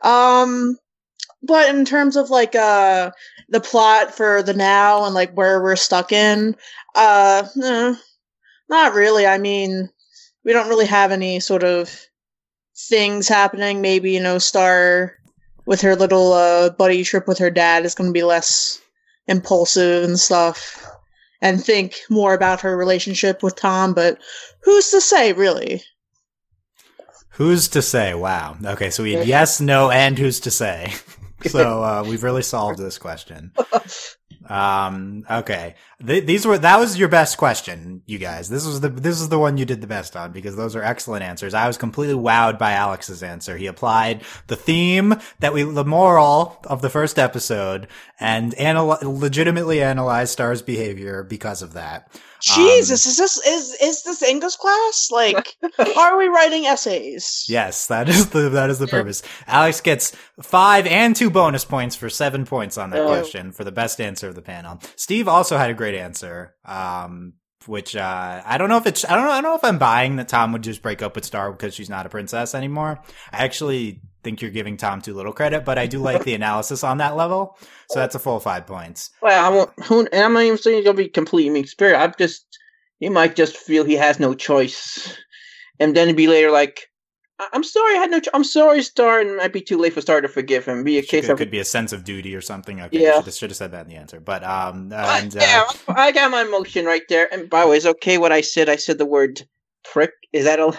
Um, 0.03 0.77
but 1.43 1.75
in 1.75 1.85
terms 1.85 2.17
of 2.17 2.31
like 2.31 2.55
uh 2.55 3.11
the 3.49 3.61
plot 3.61 4.15
for 4.15 4.43
the 4.43 4.55
now 4.55 5.05
and 5.05 5.15
like 5.15 5.33
where 5.33 5.63
we're 5.63 5.77
stuck 5.77 6.13
in, 6.13 6.57
uh, 6.95 7.47
eh, 7.63 7.95
not 8.69 8.95
really. 8.95 9.27
I 9.27 9.39
mean, 9.39 9.89
we 10.45 10.53
don't 10.53 10.69
really 10.69 10.87
have 10.87 11.13
any 11.13 11.41
sort 11.41 11.65
of 11.65 11.95
things 12.77 13.29
happening. 13.29 13.81
Maybe 13.81 14.13
you 14.13 14.21
know, 14.21 14.39
Star 14.39 15.15
with 15.67 15.81
her 15.83 15.95
little 15.95 16.33
uh 16.33 16.71
buddy 16.71 17.05
trip 17.05 17.29
with 17.29 17.39
her 17.39 17.51
dad 17.51 17.85
is 17.85 17.95
going 17.95 18.11
to 18.11 18.15
be 18.15 18.23
less 18.23 18.81
impulsive 19.27 20.05
and 20.05 20.19
stuff. 20.19 20.87
And 21.43 21.65
think 21.65 21.97
more 22.11 22.35
about 22.35 22.61
her 22.61 22.77
relationship 22.77 23.43
with 23.43 23.57
Tom, 23.57 23.95
but 23.95 24.19
who's 24.63 24.91
to 24.91 25.01
say, 25.01 25.33
really? 25.33 25.83
Who's 27.31 27.69
to 27.69 27.81
say? 27.81 28.13
Wow. 28.13 28.59
Okay, 28.63 28.91
so 28.91 29.03
we 29.03 29.15
had 29.15 29.27
yes, 29.27 29.59
no, 29.61 29.91
and 29.91 30.19
who's 30.19 30.41
to 30.41 30.51
say. 30.51 30.93
so 31.47 31.83
uh, 31.83 32.05
we've 32.07 32.23
really 32.23 32.43
solved 32.43 32.79
this 32.79 32.99
question. 32.99 33.53
Um, 34.49 35.25
okay, 35.31 35.75
Th- 36.05 36.25
these 36.25 36.47
were 36.47 36.57
that 36.57 36.79
was 36.79 36.99
your 36.99 37.09
best 37.09 37.37
question, 37.37 38.03
you 38.07 38.19
guys. 38.19 38.49
This 38.49 38.67
was 38.67 38.81
the 38.81 38.89
this 38.89 39.21
is 39.21 39.29
the 39.29 39.39
one 39.39 39.59
you 39.59 39.67
did 39.67 39.83
the 39.83 39.87
best 39.87 40.17
on 40.17 40.33
because 40.33 40.57
those 40.57 40.75
are 40.75 40.83
excellent 40.83 41.23
answers. 41.23 41.53
I 41.53 41.67
was 41.67 41.77
completely 41.77 42.15
wowed 42.17 42.59
by 42.59 42.73
Alex's 42.73 43.23
answer. 43.23 43.57
He 43.59 43.67
applied 43.67 44.23
the 44.47 44.57
theme 44.57 45.15
that 45.41 45.53
we 45.53 45.63
the 45.63 45.85
moral 45.85 46.59
of 46.65 46.81
the 46.81 46.89
first 46.91 47.19
episode 47.19 47.87
and 48.19 48.55
anal- 48.57 48.99
legitimately 49.03 49.83
analyzed 49.83 50.33
Star's 50.33 50.63
behavior 50.63 51.23
because 51.23 51.61
of 51.61 51.75
that. 51.75 52.11
Jesus, 52.41 53.07
is 53.07 53.17
this 53.17 53.37
is 53.47 53.75
is 53.81 54.03
this 54.03 54.23
English 54.23 54.57
class? 54.57 55.09
Like, 55.11 55.55
are 55.97 56.17
we 56.19 56.29
writing 56.29 56.67
essays? 56.67 57.45
Yes, 57.49 57.87
that 57.89 58.09
is 58.09 58.31
the 58.31 58.49
that 58.51 58.71
is 58.71 58.79
the 58.79 58.87
purpose. 58.87 59.23
Alex 59.47 59.81
gets 59.81 60.13
five 60.43 60.87
and 60.87 61.15
two 61.15 61.31
bonus 61.31 61.65
points 61.65 61.97
for 61.97 62.09
seven 62.09 62.45
points 62.45 62.79
on 62.79 62.91
that 62.91 63.01
Oh. 63.01 63.07
question 63.07 63.53
for 63.53 63.65
the 63.65 63.73
best 63.73 64.01
answer 64.01 64.29
of 64.29 64.35
the 64.35 64.43
panel. 64.43 64.81
Steve 64.97 65.29
also 65.29 65.57
had 65.59 65.71
a 65.71 65.75
great 65.75 65.95
answer, 65.95 66.55
um, 66.65 67.35
which 67.67 67.95
uh, 67.97 68.43
I 68.45 68.57
don't 68.59 68.69
know 68.69 68.77
if 68.79 68.87
it's 68.87 69.05
I 69.05 69.15
don't 69.15 69.25
know 69.25 69.31
I 69.31 69.41
don't 69.41 69.51
know 69.51 69.57
if 69.57 69.65
I'm 69.65 69.79
buying 69.79 70.17
that 70.17 70.29
Tom 70.29 70.53
would 70.53 70.63
just 70.63 70.83
break 70.83 71.03
up 71.03 71.15
with 71.15 71.25
Star 71.25 71.51
because 71.53 71.75
she's 71.75 71.91
not 71.91 72.07
a 72.07 72.09
princess 72.09 72.55
anymore. 72.55 73.01
I 73.33 73.45
actually 73.45 74.01
think 74.23 74.43
you're 74.43 74.51
giving 74.51 74.77
Tom 74.77 75.01
too 75.01 75.15
little 75.15 75.33
credit, 75.33 75.65
but 75.65 75.79
I 75.79 75.87
do 75.87 75.99
like 75.99 76.25
the 76.25 76.35
analysis 76.41 76.85
on 76.85 76.99
that 76.99 77.17
level. 77.17 77.57
So 77.91 77.99
that's 77.99 78.15
a 78.15 78.19
full 78.19 78.41
five 78.41 78.67
points. 78.67 79.11
Well, 79.23 79.45
I 79.45 79.49
won't. 79.49 79.71
Who, 79.85 80.01
and 80.13 80.23
I'm 80.25 80.33
not 80.33 80.43
even 80.45 80.59
saying 80.59 80.77
he's 80.79 80.85
gonna 80.85 80.97
be 80.97 81.09
completely 81.09 81.65
spirit. 81.67 81.97
I'm 81.97 82.13
just 82.19 82.47
he 82.99 83.09
might 83.09 83.37
just 83.37 83.57
feel 83.57 83.85
he 83.85 83.97
has 83.97 84.21
no 84.21 84.35
choice, 84.35 85.17
and 85.79 85.97
then 85.97 86.15
be 86.15 86.27
later 86.29 86.51
like, 86.51 86.89
"I- 87.39 87.49
"I'm 87.53 87.65
sorry, 87.65 87.97
I 87.97 87.99
had 87.99 88.11
no. 88.11 88.21
Cho- 88.21 88.31
I'm 88.35 88.45
sorry, 88.45 88.83
Star." 88.83 89.21
And 89.21 89.31
it 89.31 89.37
might 89.39 89.53
be 89.53 89.63
too 89.63 89.79
late 89.79 89.95
for 89.95 90.01
Star 90.03 90.21
to 90.21 90.29
forgive 90.29 90.67
him. 90.67 90.85
Be 90.85 90.99
a 90.99 91.03
case 91.03 91.25
Could, 91.27 91.33
of 91.33 91.39
could 91.39 91.51
be 91.51 91.59
a 91.61 91.65
sense 91.65 91.93
of 91.93 92.05
duty 92.05 92.35
or 92.37 92.41
something. 92.41 92.81
Okay, 92.81 93.03
Yeah. 93.03 93.17
should 93.17 93.25
have, 93.25 93.35
should 93.35 93.51
have 93.51 93.57
said 93.57 93.73
that 93.73 93.87
in 93.87 93.89
the 93.89 93.97
answer. 93.97 94.21
But 94.21 94.45
um, 94.45 94.93
and 94.93 95.35
uh, 95.37 95.41
yeah, 95.41 95.65
I 95.89 96.13
got 96.13 96.31
my 96.31 96.43
emotion 96.43 96.85
right 96.85 97.03
there. 97.09 97.33
And 97.33 97.49
by 97.49 97.63
the 97.63 97.69
way, 97.69 97.77
it's 97.79 97.87
okay 97.87 98.19
what 98.19 98.33
I 98.33 98.43
said. 98.43 98.69
I 98.69 98.77
said 98.77 98.99
the 98.99 99.07
word 99.07 99.43
prick. 99.93 100.13
Is 100.33 100.45
that 100.45 100.61
allowed? 100.61 100.79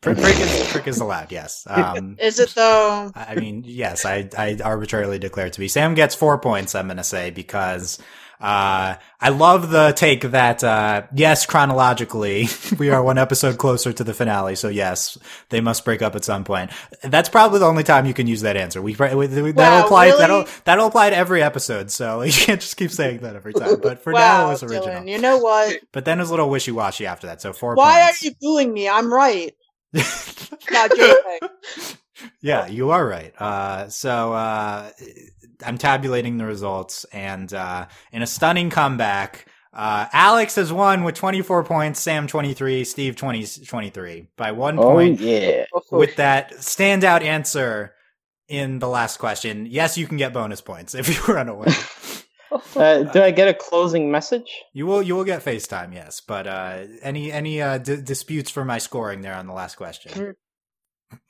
prick, 0.00 0.18
prick 0.18 0.38
is 0.38 0.68
prick 0.70 0.86
is 0.86 1.00
allowed. 1.00 1.30
Yes. 1.32 1.66
Um, 1.78 2.16
Is 2.20 2.40
it 2.40 2.50
though? 2.54 3.12
I 3.14 3.36
mean, 3.36 3.62
yes, 3.64 4.04
I, 4.04 4.28
I 4.36 4.58
arbitrarily 4.64 5.18
declare 5.18 5.46
it 5.46 5.52
to 5.54 5.60
be. 5.60 5.68
Sam 5.68 5.94
gets 5.94 6.14
four 6.14 6.38
points, 6.38 6.74
I'm 6.74 6.86
going 6.86 6.96
to 6.96 7.04
say, 7.04 7.30
because, 7.30 7.98
uh, 8.40 8.94
I 9.20 9.28
love 9.30 9.70
the 9.70 9.92
take 9.96 10.22
that, 10.22 10.62
uh, 10.62 11.02
yes, 11.14 11.44
chronologically, 11.46 12.48
we 12.78 12.90
are 12.90 13.02
one 13.02 13.18
episode 13.18 13.58
closer 13.58 13.92
to 13.92 14.04
the 14.04 14.14
finale. 14.14 14.54
So 14.54 14.68
yes, 14.68 15.18
they 15.48 15.60
must 15.60 15.84
break 15.84 16.02
up 16.02 16.14
at 16.14 16.24
some 16.24 16.44
point. 16.44 16.70
That's 17.02 17.28
probably 17.28 17.58
the 17.58 17.66
only 17.66 17.82
time 17.84 18.06
you 18.06 18.14
can 18.14 18.26
use 18.26 18.42
that 18.42 18.56
answer. 18.56 18.80
We, 18.80 18.92
we 18.94 19.26
that'll 19.26 19.52
Wow, 19.54 19.84
apply, 19.84 20.06
really? 20.06 20.18
that'll, 20.18 20.44
that'll 20.64 20.86
apply 20.86 21.10
to 21.10 21.16
every 21.16 21.42
episode. 21.42 21.90
So 21.90 22.22
you 22.22 22.32
can't 22.32 22.60
just 22.60 22.76
keep 22.76 22.90
saying 22.92 23.18
that 23.20 23.34
every 23.36 23.52
time. 23.54 23.80
But 23.80 24.02
for 24.02 24.12
now, 24.12 24.44
wow, 24.44 24.46
it 24.48 24.52
was 24.52 24.62
original. 24.62 24.88
Dylan, 24.88 25.10
you 25.10 25.18
know 25.18 25.38
what? 25.38 25.78
But 25.92 26.04
then 26.04 26.18
it 26.18 26.22
was 26.22 26.30
a 26.30 26.32
little 26.32 26.50
wishy-washy 26.50 27.06
after 27.06 27.26
that. 27.26 27.42
So 27.42 27.52
four 27.52 27.74
Why 27.74 28.02
points. 28.04 28.22
are 28.22 28.26
you 28.28 28.34
booing 28.40 28.72
me? 28.72 28.88
I'm 28.88 29.12
right. 29.12 29.52
Not 30.70 30.90
joking. 30.96 31.48
Yeah, 32.40 32.66
you 32.66 32.90
are 32.90 33.06
right. 33.06 33.34
Uh, 33.40 33.88
so 33.88 34.32
uh, 34.32 34.90
I'm 35.64 35.78
tabulating 35.78 36.38
the 36.38 36.46
results, 36.46 37.04
and 37.12 37.52
uh, 37.52 37.86
in 38.12 38.22
a 38.22 38.26
stunning 38.26 38.70
comeback, 38.70 39.46
uh, 39.72 40.06
Alex 40.12 40.54
has 40.54 40.72
won 40.72 41.04
with 41.04 41.14
24 41.16 41.64
points, 41.64 42.00
Sam 42.00 42.26
23, 42.26 42.84
Steve 42.84 43.16
20, 43.16 43.44
23 43.66 44.28
by 44.36 44.52
one 44.52 44.78
Oh 44.78 44.82
point 44.82 45.20
yeah. 45.20 45.64
with 45.90 46.16
that 46.16 46.52
standout 46.54 47.22
answer 47.22 47.94
in 48.48 48.78
the 48.78 48.88
last 48.88 49.18
question. 49.18 49.66
Yes, 49.66 49.98
you 49.98 50.06
can 50.06 50.16
get 50.16 50.32
bonus 50.32 50.60
points 50.60 50.94
if 50.94 51.08
you 51.28 51.34
run 51.34 51.48
away. 51.48 51.68
Uh, 52.76 53.02
do 53.02 53.22
I 53.22 53.30
get 53.30 53.48
a 53.48 53.54
closing 53.54 54.10
message? 54.10 54.50
you 54.72 54.86
will 54.86 55.02
you 55.02 55.14
will 55.14 55.24
get 55.24 55.44
FaceTime, 55.44 55.92
yes. 55.92 56.22
But 56.22 56.46
uh, 56.46 56.84
any 57.02 57.30
any 57.30 57.60
uh, 57.60 57.78
d- 57.78 58.00
disputes 58.00 58.50
for 58.50 58.64
my 58.64 58.78
scoring 58.78 59.20
there 59.20 59.34
on 59.34 59.46
the 59.46 59.52
last 59.52 59.74
question? 59.76 60.34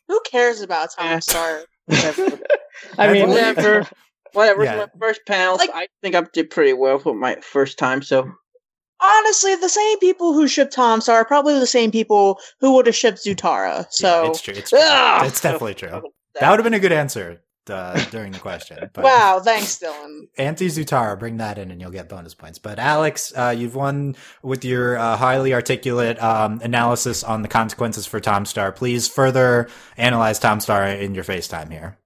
Who 0.09 0.21
cares 0.31 0.61
about 0.61 0.91
Tom 0.97 1.07
Yeah. 1.07 1.19
Star? 1.21 1.61
Whatever. 1.87 2.39
I 2.99 3.13
mean, 3.13 3.29
Whatever. 3.29 3.87
Whatever. 4.33 4.65
Yeah. 4.65 4.77
My 4.77 4.87
first 4.99 5.21
panels, 5.27 5.59
Like- 5.59 5.71
I 5.75 5.89
think 6.03 6.15
I 6.15 6.23
did 6.33 6.51
pretty 6.51 6.73
well 6.73 6.99
for 6.99 7.15
my 7.15 7.37
first 7.37 7.79
time. 7.79 8.03
So 8.03 8.31
Honestly, 9.01 9.55
the 9.55 9.69
same 9.69 9.99
people 10.01 10.33
who 10.33 10.49
shipped 10.49 10.73
Tom 10.73 11.01
Star 11.01 11.19
are 11.19 11.25
probably 11.25 11.59
the 11.59 11.67
same 11.69 11.93
people 11.93 12.41
who 12.61 12.75
would 12.75 12.87
have 12.87 12.97
shipped 12.97 13.19
Zutara. 13.19 13.87
So 13.91 14.25
yeah, 14.25 14.31
it's 14.31 14.41
true. 14.43 14.55
It's, 14.57 14.71
true. 14.71 14.79
Ah! 14.83 15.25
it's 15.25 15.41
definitely 15.41 15.75
true. 15.75 16.03
That 16.41 16.51
would 16.51 16.59
have 16.59 16.65
been 16.65 16.75
a 16.75 16.81
good 16.81 16.93
answer 16.93 17.41
uh, 17.71 17.95
during 18.11 18.33
the 18.33 18.39
question. 18.39 18.79
But 18.93 19.05
wow, 19.05 19.41
thanks, 19.43 19.79
Dylan. 19.79 20.29
Anti 20.37 20.67
Zutara, 20.69 21.19
bring 21.19 21.39
that 21.39 21.59
in 21.59 21.71
and 21.71 21.81
you'll 21.81 21.91
get 21.91 22.09
bonus 22.09 22.35
points. 22.35 22.59
But 22.59 22.79
Alex, 22.79 23.33
uh, 23.37 23.55
you've 23.57 23.75
won 23.75 24.17
with 24.43 24.65
your 24.65 24.97
uh, 24.97 25.17
highly 25.17 25.55
articulate 25.55 26.23
um, 26.23 26.61
analysis 26.63 27.23
on 27.25 27.43
the 27.43 27.49
consequences 27.49 28.07
for 28.07 28.21
Tom 28.21 28.45
Star. 28.45 28.73
Please 28.73 29.09
further 29.09 29.69
analyze 29.97 30.39
Tom 30.39 30.61
Star 30.61 30.87
in 30.87 31.15
your 31.15 31.25
FaceTime 31.25 31.71
here. 31.71 31.99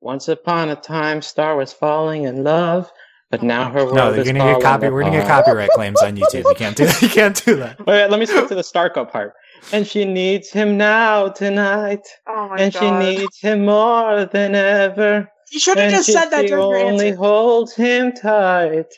Once 0.00 0.28
upon 0.28 0.68
a 0.68 0.76
time, 0.76 1.20
Star 1.22 1.56
was 1.56 1.72
falling 1.72 2.22
in 2.24 2.44
love, 2.44 2.90
but 3.30 3.42
now 3.42 3.70
her 3.70 3.84
world 3.84 3.96
No, 3.96 4.10
you're 4.10 4.20
is 4.20 4.26
gonna 4.26 4.38
get 4.38 4.44
falling 4.44 4.62
copy. 4.62 4.88
We're 4.88 5.02
gonna 5.02 5.18
get 5.18 5.26
copyright 5.26 5.70
claims 5.70 6.00
on 6.00 6.16
YouTube. 6.16 6.44
You 6.44 6.54
can't 6.56 6.76
do 6.76 6.86
that. 6.86 7.02
You 7.02 7.08
can't 7.08 7.44
do 7.44 7.56
that. 7.56 7.84
Wait, 7.84 8.06
let 8.06 8.20
me 8.20 8.26
skip 8.26 8.46
to 8.48 8.54
the 8.54 8.62
Starco 8.62 9.10
part. 9.10 9.32
And 9.72 9.84
she 9.84 10.04
needs 10.04 10.50
him 10.52 10.76
now 10.76 11.28
tonight, 11.28 12.06
Oh 12.28 12.37
my 12.48 12.58
and 12.60 12.72
god! 12.72 12.80
she 12.80 12.90
needs 13.20 13.38
him 13.40 13.64
more 13.66 14.24
than 14.26 14.54
ever. 14.54 15.30
you 15.52 15.60
should 15.60 15.78
have 15.78 15.86
And 15.86 15.96
just 15.96 16.08
if 16.08 16.14
said 16.14 16.30
that 16.30 16.42
she 16.42 16.48
during 16.48 16.68
your 16.70 16.78
only 16.78 17.06
answer. 17.08 17.18
holds 17.18 17.74
him 17.74 18.12
tight, 18.12 18.92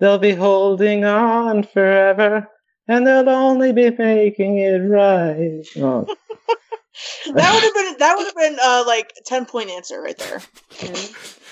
they'll 0.00 0.18
be 0.18 0.32
holding 0.34 1.04
on 1.04 1.62
forever, 1.64 2.48
and 2.88 3.06
they'll 3.06 3.28
only 3.28 3.72
be 3.72 3.90
making 3.90 4.58
it 4.58 4.78
right. 4.78 5.64
Oh. 5.76 6.06
That 7.34 7.52
would 7.54 7.62
have 7.62 7.74
been 7.74 7.98
that 7.98 8.14
would 8.16 8.26
have 8.26 8.36
been 8.36 8.58
uh, 8.62 8.84
like 8.86 9.12
ten 9.26 9.46
point 9.46 9.70
answer 9.70 10.00
right 10.00 10.16
there. 10.18 10.40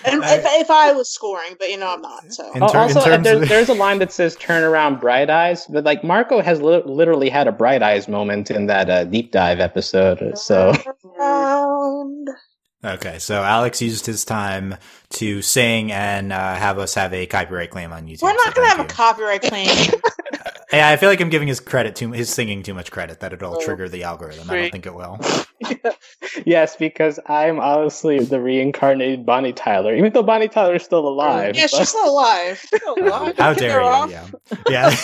And 0.04 0.24
I- 0.24 0.34
if, 0.34 0.44
if 0.44 0.68
I 0.68 0.90
was 0.90 1.08
scoring, 1.12 1.54
but 1.60 1.70
you 1.70 1.76
know 1.76 1.86
I'm 1.94 2.02
not. 2.02 2.32
So 2.32 2.52
ter- 2.54 2.76
also, 2.76 3.00
there's, 3.20 3.42
of- 3.42 3.48
there's 3.48 3.68
a 3.68 3.74
line 3.74 4.00
that 4.00 4.10
says 4.10 4.34
"turn 4.34 4.64
around, 4.64 4.98
bright 4.98 5.30
eyes," 5.30 5.64
but 5.68 5.84
like 5.84 6.02
Marco 6.02 6.40
has 6.42 6.60
li- 6.60 6.82
literally 6.84 7.28
had 7.28 7.46
a 7.46 7.52
bright 7.52 7.84
eyes 7.84 8.08
moment 8.08 8.50
in 8.50 8.66
that 8.66 8.90
uh, 8.90 9.04
deep 9.04 9.30
dive 9.30 9.60
episode. 9.60 10.36
So 10.36 10.72
Okay, 12.84 13.20
so 13.20 13.44
Alex 13.44 13.80
used 13.80 14.06
his 14.06 14.24
time 14.24 14.74
to 15.10 15.40
sing 15.40 15.92
and 15.92 16.32
uh, 16.32 16.54
have 16.56 16.80
us 16.80 16.94
have 16.94 17.14
a 17.14 17.26
copyright 17.26 17.70
claim 17.70 17.92
on 17.92 18.06
YouTube. 18.08 18.22
we're 18.22 18.30
so 18.30 18.44
not 18.44 18.54
gonna 18.56 18.66
thank 18.66 18.78
have 18.78 18.86
a 18.86 18.92
copyright 18.92 19.42
claim. 19.42 19.68
Yeah, 20.72 20.88
I 20.88 20.96
feel 20.96 21.08
like 21.08 21.20
I'm 21.20 21.28
giving 21.30 21.48
his 21.48 21.60
credit 21.60 21.96
too 21.96 22.12
his 22.12 22.30
singing 22.30 22.62
too 22.62 22.74
much 22.74 22.90
credit 22.90 23.20
that 23.20 23.32
it'll 23.32 23.56
Oh, 23.56 23.64
trigger 23.64 23.88
the 23.88 24.04
algorithm. 24.04 24.50
I 24.50 24.56
don't 24.62 24.70
think 24.72 24.86
it 24.86 24.94
will. 24.94 25.18
yes, 26.46 26.76
because 26.76 27.18
I'm 27.26 27.60
honestly 27.60 28.20
the 28.20 28.40
reincarnated 28.40 29.26
Bonnie 29.26 29.52
Tyler, 29.52 29.94
even 29.94 30.12
though 30.12 30.22
Bonnie 30.22 30.48
Tyler 30.48 30.76
is 30.76 30.82
still 30.82 31.06
alive. 31.06 31.56
yeah, 31.56 31.64
but- 31.70 31.70
she's 31.78 31.88
still 31.90 32.08
alive. 32.10 32.58
Still 32.58 32.94
alive. 33.00 33.36
How 33.38 33.52
dare 33.54 33.80
you? 33.80 33.86
off. 33.86 34.10
Yeah, 34.10 34.26
yeah. 34.68 34.96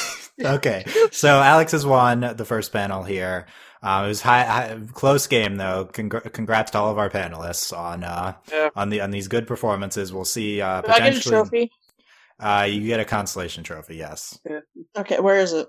okay, 0.56 0.84
so 1.10 1.28
Alex 1.40 1.72
has 1.72 1.84
won 1.86 2.20
the 2.36 2.44
first 2.44 2.72
panel 2.72 3.02
here. 3.02 3.46
Uh, 3.82 4.02
it 4.06 4.08
was 4.08 4.20
high, 4.22 4.42
high, 4.44 4.78
close 4.92 5.26
game 5.28 5.54
though. 5.56 5.88
Congr- 5.92 6.32
congrats 6.32 6.72
to 6.72 6.78
all 6.78 6.90
of 6.90 6.98
our 6.98 7.08
panelists 7.10 7.76
on 7.76 8.02
uh, 8.02 8.34
Yeah. 8.50 8.70
on 8.74 8.88
the 8.88 9.00
on 9.02 9.10
these 9.12 9.28
good 9.28 9.46
performances. 9.46 10.12
We'll 10.12 10.24
see. 10.24 10.60
Uh, 10.60 10.80
Do 10.80 10.88
I 10.88 10.98
get 10.98 11.00
a 11.00 11.04
potentially, 11.10 11.30
trophy? 11.32 11.72
Uh, 12.40 12.66
you 12.70 12.86
get 12.86 13.00
a 13.00 13.04
consolation 13.04 13.64
trophy. 13.64 13.96
Yes. 13.96 14.38
Okay, 14.96 15.18
where 15.20 15.36
is 15.40 15.52
it? 15.52 15.68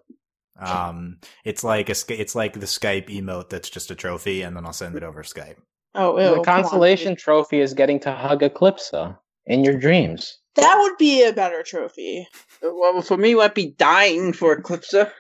Um, 0.59 1.17
it's 1.45 1.63
like 1.63 1.89
a 1.89 1.95
it's 2.09 2.35
like 2.35 2.53
the 2.53 2.65
Skype 2.65 3.07
emote 3.09 3.49
that's 3.49 3.69
just 3.69 3.91
a 3.91 3.95
trophy, 3.95 4.41
and 4.41 4.55
then 4.55 4.65
I'll 4.65 4.73
send 4.73 4.95
it 4.95 5.03
over 5.03 5.23
Skype. 5.23 5.55
Oh, 5.95 6.17
ew, 6.19 6.23
the 6.35 6.41
come 6.43 6.57
on. 6.57 6.63
consolation 6.63 7.15
trophy 7.15 7.59
is 7.61 7.73
getting 7.73 7.99
to 8.01 8.11
hug 8.11 8.41
Eclipsa 8.41 9.17
in 9.45 9.63
your 9.63 9.77
dreams. 9.79 10.37
That 10.55 10.77
would 10.81 10.97
be 10.97 11.23
a 11.23 11.31
better 11.33 11.63
trophy. 11.63 12.27
Well, 12.61 13.01
for 13.01 13.15
me, 13.17 13.31
it 13.31 13.37
might 13.37 13.55
be 13.55 13.71
dying 13.77 14.33
for 14.33 14.55
Eclipsa. 14.61 15.11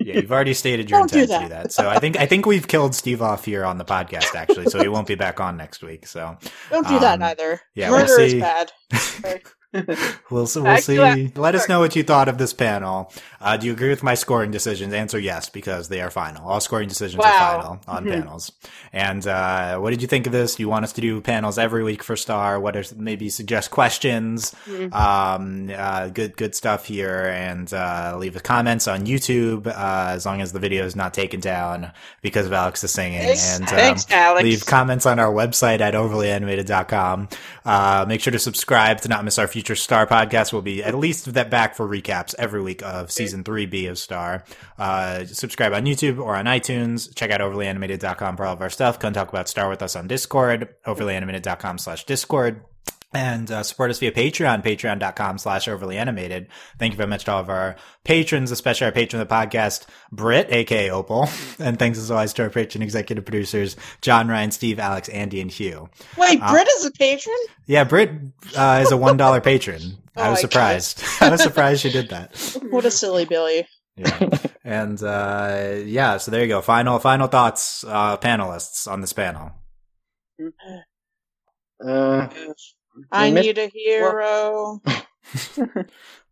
Yeah, 0.00 0.16
you've 0.16 0.32
already 0.32 0.52
stated 0.54 0.90
your 0.90 0.98
Don't 1.00 1.12
do 1.12 1.20
intent 1.20 1.42
to 1.42 1.44
do 1.46 1.48
that. 1.54 1.62
that. 1.64 1.72
So 1.72 1.88
I 1.88 2.00
think 2.00 2.18
I 2.18 2.26
think 2.26 2.44
we've 2.44 2.66
killed 2.66 2.94
Steve 2.94 3.22
off 3.22 3.44
here 3.44 3.64
on 3.64 3.78
the 3.78 3.84
podcast 3.84 4.34
actually, 4.34 4.66
so 4.66 4.80
he 4.82 4.88
won't 4.88 5.06
be 5.06 5.14
back 5.14 5.38
on 5.40 5.56
next 5.56 5.82
week. 5.84 6.06
So 6.08 6.36
Don't 6.70 6.88
do 6.88 6.98
that 6.98 7.20
Um, 7.20 7.22
either. 7.22 7.60
yeah, 7.76 7.90
we'll 7.90 8.00
Murder 8.00 8.20
is 8.20 8.34
bad. 8.34 8.72
we'll 10.30 10.46
see. 10.46 10.60
We'll 10.60 10.76
see. 10.78 11.32
Let 11.36 11.54
us 11.54 11.68
know 11.68 11.80
what 11.80 11.96
you 11.96 12.02
thought 12.02 12.28
of 12.28 12.38
this 12.38 12.52
panel. 12.52 13.12
Uh, 13.40 13.56
do 13.56 13.66
you 13.66 13.72
agree 13.72 13.88
with 13.88 14.02
my 14.02 14.14
scoring 14.14 14.50
decisions? 14.50 14.92
Answer 14.92 15.18
yes 15.18 15.48
because 15.48 15.88
they 15.88 16.00
are 16.00 16.10
final. 16.10 16.46
All 16.48 16.60
scoring 16.60 16.88
decisions 16.88 17.22
are 17.24 17.32
final 17.38 17.80
on 17.88 18.04
Mhm. 18.04 18.10
panels. 18.12 18.52
And 18.92 19.26
uh, 19.26 19.78
what 19.78 19.90
did 19.90 20.02
you 20.02 20.08
think 20.08 20.26
of 20.26 20.32
this? 20.32 20.56
Do 20.56 20.62
you 20.62 20.68
want 20.68 20.84
us 20.84 20.92
to 20.94 21.00
do 21.00 21.20
panels 21.20 21.58
every 21.58 21.82
week 21.82 22.02
for 22.02 22.16
Star? 22.16 22.60
What 22.60 22.76
are 22.76 22.84
maybe 22.96 23.28
suggest 23.30 23.70
questions? 23.70 24.54
Mhm. 24.66 24.92
Um, 24.94 25.70
uh, 25.74 26.08
good 26.08 26.36
good 26.36 26.54
stuff 26.54 26.84
here, 26.84 27.32
and 27.34 27.72
uh, 27.72 28.16
leave 28.18 28.34
the 28.34 28.40
comments 28.40 28.86
on 28.86 29.06
YouTube 29.06 29.66
uh, 29.66 30.12
as 30.12 30.26
long 30.26 30.40
as 30.42 30.52
the 30.52 30.58
video 30.60 30.84
is 30.84 30.94
not 30.94 31.14
taken 31.14 31.40
down 31.40 31.90
because 32.20 32.46
of 32.46 32.52
Alex's 32.52 32.90
singing. 32.92 33.22
Thanks. 33.22 33.54
and 33.54 33.62
um, 33.68 33.68
Thanks, 33.76 34.06
Alex. 34.10 34.44
leave 34.44 34.66
comments 34.66 35.06
on 35.06 35.18
our 35.18 35.32
website 35.32 35.80
at 35.80 35.94
overlyanimated.com. 35.94 37.28
Uh, 37.64 38.04
make 38.06 38.20
sure 38.20 38.32
to 38.32 38.38
subscribe 38.38 39.00
to 39.00 39.08
not 39.08 39.24
miss 39.24 39.38
our 39.38 39.46
future 39.48 39.61
Star 39.62 40.06
podcast. 40.06 40.52
We'll 40.52 40.62
be 40.62 40.82
at 40.82 40.94
least 40.94 41.32
that 41.34 41.50
back 41.50 41.74
for 41.74 41.86
recaps 41.86 42.34
every 42.38 42.62
week 42.62 42.82
of 42.82 43.10
season 43.10 43.44
3B 43.44 43.88
of 43.90 43.98
Star. 43.98 44.44
Uh, 44.78 45.24
subscribe 45.24 45.72
on 45.72 45.84
YouTube 45.84 46.18
or 46.18 46.36
on 46.36 46.46
iTunes. 46.46 47.14
Check 47.14 47.30
out 47.30 47.40
overlyanimated.com 47.40 48.36
for 48.36 48.44
all 48.44 48.54
of 48.54 48.60
our 48.60 48.70
stuff. 48.70 48.98
Come 48.98 49.12
talk 49.12 49.28
about 49.28 49.48
Star 49.48 49.68
with 49.68 49.82
us 49.82 49.96
on 49.96 50.08
Discord, 50.08 50.68
overlyanimated.com 50.86 51.78
slash 51.78 52.04
Discord. 52.04 52.62
And 53.14 53.50
uh, 53.50 53.62
support 53.62 53.90
us 53.90 53.98
via 53.98 54.10
Patreon, 54.10 54.64
patreon.com 54.64 55.36
slash 55.36 55.68
overly 55.68 55.98
animated. 55.98 56.48
Thank 56.78 56.92
you 56.92 56.96
very 56.96 57.08
much 57.10 57.24
to 57.24 57.32
all 57.32 57.40
of 57.40 57.50
our 57.50 57.76
patrons, 58.04 58.50
especially 58.50 58.86
our 58.86 58.92
patron 58.92 59.20
of 59.20 59.28
the 59.28 59.34
podcast, 59.34 59.86
Britt, 60.10 60.50
aka 60.50 60.90
Opal. 60.90 61.28
And 61.58 61.78
thanks 61.78 61.98
as 61.98 62.10
always 62.10 62.32
to 62.34 62.44
our 62.44 62.50
patron 62.50 62.82
executive 62.82 63.24
producers, 63.26 63.76
John, 64.00 64.28
Ryan, 64.28 64.50
Steve, 64.50 64.78
Alex, 64.78 65.08
Andy, 65.10 65.40
and 65.42 65.50
Hugh. 65.50 65.90
Wait, 66.16 66.40
Uh, 66.42 66.50
Britt 66.52 66.68
is 66.78 66.86
a 66.86 66.90
patron? 66.92 67.36
Yeah, 67.66 67.84
Britt 67.84 68.10
uh, 68.56 68.80
is 68.82 68.90
a 68.92 68.96
$1 68.96 69.42
patron. 69.44 69.80
I 70.16 70.28
Oh 70.28 70.30
was 70.30 70.38
my 70.38 70.40
surprised. 70.40 71.02
I 71.20 71.28
was 71.30 71.42
surprised 71.42 71.82
she 71.82 71.90
did 71.92 72.08
that. 72.08 72.58
What 72.70 72.84
a 72.86 72.90
silly 72.90 73.24
Billy. 73.26 73.66
Yeah. 73.96 74.38
and 74.64 75.02
uh, 75.02 75.74
yeah, 75.84 76.16
so 76.16 76.30
there 76.30 76.40
you 76.40 76.48
go. 76.48 76.62
Final 76.62 76.98
final 76.98 77.26
thoughts, 77.28 77.84
uh, 77.86 78.16
panelists 78.16 78.90
on 78.90 79.02
this 79.02 79.12
panel. 79.12 79.52
Uh, 81.86 82.28
I 83.10 83.30
missed- 83.30 83.46
need 83.46 83.58
a 83.58 83.66
hero. 83.68 84.80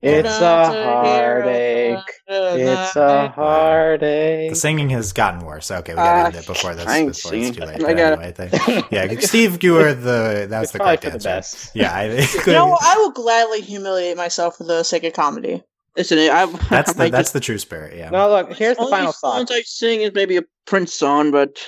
it's 0.02 0.40
a 0.40 0.66
heartache. 0.72 1.98
It's 2.26 2.96
a 2.96 3.28
heartache. 3.28 4.50
The 4.50 4.56
singing 4.56 4.90
has 4.90 5.12
gotten 5.12 5.40
worse. 5.44 5.70
Okay, 5.70 5.92
we 5.92 5.96
gotta 5.96 6.22
Uh, 6.22 6.26
end 6.26 6.36
it 6.36 6.46
before 6.46 6.74
this. 6.74 6.86
I 6.86 6.98
ain't 6.98 7.14
Before 7.14 7.34
it's 7.34 7.56
too 7.56 7.62
late. 7.64 7.84
I 7.84 7.92
gotta- 7.94 8.02
anyway, 8.22 8.28
I 8.28 8.32
think- 8.32 8.90
yeah, 8.90 9.08
Steve, 9.20 9.62
you 9.62 9.74
were 9.74 9.92
the 9.94 10.46
that's 10.48 10.64
It's 10.64 10.72
the 10.72 10.78
correct 10.78 11.04
for 11.04 11.10
the 11.10 11.14
answer. 11.14 11.28
best. 11.28 11.70
Yeah, 11.74 11.92
I, 11.94 12.04
You 12.46 12.52
know. 12.52 12.76
I 12.80 12.96
will 12.96 13.10
gladly 13.12 13.60
humiliate 13.60 14.16
myself 14.16 14.56
for 14.56 14.64
the 14.64 14.82
sake 14.82 15.04
of 15.04 15.12
comedy. 15.12 15.62
Listen, 15.96 16.18
I, 16.18 16.46
that's 16.70 16.92
the 16.94 17.10
that's 17.10 17.16
just, 17.28 17.32
the 17.34 17.40
true 17.40 17.58
spirit. 17.58 17.96
Yeah. 17.96 18.10
No, 18.10 18.28
look. 18.30 18.52
Here's 18.54 18.76
the 18.76 18.82
only 18.84 18.92
final 18.92 19.12
songs 19.12 19.50
thought. 19.50 19.56
I 19.56 19.62
sing 19.62 20.00
is 20.02 20.12
maybe 20.14 20.36
a 20.36 20.42
Prince 20.66 20.94
song, 20.94 21.30
but 21.30 21.58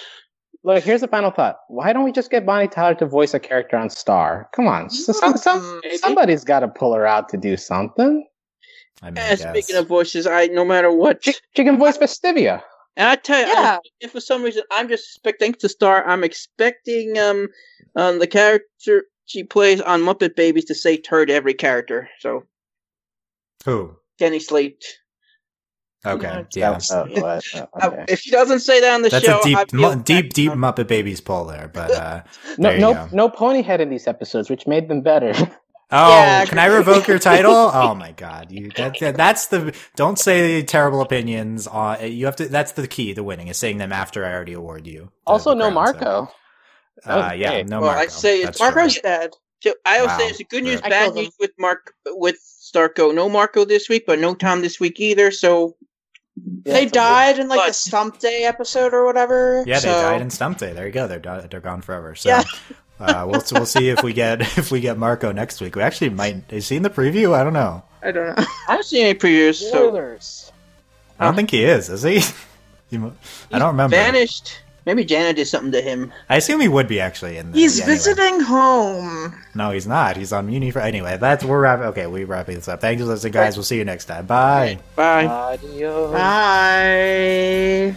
Look, 0.64 0.84
here's 0.84 1.00
the 1.00 1.08
final 1.08 1.30
thought. 1.32 1.56
Why 1.68 1.92
don't 1.92 2.04
we 2.04 2.12
just 2.12 2.30
get 2.30 2.46
Bonnie 2.46 2.68
Tyler 2.68 2.94
to 2.96 3.06
voice 3.06 3.34
a 3.34 3.40
character 3.40 3.76
on 3.76 3.90
Star? 3.90 4.48
Come 4.54 4.68
on, 4.68 4.90
so 4.90 5.12
some, 5.12 5.36
some, 5.36 5.80
somebody's 5.96 6.44
got 6.44 6.60
to 6.60 6.68
pull 6.68 6.94
her 6.94 7.04
out 7.06 7.28
to 7.30 7.36
do 7.36 7.56
something. 7.56 8.24
I 9.02 9.10
mean, 9.10 9.18
I 9.18 9.30
eh, 9.30 9.36
speaking 9.36 9.74
of 9.76 9.88
voices, 9.88 10.26
I 10.26 10.46
no 10.46 10.64
matter 10.64 10.92
what, 10.92 11.24
She, 11.24 11.32
she 11.56 11.64
can 11.64 11.78
voice 11.78 11.98
Festivia. 11.98 12.62
and 12.96 13.08
I 13.08 13.16
tell 13.16 13.40
you, 13.40 13.48
Yeah. 13.52 13.78
I, 13.82 13.88
if 14.00 14.12
for 14.12 14.20
some 14.20 14.42
reason 14.44 14.62
I'm 14.70 14.88
just 14.88 15.08
expecting 15.08 15.54
to 15.54 15.68
star, 15.68 16.06
I'm 16.06 16.22
expecting 16.22 17.18
um, 17.18 17.48
um 17.96 18.20
the 18.20 18.28
character 18.28 19.04
she 19.24 19.42
plays 19.42 19.80
on 19.80 20.02
Muppet 20.02 20.36
Babies 20.36 20.66
to 20.66 20.74
say 20.76 20.96
"turd" 20.96 21.30
every 21.30 21.54
character. 21.54 22.08
So 22.20 22.44
who? 23.64 23.96
Jenny 24.20 24.38
Slate. 24.38 24.84
Okay, 26.05 26.44
Yeah, 26.55 26.80
yeah. 26.90 26.96
Oh, 26.96 27.20
what? 27.20 27.44
Oh, 27.55 27.66
Uh, 27.80 27.86
okay. 27.88 28.05
if 28.09 28.20
she 28.20 28.30
doesn't 28.32 28.61
say 28.61 28.80
that 28.80 28.92
on 28.94 29.03
the 29.03 29.09
That's 29.09 29.24
show, 29.24 29.40
a 29.40 29.44
deep, 29.44 29.57
I 29.59 29.64
feel 29.66 29.96
mu- 29.96 30.03
deep, 30.03 30.32
deep 30.32 30.53
Muppet 30.53 30.88
Babies 30.88 31.20
pull 31.20 31.44
there, 31.44 31.70
but 31.72 31.90
uh, 31.92 32.22
No, 32.59 32.68
there 32.70 32.74
you 32.74 32.80
no, 32.80 32.92
go. 32.94 33.09
no 33.12 33.28
pony 33.28 33.62
head 33.62 33.80
in 33.80 33.88
these 33.90 34.07
episodes, 34.09 34.50
which 34.50 34.66
made 34.66 34.88
them 34.88 35.00
better. 35.03 35.32
Oh, 35.94 36.09
Yeah, 36.09 36.46
can 36.46 36.59
I 36.59 36.64
revoke 36.66 37.07
your 37.07 37.18
title? 37.18 37.53
Oh 37.55 37.94
my 37.94 38.12
god, 38.12 38.50
you 38.50 38.70
that, 38.76 38.98
that- 39.00 39.14
that's 39.14 39.48
the 39.48 39.76
don't 39.94 40.18
say 40.18 40.62
terrible 40.62 41.03
opinions. 41.03 41.66
On 41.66 42.11
you 42.11 42.24
have 42.24 42.36
to. 42.36 42.48
That's 42.48 42.72
the 42.72 42.86
key 42.88 43.12
to 43.12 43.22
winning 43.22 43.48
is 43.48 43.59
saying 43.59 43.76
them 43.76 43.92
after 43.92 44.24
I 44.24 44.32
already 44.32 44.55
award 44.55 44.86
you. 44.86 45.12
also, 45.26 45.53
no 45.53 45.64
crown, 45.70 45.74
Marco. 45.74 46.32
That 47.05 47.16
was 47.16 47.30
Uh, 47.32 47.34
yeah, 47.34 47.50
great. 47.50 47.68
no 47.68 47.82
Well, 47.82 47.90
I 47.90 48.07
say 48.07 48.36
it's 48.40 48.59
That's 48.59 48.59
true. 48.59 48.66
Marco's 48.74 49.00
dead. 49.03 49.30
So 49.61 49.74
I 49.84 49.96
always 49.98 50.12
Wow. 50.12 50.18
say 50.18 50.28
it's 50.28 50.40
a 50.40 50.44
good 50.44 50.64
news, 50.64 50.80
I 50.82 50.88
bad 50.88 51.14
news 51.14 51.34
with 51.38 51.50
Mark 51.59 51.94
with 52.07 52.36
Starco. 52.36 53.14
No 53.14 53.28
Marco 53.28 53.66
this 53.66 53.90
week, 53.90 54.05
but 54.07 54.18
no 54.18 54.34
Tom 54.34 54.62
this 54.62 54.80
week 54.80 54.98
either. 54.98 55.30
So 55.30 55.76
Yeah, 56.64 56.72
they 56.74 56.87
died 56.87 57.39
in 57.39 57.49
like 57.49 57.61
the 57.61 57.66
But- 57.68 57.74
Stump 57.74 58.18
Day 58.18 58.45
episode 58.45 58.95
or 58.95 59.05
whatever. 59.05 59.64
Yeah, 59.66 59.80
they 59.80 59.89
died 59.89 60.22
in 60.22 60.30
Stump 60.30 60.59
Day. 60.59 60.72
There 60.72 60.87
you 60.87 60.93
go. 60.93 61.07
They're 61.07 61.18
do- 61.18 61.43
they're 61.51 61.61
gone 61.61 61.83
forever. 61.83 62.14
So. 62.14 62.28
Yeah. 62.30 62.43
Uh, 63.01 63.26
we'll 63.28 63.43
we'll 63.53 63.66
see 63.66 63.89
if 63.89 64.03
we 64.05 64.12
get 64.12 64.41
if 64.59 64.70
we 64.70 64.80
get 64.80 64.97
Marco 64.97 65.33
next 65.33 65.61
week. 65.61 65.74
We 65.74 65.83
actually 65.83 66.11
might. 66.11 66.53
Is 66.53 66.68
he 66.68 66.76
in 66.76 66.83
the 66.85 66.91
preview? 66.91 67.35
I 67.35 67.43
don't 67.43 67.53
know. 67.53 67.83
I 68.03 68.12
don't 68.12 68.28
know. 68.28 68.35
I 68.68 68.72
haven't 68.72 68.85
seen 68.87 69.05
any 69.07 69.18
previews. 69.18 69.57
So 69.57 69.97
I 71.18 71.24
don't 71.24 71.35
think 71.35 71.51
he 71.51 71.64
is. 71.64 71.89
Is 71.91 72.03
he? 72.03 72.22
He 72.91 72.99
I 72.99 73.59
don't 73.59 73.68
remember. 73.68 73.97
vanished. 73.97 74.59
Maybe 74.85 75.05
Janet 75.05 75.37
did 75.37 75.47
something 75.47 75.72
to 75.72 75.80
him. 75.80 76.12
I 76.28 76.37
assume 76.37 76.61
he 76.61 76.68
would 76.68 76.89
be 76.89 77.01
actually 77.01 77.37
in. 77.39 77.53
The, 77.53 77.59
He's 77.59 77.78
yeah, 77.78 77.85
anyway. 77.85 77.97
visiting 77.99 78.41
home. 78.41 79.35
No, 79.55 79.70
he's 79.70 79.87
not. 79.87 80.16
He's 80.16 80.33
on 80.33 80.49
Mewni 80.49 80.72
for 80.72 80.80
anyway. 80.80 81.18
That's 81.18 81.45
we're 81.45 81.61
wrapping. 81.61 81.87
Okay, 81.87 82.07
we're 82.07 82.26
wrapping 82.26 82.57
this 82.57 82.68
up. 82.68 82.80
Thanks 82.80 83.01
for 83.01 83.07
listening, 83.07 83.33
guys. 83.33 83.57
We'll 83.57 83.64
see 83.64 83.78
you 83.78 83.85
next 83.85 84.07
time. 84.07 84.26
Bye. 84.26 84.78
Bye. 84.97 85.26
Adios. 85.26 86.12
Bye. 86.12 87.95